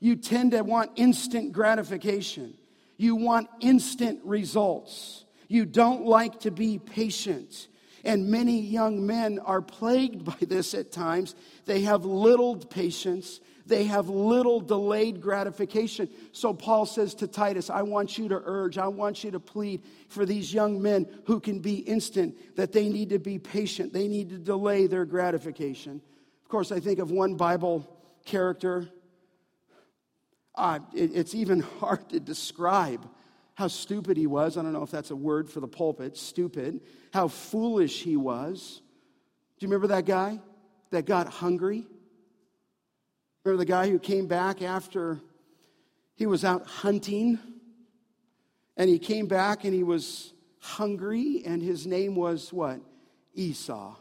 You 0.00 0.16
tend 0.16 0.50
to 0.50 0.62
want 0.62 0.90
instant 0.96 1.52
gratification. 1.52 2.57
You 2.98 3.14
want 3.16 3.48
instant 3.60 4.20
results. 4.24 5.24
You 5.46 5.64
don't 5.64 6.04
like 6.04 6.40
to 6.40 6.50
be 6.50 6.78
patient. 6.78 7.68
And 8.04 8.28
many 8.28 8.60
young 8.60 9.06
men 9.06 9.38
are 9.38 9.62
plagued 9.62 10.24
by 10.24 10.36
this 10.40 10.74
at 10.74 10.92
times. 10.92 11.34
They 11.64 11.82
have 11.82 12.04
little 12.04 12.56
patience. 12.56 13.40
They 13.66 13.84
have 13.84 14.08
little 14.08 14.60
delayed 14.60 15.20
gratification. 15.20 16.08
So 16.32 16.52
Paul 16.52 16.86
says 16.86 17.14
to 17.16 17.26
Titus, 17.26 17.70
I 17.70 17.82
want 17.82 18.18
you 18.18 18.28
to 18.28 18.42
urge, 18.44 18.78
I 18.78 18.88
want 18.88 19.22
you 19.24 19.30
to 19.30 19.40
plead 19.40 19.82
for 20.08 20.26
these 20.26 20.52
young 20.52 20.80
men 20.80 21.06
who 21.26 21.38
can 21.38 21.60
be 21.60 21.76
instant, 21.76 22.56
that 22.56 22.72
they 22.72 22.88
need 22.88 23.10
to 23.10 23.18
be 23.18 23.38
patient. 23.38 23.92
They 23.92 24.08
need 24.08 24.30
to 24.30 24.38
delay 24.38 24.86
their 24.86 25.04
gratification. 25.04 26.00
Of 26.42 26.48
course, 26.48 26.72
I 26.72 26.80
think 26.80 26.98
of 26.98 27.10
one 27.10 27.34
Bible 27.34 27.86
character 28.24 28.88
uh, 30.58 30.80
it, 30.94 31.12
it's 31.14 31.34
even 31.34 31.60
hard 31.80 32.08
to 32.10 32.20
describe 32.20 33.08
how 33.54 33.68
stupid 33.68 34.16
he 34.16 34.26
was. 34.26 34.56
I 34.56 34.62
don't 34.62 34.72
know 34.72 34.82
if 34.82 34.90
that's 34.90 35.10
a 35.10 35.16
word 35.16 35.48
for 35.48 35.60
the 35.60 35.68
pulpit, 35.68 36.16
stupid. 36.16 36.80
How 37.12 37.28
foolish 37.28 38.02
he 38.02 38.16
was. 38.16 38.82
Do 39.58 39.66
you 39.66 39.68
remember 39.68 39.88
that 39.88 40.04
guy 40.04 40.40
that 40.90 41.06
got 41.06 41.28
hungry? 41.28 41.86
Remember 43.44 43.58
the 43.58 43.68
guy 43.68 43.88
who 43.88 43.98
came 43.98 44.26
back 44.26 44.62
after 44.62 45.20
he 46.14 46.26
was 46.26 46.44
out 46.44 46.66
hunting? 46.66 47.38
And 48.76 48.88
he 48.88 49.00
came 49.00 49.26
back 49.26 49.64
and 49.64 49.74
he 49.74 49.82
was 49.82 50.32
hungry, 50.60 51.42
and 51.44 51.60
his 51.60 51.86
name 51.86 52.14
was 52.14 52.52
what? 52.52 52.80
Esau. 53.34 53.96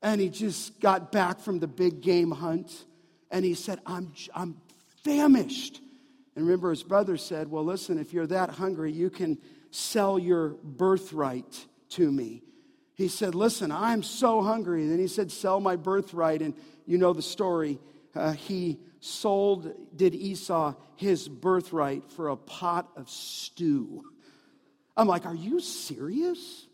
And 0.00 0.20
he 0.20 0.30
just 0.30 0.80
got 0.80 1.12
back 1.12 1.40
from 1.40 1.58
the 1.58 1.66
big 1.66 2.00
game 2.00 2.30
hunt, 2.30 2.86
and 3.30 3.44
he 3.44 3.52
said, 3.54 3.80
I'm, 3.84 4.12
I'm 4.34 4.56
famished. 5.06 5.80
And 6.34 6.44
remember, 6.44 6.70
his 6.70 6.82
brother 6.82 7.16
said, 7.16 7.48
Well, 7.48 7.64
listen, 7.64 7.98
if 7.98 8.12
you're 8.12 8.26
that 8.26 8.50
hungry, 8.50 8.92
you 8.92 9.08
can 9.08 9.38
sell 9.70 10.18
your 10.18 10.50
birthright 10.62 11.66
to 11.90 12.10
me. 12.10 12.42
He 12.94 13.08
said, 13.08 13.34
Listen, 13.34 13.70
I'm 13.70 14.02
so 14.02 14.42
hungry. 14.42 14.82
And 14.82 14.92
then 14.92 14.98
he 14.98 15.06
said, 15.06 15.30
Sell 15.30 15.60
my 15.60 15.76
birthright. 15.76 16.42
And 16.42 16.54
you 16.84 16.98
know 16.98 17.12
the 17.12 17.22
story. 17.22 17.78
Uh, 18.14 18.32
he 18.32 18.78
sold, 19.00 19.72
did 19.94 20.14
Esau, 20.14 20.74
his 20.96 21.28
birthright 21.28 22.10
for 22.10 22.28
a 22.28 22.36
pot 22.36 22.88
of 22.96 23.08
stew. 23.08 24.02
I'm 24.96 25.06
like, 25.06 25.24
Are 25.24 25.34
you 25.34 25.60
serious? 25.60 26.66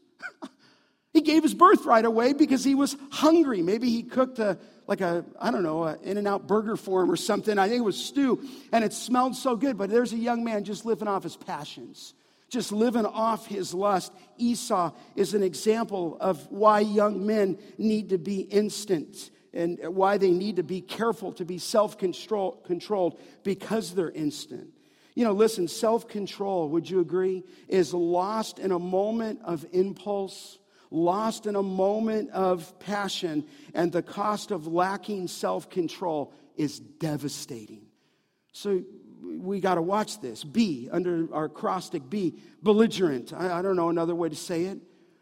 he 1.12 1.20
gave 1.20 1.42
his 1.42 1.54
birthright 1.54 2.06
away 2.06 2.32
because 2.32 2.64
he 2.64 2.74
was 2.74 2.96
hungry. 3.10 3.62
Maybe 3.62 3.90
he 3.90 4.02
cooked 4.02 4.38
a 4.38 4.58
like 4.86 5.00
a, 5.00 5.24
I 5.40 5.50
don't 5.50 5.62
know, 5.62 5.84
an 5.84 5.98
In 6.02 6.18
N 6.18 6.26
Out 6.26 6.46
burger 6.46 6.76
for 6.76 7.02
him 7.02 7.10
or 7.10 7.16
something. 7.16 7.58
I 7.58 7.68
think 7.68 7.80
it 7.80 7.84
was 7.84 8.02
stew. 8.02 8.42
And 8.72 8.84
it 8.84 8.92
smelled 8.92 9.36
so 9.36 9.56
good. 9.56 9.78
But 9.78 9.90
there's 9.90 10.12
a 10.12 10.18
young 10.18 10.44
man 10.44 10.64
just 10.64 10.84
living 10.84 11.08
off 11.08 11.22
his 11.22 11.36
passions, 11.36 12.14
just 12.48 12.72
living 12.72 13.06
off 13.06 13.46
his 13.46 13.74
lust. 13.74 14.12
Esau 14.38 14.92
is 15.16 15.34
an 15.34 15.42
example 15.42 16.16
of 16.20 16.50
why 16.50 16.80
young 16.80 17.24
men 17.26 17.58
need 17.78 18.10
to 18.10 18.18
be 18.18 18.40
instant 18.40 19.30
and 19.54 19.78
why 19.82 20.16
they 20.16 20.30
need 20.30 20.56
to 20.56 20.62
be 20.62 20.80
careful 20.80 21.32
to 21.34 21.44
be 21.44 21.58
self 21.58 21.98
controlled 21.98 23.20
because 23.44 23.94
they're 23.94 24.10
instant. 24.10 24.70
You 25.14 25.24
know, 25.24 25.32
listen, 25.32 25.68
self 25.68 26.08
control, 26.08 26.68
would 26.70 26.88
you 26.88 27.00
agree, 27.00 27.44
is 27.68 27.92
lost 27.92 28.58
in 28.58 28.72
a 28.72 28.78
moment 28.78 29.40
of 29.44 29.66
impulse 29.72 30.58
lost 30.92 31.46
in 31.46 31.56
a 31.56 31.62
moment 31.62 32.30
of 32.30 32.78
passion, 32.78 33.44
and 33.74 33.90
the 33.90 34.02
cost 34.02 34.50
of 34.50 34.66
lacking 34.66 35.26
self 35.28 35.70
control 35.70 36.32
is 36.56 36.78
devastating. 36.78 37.86
So 38.52 38.82
we 39.22 39.60
got 39.60 39.76
to 39.76 39.82
watch 39.82 40.20
this. 40.20 40.44
B, 40.44 40.88
under 40.92 41.32
our 41.32 41.46
acrostic 41.46 42.08
B, 42.08 42.34
belligerent. 42.62 43.32
I, 43.32 43.58
I 43.58 43.62
don't 43.62 43.76
know 43.76 43.88
another 43.88 44.14
way 44.14 44.28
to 44.28 44.36
say 44.36 44.64
it. 44.64 44.78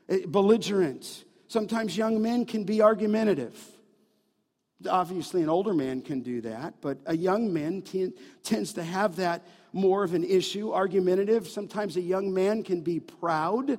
it. 0.09 0.23
Eh, 0.23 0.27
belligerent. 0.27 1.25
Sometimes 1.49 1.97
young 1.97 2.21
men 2.21 2.45
can 2.45 2.65
be 2.65 2.83
argumentative. 2.83 3.57
Obviously, 4.89 5.43
an 5.43 5.51
older 5.51 5.75
man 5.75 6.01
can 6.01 6.21
do 6.23 6.41
that, 6.41 6.75
but 6.81 6.99
a 7.05 7.15
young 7.15 7.53
man 7.53 7.83
t- 7.83 8.13
tends 8.43 8.73
to 8.75 8.83
have 8.83 9.17
that 9.17 9.47
more 9.73 10.03
of 10.03 10.15
an 10.15 10.25
issue, 10.25 10.73
argumentative. 10.73 11.47
Sometimes 11.47 11.97
a 11.97 12.01
young 12.01 12.33
man 12.33 12.63
can 12.63 12.81
be 12.81 12.99
proud. 12.99 13.79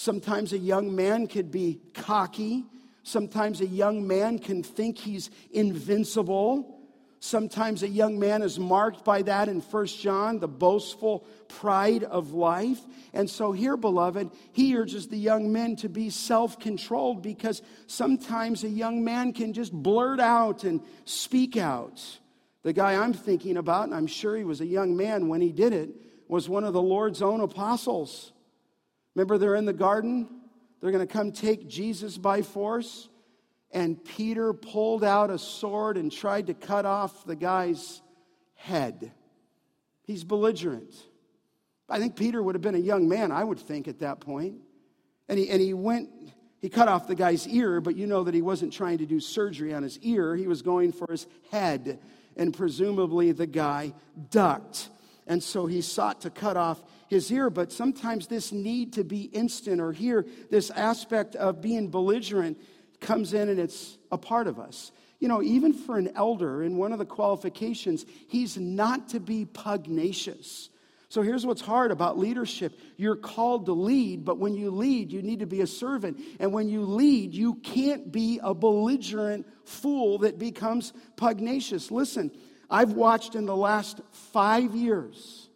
Sometimes 0.00 0.54
a 0.54 0.58
young 0.58 0.96
man 0.96 1.26
could 1.26 1.50
be 1.50 1.78
cocky. 1.92 2.64
Sometimes 3.02 3.60
a 3.60 3.66
young 3.66 4.06
man 4.06 4.38
can 4.38 4.62
think 4.62 4.96
he's 4.96 5.28
invincible. 5.52 6.80
Sometimes 7.20 7.82
a 7.82 7.88
young 7.88 8.18
man 8.18 8.40
is 8.40 8.58
marked 8.58 9.04
by 9.04 9.20
that 9.20 9.50
in 9.50 9.60
First 9.60 10.00
John, 10.00 10.38
the 10.38 10.48
boastful 10.48 11.26
pride 11.48 12.02
of 12.02 12.32
life. 12.32 12.80
And 13.12 13.28
so, 13.28 13.52
here, 13.52 13.76
beloved, 13.76 14.30
he 14.52 14.74
urges 14.74 15.08
the 15.08 15.18
young 15.18 15.52
men 15.52 15.76
to 15.76 15.90
be 15.90 16.08
self 16.08 16.58
controlled 16.58 17.20
because 17.20 17.60
sometimes 17.86 18.64
a 18.64 18.70
young 18.70 19.04
man 19.04 19.34
can 19.34 19.52
just 19.52 19.70
blurt 19.70 20.18
out 20.18 20.64
and 20.64 20.80
speak 21.04 21.58
out. 21.58 22.02
The 22.62 22.72
guy 22.72 22.94
I'm 22.94 23.12
thinking 23.12 23.58
about, 23.58 23.84
and 23.84 23.94
I'm 23.94 24.06
sure 24.06 24.34
he 24.34 24.44
was 24.44 24.62
a 24.62 24.66
young 24.66 24.96
man 24.96 25.28
when 25.28 25.42
he 25.42 25.52
did 25.52 25.74
it, 25.74 25.90
was 26.26 26.48
one 26.48 26.64
of 26.64 26.72
the 26.72 26.80
Lord's 26.80 27.20
own 27.20 27.42
apostles. 27.42 28.32
Remember, 29.14 29.38
they're 29.38 29.56
in 29.56 29.64
the 29.64 29.72
garden. 29.72 30.28
They're 30.80 30.92
going 30.92 31.06
to 31.06 31.12
come 31.12 31.32
take 31.32 31.68
Jesus 31.68 32.16
by 32.18 32.42
force. 32.42 33.08
And 33.72 34.02
Peter 34.04 34.52
pulled 34.52 35.04
out 35.04 35.30
a 35.30 35.38
sword 35.38 35.96
and 35.96 36.10
tried 36.10 36.48
to 36.48 36.54
cut 36.54 36.86
off 36.86 37.24
the 37.24 37.36
guy's 37.36 38.00
head. 38.54 39.12
He's 40.02 40.24
belligerent. 40.24 40.94
I 41.88 41.98
think 41.98 42.16
Peter 42.16 42.42
would 42.42 42.54
have 42.54 42.62
been 42.62 42.74
a 42.74 42.78
young 42.78 43.08
man, 43.08 43.32
I 43.32 43.44
would 43.44 43.58
think, 43.58 43.88
at 43.88 44.00
that 44.00 44.20
point. 44.20 44.56
And 45.28 45.38
he, 45.38 45.50
and 45.50 45.60
he 45.60 45.74
went, 45.74 46.10
he 46.60 46.68
cut 46.68 46.88
off 46.88 47.06
the 47.06 47.14
guy's 47.14 47.46
ear, 47.48 47.80
but 47.80 47.96
you 47.96 48.06
know 48.06 48.24
that 48.24 48.34
he 48.34 48.42
wasn't 48.42 48.72
trying 48.72 48.98
to 48.98 49.06
do 49.06 49.20
surgery 49.20 49.72
on 49.72 49.82
his 49.82 49.98
ear. 50.00 50.34
He 50.36 50.46
was 50.46 50.62
going 50.62 50.92
for 50.92 51.10
his 51.10 51.26
head. 51.50 52.00
And 52.36 52.52
presumably 52.52 53.32
the 53.32 53.46
guy 53.46 53.94
ducked. 54.30 54.88
And 55.26 55.42
so 55.42 55.66
he 55.66 55.80
sought 55.80 56.22
to 56.22 56.30
cut 56.30 56.56
off 56.56 56.82
his 57.10 57.30
ear, 57.32 57.50
but 57.50 57.72
sometimes 57.72 58.28
this 58.28 58.52
need 58.52 58.92
to 58.92 59.02
be 59.02 59.22
instant 59.22 59.80
or 59.80 59.90
here, 59.90 60.24
this 60.48 60.70
aspect 60.70 61.34
of 61.34 61.60
being 61.60 61.88
belligerent 61.88 62.56
comes 63.00 63.34
in 63.34 63.48
and 63.48 63.58
it's 63.58 63.98
a 64.12 64.16
part 64.16 64.46
of 64.46 64.60
us. 64.60 64.92
You 65.18 65.26
know, 65.26 65.42
even 65.42 65.72
for 65.72 65.98
an 65.98 66.12
elder, 66.14 66.62
in 66.62 66.76
one 66.76 66.92
of 66.92 67.00
the 67.00 67.04
qualifications, 67.04 68.06
he's 68.28 68.56
not 68.56 69.08
to 69.08 69.18
be 69.18 69.44
pugnacious. 69.44 70.70
So 71.08 71.22
here's 71.22 71.44
what's 71.44 71.60
hard 71.60 71.90
about 71.90 72.16
leadership. 72.16 72.78
You're 72.96 73.16
called 73.16 73.66
to 73.66 73.72
lead, 73.72 74.24
but 74.24 74.38
when 74.38 74.54
you 74.54 74.70
lead, 74.70 75.10
you 75.10 75.20
need 75.20 75.40
to 75.40 75.46
be 75.46 75.62
a 75.62 75.66
servant. 75.66 76.20
And 76.38 76.52
when 76.52 76.68
you 76.68 76.82
lead, 76.82 77.34
you 77.34 77.54
can't 77.54 78.12
be 78.12 78.38
a 78.40 78.54
belligerent 78.54 79.48
fool 79.64 80.18
that 80.18 80.38
becomes 80.38 80.92
pugnacious. 81.16 81.90
Listen, 81.90 82.30
I've 82.70 82.92
watched 82.92 83.34
in 83.34 83.46
the 83.46 83.56
last 83.56 84.00
five 84.12 84.76
years 84.76 85.48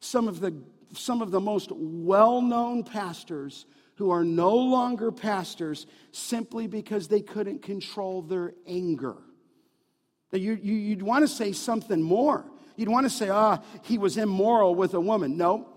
some 0.00 0.28
of 0.28 0.40
the 0.40 0.52
some 0.92 1.22
of 1.22 1.30
the 1.30 1.40
most 1.40 1.70
well 1.72 2.42
known 2.42 2.84
pastors 2.84 3.66
who 3.96 4.10
are 4.10 4.24
no 4.24 4.54
longer 4.54 5.12
pastors 5.12 5.86
simply 6.12 6.66
because 6.66 7.08
they 7.08 7.20
couldn't 7.20 7.62
control 7.62 8.22
their 8.22 8.54
anger. 8.66 9.16
You, 10.32 10.54
you'd 10.54 11.02
want 11.02 11.22
to 11.24 11.28
say 11.28 11.52
something 11.52 12.00
more. 12.00 12.44
You'd 12.76 12.88
want 12.88 13.04
to 13.04 13.10
say, 13.10 13.28
ah, 13.28 13.60
he 13.82 13.98
was 13.98 14.16
immoral 14.16 14.74
with 14.74 14.94
a 14.94 15.00
woman. 15.00 15.36
No. 15.36 15.68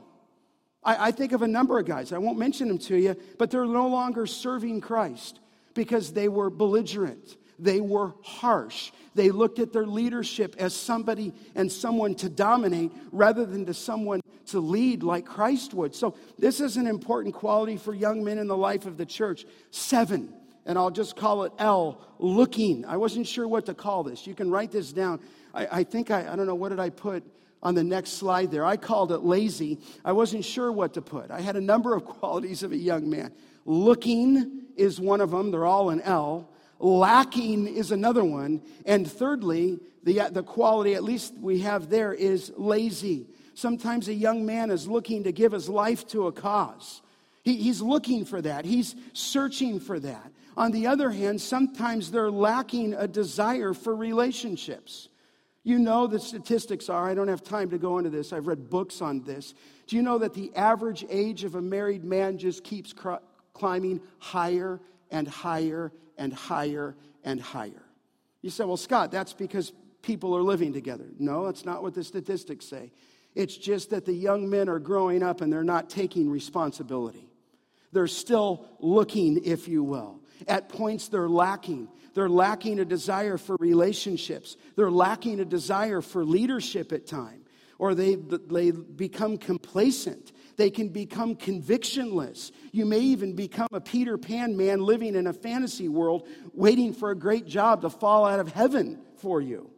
I, 0.83 1.07
I 1.07 1.11
think 1.11 1.33
of 1.33 1.41
a 1.41 1.47
number 1.47 1.77
of 1.77 1.85
guys. 1.85 2.13
I 2.13 2.17
won't 2.19 2.39
mention 2.39 2.69
them 2.69 2.77
to 2.79 2.95
you, 2.95 3.15
but 3.37 3.51
they're 3.51 3.65
no 3.65 3.87
longer 3.87 4.25
serving 4.25 4.81
Christ 4.81 5.39
Because 5.73 6.13
they 6.13 6.29
were 6.29 6.49
belligerent, 6.49 7.35
they 7.59 7.81
were 7.81 8.13
harsh. 8.23 8.91
They 9.13 9.31
looked 9.31 9.59
at 9.59 9.71
their 9.71 9.85
leadership 9.85 10.55
as 10.57 10.73
somebody 10.75 11.33
and 11.55 11.71
someone 11.71 12.15
to 12.15 12.29
dominate 12.29 12.91
rather 13.11 13.45
than 13.45 13.65
to 13.65 13.73
someone 13.73 14.21
to 14.47 14.59
lead 14.59 15.03
like 15.03 15.25
Christ 15.25 15.73
would. 15.73 15.95
So, 15.95 16.15
this 16.37 16.59
is 16.59 16.77
an 16.77 16.87
important 16.87 17.33
quality 17.33 17.77
for 17.77 17.93
young 17.93 18.23
men 18.23 18.37
in 18.37 18.47
the 18.47 18.57
life 18.57 18.85
of 18.85 18.97
the 18.97 19.05
church. 19.05 19.45
Seven, 19.71 20.33
and 20.65 20.77
I'll 20.77 20.91
just 20.91 21.15
call 21.15 21.43
it 21.43 21.53
L, 21.57 22.01
looking. 22.19 22.85
I 22.85 22.97
wasn't 22.97 23.27
sure 23.27 23.47
what 23.47 23.65
to 23.67 23.73
call 23.73 24.03
this. 24.03 24.27
You 24.27 24.35
can 24.35 24.51
write 24.51 24.71
this 24.71 24.91
down. 24.91 25.19
I, 25.53 25.67
I 25.71 25.83
think 25.83 26.11
I, 26.11 26.31
I 26.31 26.35
don't 26.35 26.47
know, 26.47 26.55
what 26.55 26.69
did 26.69 26.79
I 26.79 26.89
put? 26.89 27.23
on 27.63 27.73
the 27.73 27.83
next 27.83 28.11
slide 28.11 28.51
there. 28.51 28.63
I 28.63 28.77
called 28.77 29.11
it 29.11 29.23
lazy. 29.23 29.79
I 30.03 30.11
wasn't 30.11 30.45
sure 30.45 30.71
what 30.71 30.93
to 30.93 31.01
put. 31.01 31.31
I 31.31 31.41
had 31.41 31.55
a 31.55 31.61
number 31.61 31.95
of 31.95 32.05
qualities 32.05 32.61
of 32.61 32.71
a 32.71 32.77
young 32.77 33.09
man. 33.09 33.31
Looking 33.65 34.67
is 34.77 34.99
one 34.99 35.19
of 35.19 35.31
them, 35.31 35.49
they're 35.49 35.65
all 35.65 35.89
in 35.89 35.99
L. 36.01 36.49
Lacking 36.79 37.67
is 37.67 37.91
another 37.91 38.23
one. 38.23 38.61
And 38.85 39.09
thirdly, 39.09 39.79
the, 40.03 40.21
uh, 40.21 40.29
the 40.29 40.43
quality, 40.43 40.93
at 40.93 41.03
least 41.03 41.33
we 41.39 41.59
have 41.61 41.89
there, 41.89 42.13
is 42.13 42.51
lazy. 42.57 43.27
Sometimes 43.53 44.07
a 44.07 44.13
young 44.13 44.45
man 44.45 44.69
is 44.69 44.87
looking 44.87 45.23
to 45.23 45.31
give 45.31 45.53
his 45.53 45.69
life 45.69 46.05
to 46.07 46.27
a 46.27 46.31
cause. 46.31 47.01
He, 47.43 47.55
he's 47.57 47.81
looking 47.81 48.25
for 48.25 48.41
that, 48.41 48.65
he's 48.65 48.95
searching 49.13 49.79
for 49.79 49.99
that. 49.99 50.31
On 50.57 50.71
the 50.71 50.87
other 50.87 51.09
hand, 51.09 51.41
sometimes 51.41 52.11
they're 52.11 52.31
lacking 52.31 52.93
a 52.93 53.07
desire 53.07 53.73
for 53.73 53.95
relationships. 53.95 55.09
You 55.63 55.79
know 55.79 56.07
the 56.07 56.19
statistics 56.19 56.89
are, 56.89 57.09
I 57.09 57.13
don't 57.13 57.27
have 57.27 57.43
time 57.43 57.71
to 57.71 57.77
go 57.77 57.97
into 57.97 58.09
this, 58.09 58.31
I've 58.31 58.47
read 58.47 58.69
books 58.69 59.01
on 59.01 59.23
this. 59.23 59.53
Do 59.87 59.95
you 59.95 60.01
know 60.01 60.17
that 60.19 60.33
the 60.33 60.55
average 60.55 61.05
age 61.09 61.43
of 61.43 61.55
a 61.55 61.61
married 61.61 62.03
man 62.03 62.37
just 62.37 62.63
keeps 62.63 62.93
cr- 62.93 63.15
climbing 63.53 64.01
higher 64.19 64.79
and 65.11 65.27
higher 65.27 65.91
and 66.17 66.33
higher 66.33 66.95
and 67.23 67.41
higher? 67.41 67.83
You 68.41 68.49
say, 68.49 68.63
well, 68.63 68.77
Scott, 68.77 69.11
that's 69.11 69.33
because 69.33 69.71
people 70.01 70.35
are 70.37 70.43
living 70.43 70.73
together. 70.73 71.05
No, 71.17 71.45
that's 71.45 71.65
not 71.65 71.81
what 71.81 71.93
the 71.93 72.03
statistics 72.03 72.65
say. 72.65 72.91
It's 73.33 73.57
just 73.57 73.89
that 73.89 74.05
the 74.05 74.13
young 74.13 74.49
men 74.49 74.69
are 74.69 74.79
growing 74.79 75.23
up 75.23 75.41
and 75.41 75.51
they're 75.51 75.63
not 75.63 75.89
taking 75.89 76.29
responsibility. 76.29 77.29
They're 77.91 78.07
still 78.07 78.65
looking, 78.79 79.43
if 79.45 79.67
you 79.67 79.83
will. 79.83 80.19
At 80.47 80.69
points, 80.69 81.07
they're 81.07 81.29
lacking. 81.29 81.89
They're 82.13 82.29
lacking 82.29 82.79
a 82.79 82.85
desire 82.85 83.37
for 83.37 83.57
relationships. 83.59 84.57
They're 84.75 84.91
lacking 84.91 85.39
a 85.39 85.45
desire 85.45 86.01
for 86.01 86.23
leadership 86.23 86.91
at 86.91 87.07
time. 87.07 87.41
Or 87.77 87.93
they, 87.93 88.15
they 88.15 88.71
become 88.71 89.37
complacent. 89.37 90.31
They 90.57 90.69
can 90.69 90.89
become 90.89 91.35
convictionless. 91.35 92.51
You 92.71 92.85
may 92.85 92.99
even 92.99 93.35
become 93.35 93.67
a 93.71 93.81
Peter 93.81 94.17
Pan 94.17 94.55
man 94.55 94.81
living 94.81 95.15
in 95.15 95.27
a 95.27 95.33
fantasy 95.33 95.89
world, 95.89 96.27
waiting 96.53 96.93
for 96.93 97.11
a 97.11 97.15
great 97.15 97.45
job 97.45 97.81
to 97.81 97.89
fall 97.89 98.25
out 98.25 98.39
of 98.39 98.51
heaven 98.51 99.01
for 99.17 99.41
you. 99.41 99.69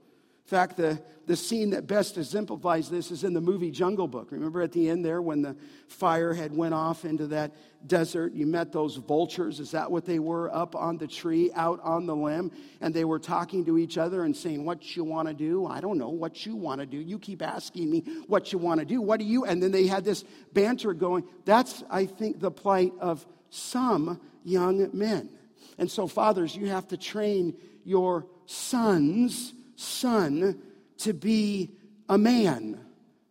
In 0.48 0.50
fact, 0.50 0.78
the, 0.78 0.98
the 1.26 1.36
scene 1.36 1.72
that 1.72 1.88
best 1.88 2.18
exemplifies 2.18 2.90
this 2.90 3.12
is 3.12 3.26
in 3.26 3.34
the 3.34 3.42
movie 3.42 3.70
Jungle 3.70 4.08
Book. 4.08 4.32
Remember 4.32 4.62
at 4.62 4.72
the 4.72 4.90
end 4.90 5.04
there 5.04 5.22
when 5.22 5.42
the 5.42 5.58
fire 5.90 6.34
had 6.34 6.56
went 6.56 6.74
off 6.74 7.04
into 7.04 7.28
that 7.28 7.54
desert, 7.86 8.32
you 8.32 8.46
met 8.46 8.72
those 8.72 8.96
vultures. 8.96 9.60
Is 9.60 9.72
that 9.72 9.92
what 9.92 10.06
they 10.06 10.20
were 10.20 10.50
up 10.56 10.74
on 10.74 10.98
the 10.98 11.06
tree, 11.06 11.52
out 11.54 11.82
on 11.84 12.06
the 12.06 12.16
limb? 12.16 12.54
And 12.80 12.94
they 12.94 13.04
were 13.04 13.20
talking 13.20 13.66
to 13.66 13.78
each 13.78 13.98
other 13.98 14.24
and 14.24 14.34
saying, 14.34 14.64
What 14.64 14.96
you 14.96 15.04
want 15.04 15.28
to 15.28 15.34
do? 15.34 15.66
I 15.66 15.82
don't 15.82 15.98
know 15.98 16.12
what 16.12 16.46
you 16.46 16.56
want 16.56 16.80
to 16.80 16.88
do. 16.88 16.98
You 16.98 17.20
keep 17.20 17.42
asking 17.42 17.92
me 17.92 18.06
what 18.28 18.54
you 18.54 18.58
want 18.58 18.80
to 18.80 18.86
do. 18.86 19.02
What 19.02 19.20
do 19.20 19.26
you? 19.26 19.44
And 19.44 19.62
then 19.62 19.74
they 19.74 19.86
had 19.86 20.06
this 20.06 20.24
banter 20.54 20.94
going. 20.94 21.26
That's, 21.44 21.84
I 21.90 22.06
think, 22.06 22.40
the 22.40 22.52
plight 22.52 22.94
of 23.02 23.26
some 23.50 24.22
young 24.46 24.92
men. 24.94 25.30
And 25.78 25.92
so, 25.92 26.08
fathers, 26.08 26.56
you 26.56 26.70
have 26.70 26.88
to 26.88 26.96
train 26.96 27.54
your 27.84 28.28
sons 28.46 29.52
son 29.78 30.60
to 30.98 31.14
be 31.14 31.72
a 32.10 32.18
man. 32.18 32.80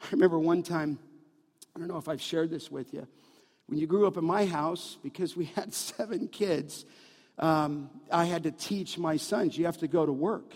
I 0.01 0.07
remember 0.13 0.39
one 0.39 0.63
time, 0.63 0.99
I 1.75 1.79
don't 1.79 1.89
know 1.89 1.99
if 1.99 2.09
I've 2.09 2.23
shared 2.23 2.51
this 2.51 2.71
with 2.71 2.95
you. 2.95 3.07
When 3.67 3.79
you 3.79 3.87
grew 3.87 4.07
up 4.07 4.17
in 4.17 4.25
my 4.25 4.47
house, 4.47 4.97
because 5.03 5.37
we 5.37 5.45
had 5.57 5.75
seven 5.75 6.29
kids, 6.29 6.87
um, 7.39 7.91
I 8.11 8.25
had 8.25 8.45
to 8.45 8.51
teach 8.51 8.97
my 8.97 9.17
sons 9.19 9.59
you 9.59 9.67
have 9.67 9.79
to 9.79 9.89
go 9.89 10.07
to 10.07 10.13
work. 10.13 10.55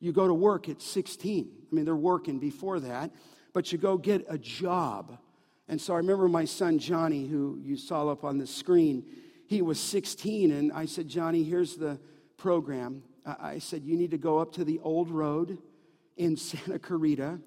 You 0.00 0.12
go 0.12 0.26
to 0.26 0.34
work 0.34 0.68
at 0.68 0.82
16. 0.82 1.48
I 1.48 1.74
mean, 1.74 1.84
they're 1.84 1.94
working 1.94 2.38
before 2.38 2.80
that, 2.80 3.12
but 3.52 3.70
you 3.70 3.78
go 3.78 3.96
get 3.96 4.26
a 4.28 4.36
job. 4.36 5.16
And 5.68 5.80
so 5.80 5.94
I 5.94 5.98
remember 5.98 6.28
my 6.28 6.44
son 6.44 6.80
Johnny, 6.80 7.26
who 7.26 7.58
you 7.62 7.76
saw 7.76 8.08
up 8.08 8.24
on 8.24 8.38
the 8.38 8.46
screen, 8.46 9.04
he 9.46 9.62
was 9.62 9.78
16, 9.78 10.50
and 10.50 10.72
I 10.72 10.86
said, 10.86 11.08
Johnny, 11.08 11.44
here's 11.44 11.76
the 11.76 12.00
program. 12.36 13.04
I 13.24 13.58
said, 13.58 13.84
You 13.84 13.96
need 13.96 14.10
to 14.12 14.18
go 14.18 14.38
up 14.38 14.52
to 14.54 14.64
the 14.64 14.80
old 14.80 15.10
road 15.10 15.58
in 16.16 16.36
Santa 16.36 16.78
Clarita 16.78 17.38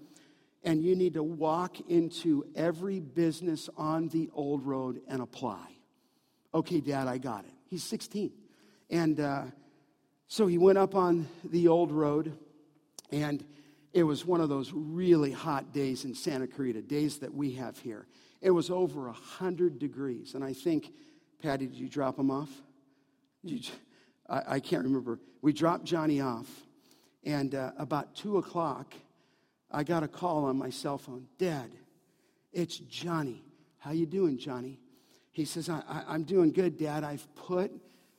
and 0.66 0.82
you 0.84 0.96
need 0.96 1.14
to 1.14 1.24
walk 1.24 1.80
into 1.88 2.44
every 2.56 3.00
business 3.00 3.70
on 3.78 4.10
the 4.10 4.30
old 4.34 4.66
road 4.66 5.00
and 5.08 5.22
apply. 5.22 5.68
Okay, 6.54 6.82
Dad, 6.82 7.08
I 7.08 7.20
got 7.20 7.46
it. 7.46 7.52
He's 7.70 7.84
16. 7.84 8.32
And 8.90 9.20
uh, 9.20 9.44
so 10.28 10.48
he 10.48 10.58
went 10.58 10.80
up 10.80 10.96
on 10.96 11.28
the 11.44 11.68
old 11.68 11.92
road, 11.92 12.36
and 13.12 13.46
it 13.94 14.04
was 14.04 14.26
one 14.26 14.42
of 14.42 14.50
those 14.50 14.72
really 14.74 15.32
hot 15.32 15.72
days 15.72 16.04
in 16.04 16.16
Santa 16.16 16.48
Clarita, 16.48 16.82
days 16.82 17.20
that 17.20 17.34
we 17.34 17.52
have 17.54 17.78
here. 17.78 18.08
It 18.42 18.50
was 18.50 18.72
over 18.72 19.02
100 19.06 19.78
degrees. 19.78 20.34
And 20.34 20.44
I 20.44 20.54
think, 20.54 20.92
Patty, 21.44 21.68
did 21.68 21.76
you 21.76 21.88
drop 21.88 22.18
him 22.18 22.32
off? 22.32 22.50
You, 23.44 23.60
I, 24.30 24.42
I 24.48 24.60
can't 24.60 24.84
remember. 24.84 25.20
We 25.42 25.54
dropped 25.54 25.86
Johnny 25.86 26.22
off, 26.22 26.48
and 27.24 27.56
uh, 27.56 27.72
about 27.78 28.16
two 28.16 28.38
o'clock, 28.38 28.94
I 29.72 29.84
got 29.84 30.04
a 30.04 30.08
call 30.08 30.46
on 30.46 30.58
my 30.58 30.70
cell 30.70 30.98
phone. 30.98 31.28
Dad, 31.38 31.72
it's 32.54 32.78
Johnny. 32.78 33.44
How 33.80 33.92
you 33.92 34.06
doing, 34.06 34.38
Johnny? 34.38 34.80
He 35.32 35.46
says, 35.46 35.70
I, 35.70 35.82
I, 36.08 36.16
am 36.16 36.24
doing 36.24 36.52
good, 36.52 36.78
Dad. 36.78 37.04
I've 37.04 37.28
put 37.36 37.72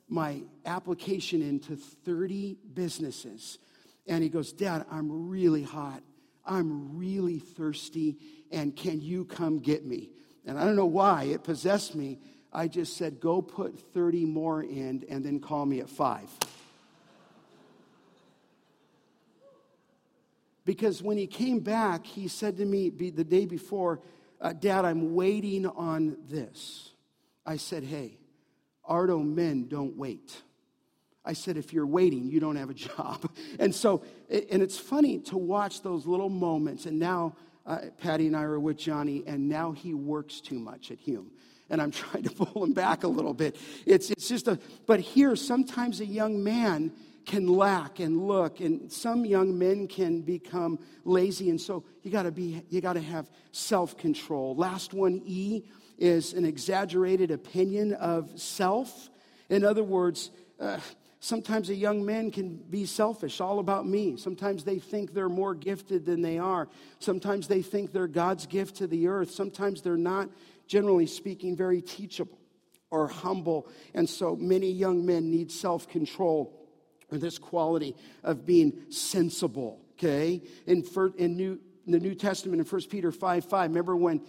my 0.08 0.42
application 0.64 1.42
into 1.42 1.76
30 1.76 2.58
businesses. 2.74 3.58
And 4.06 4.22
he 4.22 4.28
goes, 4.28 4.52
Dad, 4.52 4.84
I'm 4.90 5.28
really 5.28 5.62
hot. 5.62 6.02
I'm 6.44 6.96
really 6.96 7.38
thirsty. 7.38 8.18
And 8.52 8.76
can 8.76 9.00
you 9.00 9.24
come 9.24 9.58
get 9.58 9.84
me? 9.84 10.10
And 10.44 10.58
I 10.58 10.64
don't 10.64 10.76
know 10.76 10.86
why 10.86 11.24
it 11.24 11.42
possessed 11.42 11.94
me. 11.94 12.20
I 12.56 12.68
just 12.68 12.96
said, 12.96 13.20
go 13.20 13.42
put 13.42 13.78
30 13.92 14.24
more 14.24 14.62
in 14.62 15.04
and 15.10 15.22
then 15.22 15.40
call 15.40 15.66
me 15.66 15.80
at 15.80 15.90
five. 15.90 16.30
Because 20.64 21.02
when 21.02 21.18
he 21.18 21.26
came 21.26 21.60
back, 21.60 22.06
he 22.06 22.28
said 22.28 22.56
to 22.56 22.64
me 22.64 22.88
the 22.88 23.22
day 23.22 23.44
before, 23.44 24.00
uh, 24.40 24.54
Dad, 24.54 24.86
I'm 24.86 25.14
waiting 25.14 25.66
on 25.66 26.16
this. 26.30 26.92
I 27.44 27.58
said, 27.58 27.84
Hey, 27.84 28.16
Ardo 28.86 29.18
men 29.18 29.68
don't 29.68 29.94
wait. 29.98 30.40
I 31.26 31.34
said, 31.34 31.56
if 31.56 31.72
you're 31.72 31.86
waiting, 31.86 32.30
you 32.30 32.40
don't 32.40 32.56
have 32.56 32.70
a 32.70 32.74
job. 32.88 33.30
And 33.58 33.74
so, 33.74 34.02
and 34.30 34.62
it's 34.62 34.78
funny 34.78 35.18
to 35.20 35.36
watch 35.36 35.82
those 35.82 36.06
little 36.06 36.30
moments. 36.30 36.86
And 36.86 36.98
now, 36.98 37.36
uh, 37.66 37.78
Patty 37.98 38.28
and 38.28 38.36
I 38.36 38.42
are 38.42 38.60
with 38.60 38.78
Johnny, 38.78 39.24
and 39.26 39.48
now 39.48 39.72
he 39.72 39.92
works 39.92 40.40
too 40.40 40.58
much 40.58 40.90
at 40.90 40.98
Hume 40.98 41.32
and 41.70 41.80
I'm 41.80 41.90
trying 42.02 42.24
to 42.24 42.30
pull 42.30 42.64
him 42.64 42.72
back 42.72 43.04
a 43.04 43.08
little 43.08 43.34
bit. 43.34 43.56
It's, 43.84 44.10
it's 44.10 44.28
just 44.28 44.48
a, 44.48 44.58
but 44.86 45.00
here, 45.00 45.36
sometimes 45.36 46.00
a 46.00 46.06
young 46.06 46.42
man 46.42 46.92
can 47.24 47.48
lack 47.48 47.98
and 47.98 48.26
look, 48.26 48.60
and 48.60 48.90
some 48.90 49.24
young 49.24 49.58
men 49.58 49.88
can 49.88 50.20
become 50.20 50.78
lazy, 51.04 51.50
and 51.50 51.60
so 51.60 51.84
you 52.02 52.10
gotta 52.10 52.30
be, 52.30 52.62
you 52.68 52.80
gotta 52.80 53.00
have 53.00 53.28
self 53.50 53.96
control. 53.98 54.54
Last 54.54 54.94
one, 54.94 55.20
E, 55.24 55.64
is 55.98 56.34
an 56.34 56.44
exaggerated 56.44 57.30
opinion 57.30 57.94
of 57.94 58.30
self. 58.40 59.10
In 59.48 59.64
other 59.64 59.82
words, 59.82 60.30
uh, 60.60 60.78
Sometimes 61.26 61.70
a 61.70 61.74
young 61.74 62.04
man 62.04 62.30
can 62.30 62.54
be 62.54 62.86
selfish, 62.86 63.40
all 63.40 63.58
about 63.58 63.84
me. 63.84 64.16
Sometimes 64.16 64.62
they 64.62 64.78
think 64.78 65.12
they're 65.12 65.28
more 65.28 65.56
gifted 65.56 66.06
than 66.06 66.22
they 66.22 66.38
are. 66.38 66.68
Sometimes 67.00 67.48
they 67.48 67.62
think 67.62 67.90
they're 67.90 68.06
God's 68.06 68.46
gift 68.46 68.76
to 68.76 68.86
the 68.86 69.08
earth. 69.08 69.32
Sometimes 69.32 69.82
they're 69.82 69.96
not 69.96 70.28
generally 70.66 71.06
speaking, 71.06 71.56
very 71.56 71.80
teachable 71.80 72.38
or 72.90 73.08
humble. 73.08 73.68
And 73.94 74.08
so 74.08 74.36
many 74.36 74.70
young 74.70 75.04
men 75.04 75.30
need 75.30 75.50
self 75.50 75.88
control 75.88 76.66
or 77.10 77.18
this 77.18 77.38
quality 77.38 77.94
of 78.22 78.44
being 78.44 78.90
sensible, 78.90 79.80
okay? 79.92 80.42
In, 80.66 80.84
in, 81.16 81.36
New, 81.36 81.60
in 81.86 81.92
the 81.92 82.00
New 82.00 82.14
Testament, 82.14 82.60
in 82.60 82.66
1 82.66 82.82
Peter 82.90 83.12
5 83.12 83.44
5, 83.44 83.70
remember 83.70 83.96
when 83.96 84.22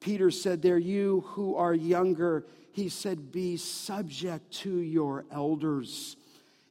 Peter 0.00 0.30
said 0.30 0.62
there, 0.62 0.78
You 0.78 1.24
who 1.28 1.56
are 1.56 1.74
younger, 1.74 2.46
he 2.72 2.88
said, 2.88 3.32
Be 3.32 3.56
subject 3.56 4.52
to 4.58 4.78
your 4.78 5.24
elders. 5.30 6.16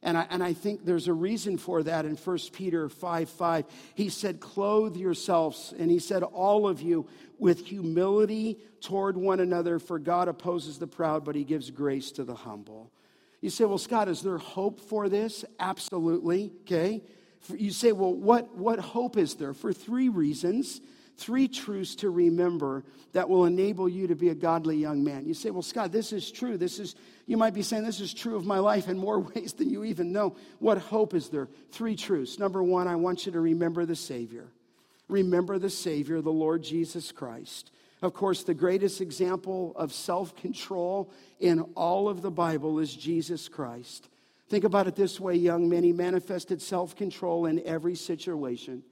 And 0.02 0.16
I, 0.16 0.26
and 0.30 0.42
I 0.42 0.52
think 0.52 0.84
there's 0.84 1.08
a 1.08 1.12
reason 1.12 1.58
for 1.58 1.82
that 1.82 2.04
in 2.04 2.16
1 2.16 2.38
Peter 2.52 2.88
5 2.88 3.28
5. 3.28 3.64
He 3.94 4.08
said, 4.08 4.40
Clothe 4.40 4.96
yourselves, 4.96 5.74
and 5.76 5.90
he 5.90 5.98
said, 5.98 6.22
All 6.22 6.68
of 6.68 6.80
you, 6.80 7.08
with 7.38 7.66
humility 7.66 8.58
toward 8.80 9.16
one 9.16 9.40
another, 9.40 9.78
for 9.78 9.98
God 9.98 10.28
opposes 10.28 10.78
the 10.78 10.86
proud, 10.86 11.24
but 11.24 11.34
he 11.34 11.44
gives 11.44 11.70
grace 11.70 12.10
to 12.12 12.24
the 12.24 12.34
humble. 12.34 12.90
You 13.40 13.50
say, 13.50 13.64
well, 13.64 13.78
Scott, 13.78 14.08
is 14.08 14.22
there 14.22 14.38
hope 14.38 14.80
for 14.80 15.08
this? 15.08 15.44
Absolutely, 15.58 16.52
okay? 16.62 17.02
You 17.54 17.70
say, 17.70 17.92
well, 17.92 18.12
what, 18.12 18.56
what 18.56 18.78
hope 18.78 19.16
is 19.16 19.34
there? 19.34 19.52
For 19.52 19.72
three 19.72 20.08
reasons, 20.08 20.80
three 21.16 21.48
truths 21.48 21.94
to 21.96 22.10
remember 22.10 22.84
that 23.12 23.28
will 23.28 23.44
enable 23.44 23.88
you 23.88 24.06
to 24.08 24.14
be 24.14 24.30
a 24.30 24.34
godly 24.34 24.76
young 24.76 25.04
man. 25.04 25.26
You 25.26 25.34
say, 25.34 25.50
well, 25.50 25.62
Scott, 25.62 25.92
this 25.92 26.12
is 26.12 26.30
true. 26.30 26.56
This 26.56 26.78
is, 26.78 26.94
you 27.26 27.36
might 27.36 27.54
be 27.54 27.62
saying, 27.62 27.84
this 27.84 28.00
is 28.00 28.12
true 28.12 28.36
of 28.36 28.44
my 28.44 28.58
life 28.58 28.88
in 28.88 28.98
more 28.98 29.20
ways 29.34 29.52
than 29.52 29.70
you 29.70 29.84
even 29.84 30.12
know. 30.12 30.36
What 30.58 30.78
hope 30.78 31.14
is 31.14 31.28
there? 31.28 31.48
Three 31.70 31.96
truths. 31.96 32.38
Number 32.38 32.62
one, 32.62 32.88
I 32.88 32.96
want 32.96 33.26
you 33.26 33.32
to 33.32 33.40
remember 33.40 33.86
the 33.86 33.96
Savior. 33.96 34.48
Remember 35.08 35.58
the 35.58 35.70
Savior, 35.70 36.20
the 36.20 36.30
Lord 36.30 36.62
Jesus 36.62 37.12
Christ. 37.12 37.70
Of 38.02 38.12
course, 38.12 38.42
the 38.42 38.54
greatest 38.54 39.00
example 39.00 39.72
of 39.76 39.92
self 39.92 40.36
control 40.36 41.10
in 41.40 41.60
all 41.74 42.08
of 42.08 42.22
the 42.22 42.30
Bible 42.30 42.78
is 42.78 42.94
Jesus 42.94 43.48
Christ. 43.48 44.08
Think 44.48 44.64
about 44.64 44.86
it 44.86 44.94
this 44.94 45.18
way, 45.18 45.34
young 45.34 45.68
men. 45.68 45.82
He 45.82 45.92
manifested 45.92 46.60
self 46.60 46.94
control 46.94 47.46
in 47.46 47.60
every 47.66 47.94
situation. 47.94 48.82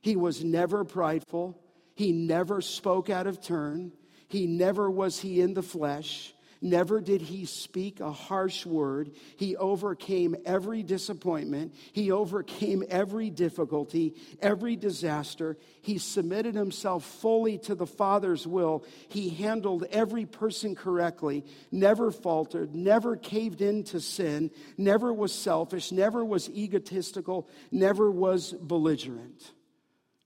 He 0.00 0.16
was 0.16 0.44
never 0.44 0.84
prideful, 0.84 1.58
he 1.94 2.12
never 2.12 2.60
spoke 2.60 3.10
out 3.10 3.26
of 3.26 3.40
turn, 3.40 3.92
he 4.28 4.46
never 4.46 4.90
was 4.90 5.20
he 5.20 5.40
in 5.40 5.54
the 5.54 5.62
flesh. 5.62 6.34
Never 6.60 7.00
did 7.00 7.22
he 7.22 7.44
speak 7.44 8.00
a 8.00 8.10
harsh 8.10 8.66
word. 8.66 9.12
He 9.36 9.56
overcame 9.56 10.34
every 10.44 10.82
disappointment. 10.82 11.74
He 11.92 12.10
overcame 12.10 12.82
every 12.88 13.30
difficulty, 13.30 14.14
every 14.42 14.74
disaster. 14.74 15.56
He 15.82 15.98
submitted 15.98 16.56
himself 16.56 17.04
fully 17.04 17.58
to 17.58 17.76
the 17.76 17.86
Father's 17.86 18.46
will. 18.46 18.84
He 19.08 19.28
handled 19.28 19.84
every 19.92 20.26
person 20.26 20.74
correctly, 20.74 21.44
never 21.70 22.10
faltered, 22.10 22.74
never 22.74 23.16
caved 23.16 23.62
into 23.62 24.00
sin, 24.00 24.50
never 24.76 25.12
was 25.12 25.32
selfish, 25.32 25.92
never 25.92 26.24
was 26.24 26.50
egotistical, 26.50 27.48
never 27.70 28.10
was 28.10 28.52
belligerent. 28.52 29.52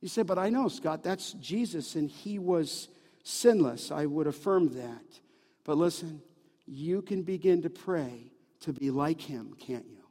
You 0.00 0.08
say, 0.08 0.22
but 0.22 0.38
I 0.38 0.48
know, 0.48 0.68
Scott, 0.68 1.02
that's 1.02 1.32
Jesus, 1.34 1.94
and 1.94 2.10
he 2.10 2.38
was 2.38 2.88
sinless. 3.22 3.90
I 3.90 4.06
would 4.06 4.26
affirm 4.26 4.70
that. 4.74 5.20
But 5.64 5.78
listen, 5.78 6.22
you 6.66 7.02
can 7.02 7.22
begin 7.22 7.62
to 7.62 7.70
pray 7.70 8.32
to 8.60 8.72
be 8.72 8.90
like 8.90 9.20
him, 9.20 9.54
can't 9.58 9.86
you? 9.88 10.02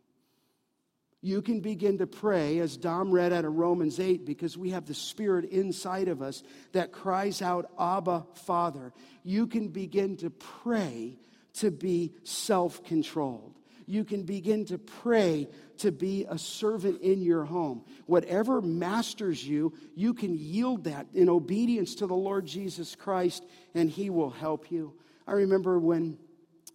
You 1.24 1.44
can 1.44 1.60
begin 1.60 2.00
to 2.00 2.08
pray, 2.08 2.58
as 2.60 2.78
Dom 2.78 3.12
read 3.12 3.32
out 3.32 3.46
of 3.46 3.56
Romans 3.56 4.00
8, 4.00 4.26
because 4.26 4.58
we 4.58 4.72
have 4.72 4.88
the 4.88 4.96
Spirit 4.96 5.46
inside 5.46 6.08
of 6.08 6.22
us 6.22 6.42
that 6.72 6.92
cries 6.92 7.44
out, 7.44 7.72
Abba, 7.80 8.26
Father. 8.34 8.92
You 9.24 9.46
can 9.46 9.68
begin 9.68 10.18
to 10.18 10.32
pray 10.32 11.20
to 11.56 11.70
be 11.70 12.14
self 12.24 12.84
controlled. 12.84 13.60
You 13.86 14.04
can 14.04 14.24
begin 14.24 14.66
to 14.66 14.80
pray 14.80 15.48
to 15.80 15.92
be 15.92 16.26
a 16.28 16.38
servant 16.38 17.02
in 17.02 17.22
your 17.22 17.44
home. 17.44 17.84
Whatever 18.08 18.62
masters 18.62 19.46
you, 19.46 19.74
you 19.96 20.14
can 20.14 20.36
yield 20.36 20.86
that 20.86 21.08
in 21.14 21.30
obedience 21.30 21.96
to 21.96 22.08
the 22.08 22.16
Lord 22.16 22.48
Jesus 22.48 22.96
Christ, 22.96 23.46
and 23.76 23.90
He 23.90 24.10
will 24.10 24.30
help 24.32 24.72
you. 24.72 24.94
I 25.28 25.34
remember 25.34 25.80
when 25.80 26.18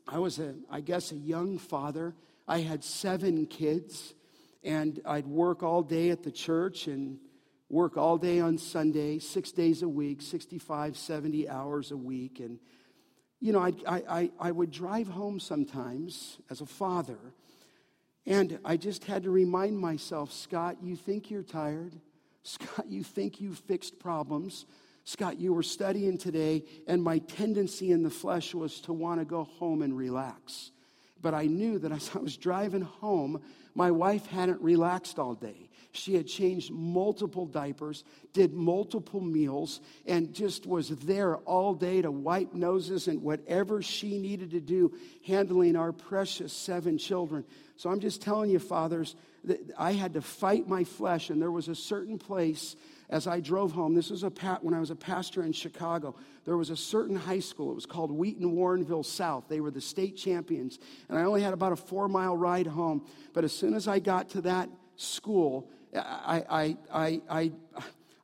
I 0.06 0.18
was, 0.18 0.38
a, 0.38 0.54
I 0.70 0.80
guess, 0.80 1.12
a 1.12 1.16
young 1.16 1.58
father. 1.58 2.14
I 2.46 2.60
had 2.60 2.84
seven 2.84 3.46
kids, 3.46 4.14
and 4.62 5.00
I'd 5.04 5.26
work 5.26 5.62
all 5.62 5.82
day 5.82 6.10
at 6.10 6.22
the 6.22 6.30
church 6.30 6.86
and 6.86 7.18
work 7.68 7.96
all 7.96 8.16
day 8.16 8.38
on 8.38 8.58
Sunday, 8.58 9.18
six 9.18 9.50
days 9.50 9.82
a 9.82 9.88
week, 9.88 10.22
65, 10.22 10.96
70 10.96 11.48
hours 11.48 11.90
a 11.90 11.96
week. 11.96 12.38
And, 12.38 12.60
you 13.40 13.52
know, 13.52 13.60
I, 13.60 13.72
I, 13.86 14.30
I 14.38 14.50
would 14.52 14.70
drive 14.70 15.08
home 15.08 15.40
sometimes 15.40 16.38
as 16.48 16.60
a 16.60 16.66
father, 16.66 17.18
and 18.24 18.58
I 18.64 18.76
just 18.76 19.04
had 19.04 19.24
to 19.24 19.30
remind 19.30 19.78
myself 19.78 20.32
Scott, 20.32 20.76
you 20.82 20.96
think 20.96 21.30
you're 21.30 21.42
tired. 21.42 21.94
Scott, 22.42 22.86
you 22.88 23.02
think 23.02 23.40
you've 23.40 23.58
fixed 23.58 23.98
problems. 23.98 24.66
Scott, 25.06 25.38
you 25.38 25.54
were 25.54 25.62
studying 25.62 26.18
today, 26.18 26.64
and 26.88 27.00
my 27.00 27.18
tendency 27.18 27.92
in 27.92 28.02
the 28.02 28.10
flesh 28.10 28.52
was 28.54 28.80
to 28.80 28.92
want 28.92 29.20
to 29.20 29.24
go 29.24 29.44
home 29.44 29.82
and 29.82 29.96
relax. 29.96 30.72
But 31.22 31.32
I 31.32 31.46
knew 31.46 31.78
that 31.78 31.92
as 31.92 32.10
I 32.12 32.18
was 32.18 32.36
driving 32.36 32.82
home, 32.82 33.40
my 33.76 33.92
wife 33.92 34.26
hadn't 34.26 34.60
relaxed 34.60 35.20
all 35.20 35.34
day. 35.34 35.70
She 35.92 36.14
had 36.14 36.26
changed 36.26 36.72
multiple 36.72 37.46
diapers, 37.46 38.02
did 38.32 38.52
multiple 38.52 39.20
meals, 39.20 39.80
and 40.06 40.34
just 40.34 40.66
was 40.66 40.88
there 40.88 41.36
all 41.36 41.72
day 41.72 42.02
to 42.02 42.10
wipe 42.10 42.52
noses 42.52 43.06
and 43.06 43.22
whatever 43.22 43.82
she 43.82 44.18
needed 44.18 44.50
to 44.50 44.60
do, 44.60 44.92
handling 45.24 45.76
our 45.76 45.92
precious 45.92 46.52
seven 46.52 46.98
children. 46.98 47.44
So 47.76 47.90
I'm 47.90 48.00
just 48.00 48.22
telling 48.22 48.50
you, 48.50 48.58
fathers, 48.58 49.14
that 49.44 49.60
I 49.78 49.92
had 49.92 50.14
to 50.14 50.20
fight 50.20 50.66
my 50.66 50.82
flesh, 50.82 51.30
and 51.30 51.40
there 51.40 51.52
was 51.52 51.68
a 51.68 51.76
certain 51.76 52.18
place 52.18 52.74
as 53.08 53.26
I 53.26 53.40
drove 53.40 53.72
home, 53.72 53.94
this 53.94 54.10
was 54.10 54.24
a 54.24 54.30
pat, 54.30 54.64
when 54.64 54.74
I 54.74 54.80
was 54.80 54.90
a 54.90 54.96
pastor 54.96 55.44
in 55.44 55.52
Chicago. 55.52 56.16
There 56.44 56.56
was 56.56 56.70
a 56.70 56.76
certain 56.76 57.14
high 57.14 57.38
school. 57.38 57.70
It 57.70 57.74
was 57.74 57.86
called 57.86 58.10
Wheaton 58.10 58.56
Warrenville 58.56 59.04
South. 59.04 59.44
They 59.48 59.60
were 59.60 59.70
the 59.70 59.80
state 59.80 60.16
champions. 60.16 60.78
And 61.08 61.16
I 61.18 61.22
only 61.22 61.42
had 61.42 61.52
about 61.52 61.72
a 61.72 61.76
four 61.76 62.08
mile 62.08 62.36
ride 62.36 62.66
home. 62.66 63.06
But 63.32 63.44
as 63.44 63.52
soon 63.52 63.74
as 63.74 63.86
I 63.86 64.00
got 64.00 64.30
to 64.30 64.40
that 64.42 64.68
school, 64.96 65.70
I, 65.94 66.44
I, 66.48 66.76
I, 66.92 67.22
I, 67.30 67.52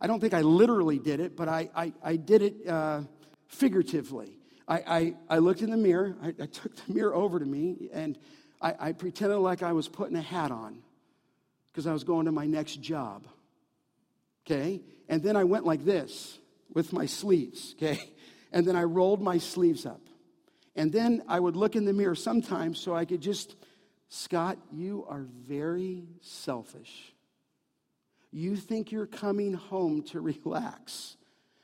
I 0.00 0.06
don't 0.08 0.18
think 0.18 0.34
I 0.34 0.40
literally 0.40 0.98
did 0.98 1.20
it, 1.20 1.36
but 1.36 1.48
I, 1.48 1.70
I, 1.76 1.92
I 2.02 2.16
did 2.16 2.42
it 2.42 2.66
uh, 2.66 3.02
figuratively. 3.46 4.36
I, 4.66 4.74
I, 4.86 5.14
I, 5.30 5.38
looked 5.38 5.62
in 5.62 5.70
the 5.70 5.76
mirror. 5.76 6.16
I, 6.22 6.28
I, 6.28 6.46
took 6.46 6.74
the 6.74 6.92
mirror 6.92 7.14
over 7.14 7.38
to 7.38 7.44
me, 7.44 7.88
and 7.92 8.18
I, 8.60 8.74
I 8.78 8.92
pretended 8.92 9.38
like 9.38 9.62
I 9.62 9.72
was 9.72 9.88
putting 9.88 10.16
a 10.16 10.22
hat 10.22 10.50
on 10.50 10.82
because 11.70 11.86
I 11.86 11.92
was 11.92 12.04
going 12.04 12.26
to 12.26 12.32
my 12.32 12.46
next 12.46 12.80
job 12.80 13.26
okay? 14.46 14.80
And 15.08 15.22
then 15.22 15.36
I 15.36 15.44
went 15.44 15.64
like 15.64 15.84
this 15.84 16.38
with 16.72 16.92
my 16.92 17.06
sleeves, 17.06 17.74
okay? 17.76 17.98
And 18.54 18.66
then 18.66 18.76
I 18.76 18.82
rolled 18.82 19.22
my 19.22 19.38
sleeves 19.38 19.86
up. 19.86 20.02
And 20.76 20.92
then 20.92 21.22
I 21.26 21.40
would 21.40 21.56
look 21.56 21.74
in 21.74 21.86
the 21.86 21.94
mirror 21.94 22.14
sometimes 22.14 22.78
so 22.78 22.94
I 22.94 23.06
could 23.06 23.22
just, 23.22 23.56
Scott, 24.10 24.58
you 24.70 25.06
are 25.08 25.24
very 25.48 26.04
selfish. 26.20 27.14
You 28.30 28.56
think 28.56 28.92
you're 28.92 29.06
coming 29.06 29.54
home 29.54 30.02
to 30.04 30.20
relax, 30.20 31.16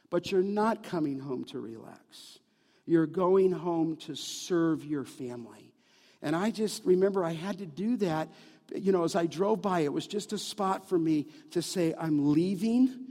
but 0.09 0.33
you're 0.33 0.43
not 0.43 0.83
coming 0.83 1.19
home 1.19 1.45
to 1.47 1.61
relax. 1.61 2.39
You're 2.87 3.07
going 3.07 3.53
home 3.53 3.97
to 3.97 4.15
serve 4.15 4.85
your 4.85 5.05
family. 5.05 5.75
And 6.23 6.35
I 6.35 6.51
just 6.51 6.85
remember 6.85 7.25
I 7.25 7.33
had 7.33 7.59
to 7.59 7.67
do 7.67 7.97
that 7.99 8.29
you 8.75 8.93
know, 8.93 9.05
as 9.05 9.17
I 9.17 9.27
drove 9.27 9.63
by, 9.63 9.81
it 9.81 9.93
was 9.93 10.07
just 10.07 10.33
a 10.33 10.39
spot 10.39 10.89
for 10.89 10.99
me 10.99 11.27
to 11.53 11.63
say, 11.63 11.95
I'm 11.99 12.33
leaving, 12.33 13.07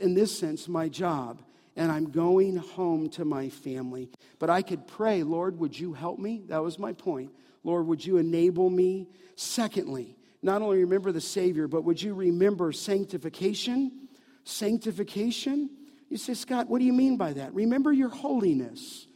in 0.00 0.14
this 0.14 0.36
sense, 0.36 0.68
my 0.68 0.88
job, 0.88 1.42
and 1.76 1.90
I'm 1.90 2.10
going 2.10 2.56
home 2.56 3.08
to 3.10 3.24
my 3.24 3.48
family. 3.48 4.10
But 4.38 4.50
I 4.50 4.62
could 4.62 4.86
pray, 4.86 5.22
Lord, 5.22 5.58
would 5.58 5.78
you 5.78 5.92
help 5.92 6.18
me? 6.18 6.42
That 6.48 6.62
was 6.62 6.78
my 6.78 6.92
point. 6.92 7.32
Lord, 7.64 7.86
would 7.86 8.04
you 8.04 8.16
enable 8.16 8.70
me? 8.70 9.08
Secondly, 9.36 10.16
not 10.42 10.62
only 10.62 10.78
remember 10.78 11.12
the 11.12 11.20
Savior, 11.20 11.68
but 11.68 11.84
would 11.84 12.02
you 12.02 12.14
remember 12.14 12.72
sanctification? 12.72 14.08
Sanctification? 14.44 15.70
You 16.08 16.16
say, 16.16 16.34
Scott, 16.34 16.68
what 16.68 16.78
do 16.78 16.84
you 16.84 16.92
mean 16.92 17.16
by 17.16 17.34
that? 17.34 17.54
Remember 17.54 17.92
your 17.92 18.08
holiness. 18.08 19.06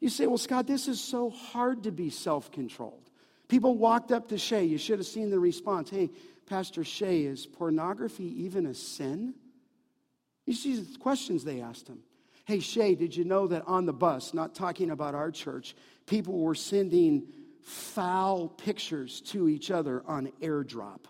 You 0.00 0.08
say, 0.08 0.26
well, 0.26 0.38
Scott, 0.38 0.66
this 0.66 0.88
is 0.88 1.00
so 1.00 1.30
hard 1.30 1.84
to 1.84 1.92
be 1.92 2.10
self 2.10 2.50
controlled. 2.50 3.08
People 3.52 3.76
walked 3.76 4.12
up 4.12 4.28
to 4.28 4.38
Shay. 4.38 4.64
You 4.64 4.78
should 4.78 4.98
have 4.98 5.06
seen 5.06 5.28
the 5.28 5.38
response. 5.38 5.90
Hey, 5.90 6.08
Pastor 6.46 6.84
Shay, 6.84 7.24
is 7.24 7.44
pornography 7.44 8.44
even 8.44 8.64
a 8.64 8.72
sin? 8.72 9.34
You 10.46 10.54
see 10.54 10.76
the 10.76 10.98
questions 10.98 11.44
they 11.44 11.60
asked 11.60 11.86
him. 11.86 11.98
Hey, 12.46 12.60
Shay, 12.60 12.94
did 12.94 13.14
you 13.14 13.24
know 13.24 13.46
that 13.48 13.64
on 13.66 13.84
the 13.84 13.92
bus, 13.92 14.32
not 14.32 14.54
talking 14.54 14.90
about 14.90 15.14
our 15.14 15.30
church, 15.30 15.76
people 16.06 16.38
were 16.38 16.54
sending 16.54 17.24
foul 17.60 18.48
pictures 18.48 19.20
to 19.20 19.50
each 19.50 19.70
other 19.70 20.02
on 20.06 20.32
airdrop? 20.40 21.00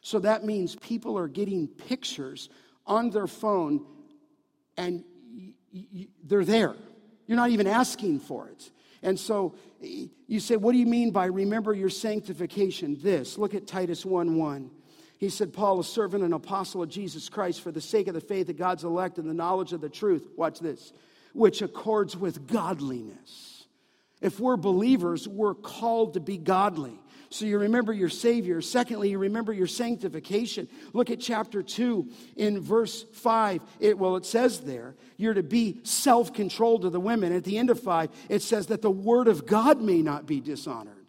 So 0.00 0.18
that 0.18 0.44
means 0.44 0.74
people 0.74 1.16
are 1.16 1.28
getting 1.28 1.68
pictures 1.68 2.48
on 2.88 3.10
their 3.10 3.28
phone 3.28 3.86
and 4.76 5.04
y- 5.32 5.52
y- 5.72 6.08
they're 6.24 6.44
there. 6.44 6.74
You're 7.28 7.36
not 7.36 7.50
even 7.50 7.68
asking 7.68 8.18
for 8.18 8.48
it. 8.48 8.68
And 9.02 9.18
so 9.18 9.54
you 9.80 10.40
say, 10.40 10.56
What 10.56 10.72
do 10.72 10.78
you 10.78 10.86
mean 10.86 11.10
by 11.10 11.26
remember 11.26 11.74
your 11.74 11.90
sanctification? 11.90 12.98
This. 13.00 13.36
Look 13.36 13.54
at 13.54 13.66
Titus 13.66 14.04
1 14.04 14.36
1. 14.36 14.70
He 15.18 15.28
said, 15.28 15.52
Paul, 15.52 15.78
a 15.78 15.84
servant 15.84 16.24
and 16.24 16.34
apostle 16.34 16.82
of 16.82 16.88
Jesus 16.88 17.28
Christ, 17.28 17.60
for 17.60 17.70
the 17.70 17.80
sake 17.80 18.08
of 18.08 18.14
the 18.14 18.20
faith 18.20 18.48
of 18.48 18.56
God's 18.56 18.82
elect 18.82 19.18
and 19.18 19.28
the 19.28 19.34
knowledge 19.34 19.72
of 19.72 19.80
the 19.80 19.88
truth. 19.88 20.26
Watch 20.36 20.58
this, 20.58 20.92
which 21.32 21.62
accords 21.62 22.16
with 22.16 22.48
godliness. 22.48 23.66
If 24.20 24.40
we're 24.40 24.56
believers, 24.56 25.28
we're 25.28 25.54
called 25.54 26.14
to 26.14 26.20
be 26.20 26.38
godly. 26.38 26.98
So 27.32 27.46
you 27.46 27.58
remember 27.58 27.94
your 27.94 28.10
Savior. 28.10 28.60
Secondly, 28.60 29.10
you 29.10 29.18
remember 29.18 29.54
your 29.54 29.66
sanctification. 29.66 30.68
Look 30.92 31.10
at 31.10 31.18
chapter 31.18 31.62
2 31.62 32.06
in 32.36 32.60
verse 32.60 33.04
5. 33.14 33.62
It, 33.80 33.98
well, 33.98 34.16
it 34.16 34.26
says 34.26 34.60
there, 34.60 34.94
you're 35.16 35.32
to 35.32 35.42
be 35.42 35.80
self 35.82 36.34
controlled 36.34 36.82
to 36.82 36.90
the 36.90 37.00
women. 37.00 37.32
At 37.32 37.44
the 37.44 37.56
end 37.56 37.70
of 37.70 37.80
5, 37.80 38.10
it 38.28 38.42
says 38.42 38.66
that 38.66 38.82
the 38.82 38.90
word 38.90 39.28
of 39.28 39.46
God 39.46 39.80
may 39.80 40.02
not 40.02 40.26
be 40.26 40.40
dishonored. 40.40 41.06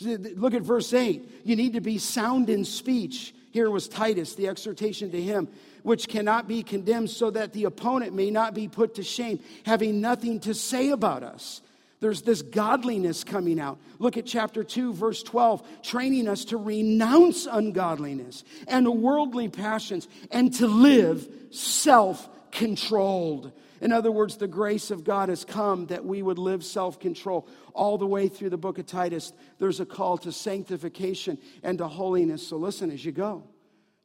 Look 0.00 0.54
at 0.54 0.62
verse 0.62 0.92
8. 0.92 1.42
You 1.44 1.54
need 1.54 1.74
to 1.74 1.80
be 1.80 1.98
sound 1.98 2.50
in 2.50 2.64
speech. 2.64 3.32
Here 3.52 3.70
was 3.70 3.86
Titus, 3.86 4.34
the 4.34 4.48
exhortation 4.48 5.12
to 5.12 5.22
him, 5.22 5.46
which 5.84 6.08
cannot 6.08 6.48
be 6.48 6.64
condemned, 6.64 7.10
so 7.10 7.30
that 7.30 7.52
the 7.52 7.64
opponent 7.64 8.12
may 8.12 8.30
not 8.30 8.54
be 8.54 8.66
put 8.66 8.96
to 8.96 9.04
shame, 9.04 9.38
having 9.64 10.00
nothing 10.00 10.40
to 10.40 10.54
say 10.54 10.90
about 10.90 11.22
us. 11.22 11.60
There's 12.00 12.22
this 12.22 12.40
godliness 12.40 13.24
coming 13.24 13.60
out. 13.60 13.78
Look 13.98 14.16
at 14.16 14.24
chapter 14.24 14.64
2, 14.64 14.94
verse 14.94 15.22
12, 15.22 15.82
training 15.82 16.28
us 16.28 16.46
to 16.46 16.56
renounce 16.56 17.46
ungodliness 17.46 18.42
and 18.66 19.02
worldly 19.02 19.48
passions 19.50 20.08
and 20.30 20.52
to 20.54 20.66
live 20.66 21.28
self 21.50 22.28
controlled. 22.50 23.52
In 23.82 23.92
other 23.92 24.10
words, 24.10 24.36
the 24.38 24.48
grace 24.48 24.90
of 24.90 25.04
God 25.04 25.28
has 25.28 25.44
come 25.44 25.86
that 25.86 26.04
we 26.04 26.22
would 26.22 26.38
live 26.38 26.64
self 26.64 26.98
control. 26.98 27.46
All 27.74 27.98
the 27.98 28.06
way 28.06 28.28
through 28.28 28.50
the 28.50 28.56
book 28.56 28.78
of 28.78 28.86
Titus, 28.86 29.32
there's 29.58 29.80
a 29.80 29.86
call 29.86 30.16
to 30.18 30.32
sanctification 30.32 31.38
and 31.62 31.78
to 31.78 31.86
holiness. 31.86 32.46
So 32.46 32.56
listen 32.56 32.90
as 32.90 33.04
you 33.04 33.12
go. 33.12 33.44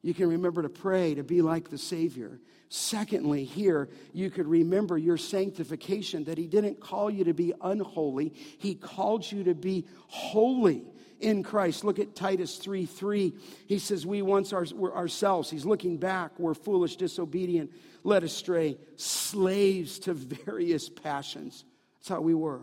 You 0.06 0.14
can 0.14 0.28
remember 0.28 0.62
to 0.62 0.68
pray, 0.68 1.16
to 1.16 1.24
be 1.24 1.42
like 1.42 1.68
the 1.68 1.78
Savior. 1.78 2.38
Secondly, 2.68 3.42
here, 3.42 3.88
you 4.12 4.30
could 4.30 4.46
remember 4.46 4.96
your 4.96 5.16
sanctification, 5.16 6.22
that 6.26 6.38
He 6.38 6.46
didn't 6.46 6.78
call 6.78 7.10
you 7.10 7.24
to 7.24 7.34
be 7.34 7.52
unholy, 7.60 8.32
He 8.58 8.76
called 8.76 9.28
you 9.28 9.42
to 9.42 9.54
be 9.56 9.84
holy 10.06 10.84
in 11.18 11.42
Christ. 11.42 11.82
Look 11.82 11.98
at 11.98 12.14
Titus 12.14 12.56
3 12.58 12.86
3. 12.86 13.32
He 13.66 13.80
says, 13.80 14.06
We 14.06 14.22
once 14.22 14.52
our, 14.52 14.64
ourselves, 14.94 15.50
he's 15.50 15.66
looking 15.66 15.96
back, 15.96 16.38
were 16.38 16.54
foolish, 16.54 16.94
disobedient, 16.94 17.72
led 18.04 18.22
astray, 18.22 18.78
slaves 18.94 19.98
to 20.00 20.14
various 20.14 20.88
passions. 20.88 21.64
That's 21.96 22.10
how 22.10 22.20
we 22.20 22.34
were, 22.34 22.62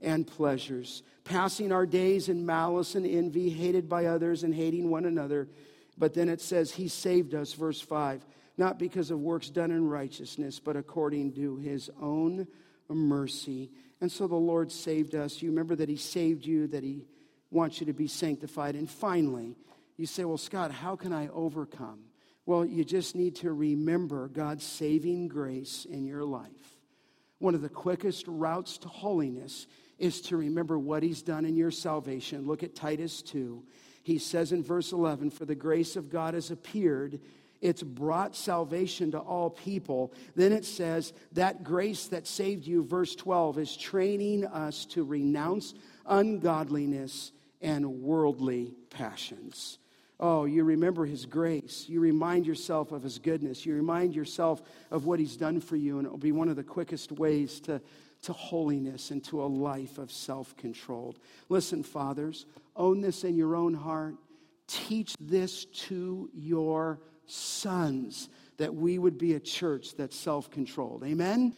and 0.00 0.26
pleasures, 0.26 1.04
passing 1.22 1.70
our 1.70 1.86
days 1.86 2.28
in 2.28 2.44
malice 2.44 2.96
and 2.96 3.06
envy, 3.06 3.48
hated 3.48 3.88
by 3.88 4.06
others 4.06 4.42
and 4.42 4.52
hating 4.52 4.90
one 4.90 5.04
another. 5.04 5.46
But 6.00 6.14
then 6.14 6.30
it 6.30 6.40
says, 6.40 6.72
He 6.72 6.88
saved 6.88 7.34
us, 7.34 7.52
verse 7.52 7.80
5, 7.80 8.24
not 8.56 8.78
because 8.78 9.10
of 9.10 9.20
works 9.20 9.50
done 9.50 9.70
in 9.70 9.86
righteousness, 9.86 10.58
but 10.58 10.74
according 10.74 11.34
to 11.34 11.58
His 11.58 11.90
own 12.00 12.48
mercy. 12.88 13.70
And 14.00 14.10
so 14.10 14.26
the 14.26 14.34
Lord 14.34 14.72
saved 14.72 15.14
us. 15.14 15.42
You 15.42 15.50
remember 15.50 15.76
that 15.76 15.90
He 15.90 15.96
saved 15.96 16.46
you, 16.46 16.66
that 16.68 16.82
He 16.82 17.04
wants 17.50 17.80
you 17.80 17.86
to 17.86 17.92
be 17.92 18.06
sanctified. 18.06 18.76
And 18.76 18.90
finally, 18.90 19.56
you 19.98 20.06
say, 20.06 20.24
Well, 20.24 20.38
Scott, 20.38 20.72
how 20.72 20.96
can 20.96 21.12
I 21.12 21.28
overcome? 21.28 22.00
Well, 22.46 22.64
you 22.64 22.82
just 22.82 23.14
need 23.14 23.36
to 23.36 23.52
remember 23.52 24.26
God's 24.28 24.64
saving 24.64 25.28
grace 25.28 25.86
in 25.88 26.06
your 26.06 26.24
life. 26.24 26.78
One 27.40 27.54
of 27.54 27.60
the 27.60 27.68
quickest 27.68 28.24
routes 28.26 28.78
to 28.78 28.88
holiness 28.88 29.66
is 29.98 30.22
to 30.22 30.38
remember 30.38 30.78
what 30.78 31.02
He's 31.02 31.20
done 31.20 31.44
in 31.44 31.56
your 31.56 31.70
salvation. 31.70 32.46
Look 32.46 32.62
at 32.62 32.74
Titus 32.74 33.20
2. 33.20 33.62
He 34.10 34.18
says 34.18 34.50
in 34.50 34.64
verse 34.64 34.90
11, 34.90 35.30
For 35.30 35.44
the 35.44 35.54
grace 35.54 35.94
of 35.94 36.10
God 36.10 36.34
has 36.34 36.50
appeared. 36.50 37.20
It's 37.60 37.84
brought 37.84 38.34
salvation 38.34 39.12
to 39.12 39.20
all 39.20 39.50
people. 39.50 40.12
Then 40.34 40.50
it 40.50 40.64
says, 40.64 41.12
That 41.34 41.62
grace 41.62 42.08
that 42.08 42.26
saved 42.26 42.66
you, 42.66 42.82
verse 42.82 43.14
12, 43.14 43.58
is 43.58 43.76
training 43.76 44.46
us 44.46 44.84
to 44.86 45.04
renounce 45.04 45.74
ungodliness 46.06 47.30
and 47.60 48.02
worldly 48.02 48.74
passions. 48.90 49.78
Oh, 50.18 50.44
you 50.44 50.64
remember 50.64 51.06
his 51.06 51.24
grace. 51.24 51.84
You 51.88 52.00
remind 52.00 52.46
yourself 52.46 52.90
of 52.90 53.04
his 53.04 53.20
goodness. 53.20 53.64
You 53.64 53.76
remind 53.76 54.16
yourself 54.16 54.60
of 54.90 55.06
what 55.06 55.20
he's 55.20 55.36
done 55.36 55.60
for 55.60 55.76
you, 55.76 55.98
and 55.98 56.06
it 56.06 56.10
will 56.10 56.18
be 56.18 56.32
one 56.32 56.48
of 56.48 56.56
the 56.56 56.64
quickest 56.64 57.12
ways 57.12 57.60
to, 57.60 57.80
to 58.22 58.32
holiness 58.32 59.12
and 59.12 59.22
to 59.26 59.40
a 59.40 59.46
life 59.46 59.98
of 59.98 60.10
self 60.10 60.56
controlled. 60.56 61.20
Listen, 61.48 61.84
fathers, 61.84 62.44
own 62.80 63.00
this 63.00 63.24
in 63.24 63.36
your 63.36 63.54
own 63.54 63.74
heart. 63.74 64.16
Teach 64.66 65.14
this 65.20 65.66
to 65.66 66.30
your 66.32 67.00
sons 67.26 68.28
that 68.56 68.74
we 68.74 68.98
would 68.98 69.18
be 69.18 69.34
a 69.34 69.40
church 69.40 69.94
that's 69.96 70.16
self 70.16 70.50
controlled. 70.50 71.04
Amen? 71.04 71.54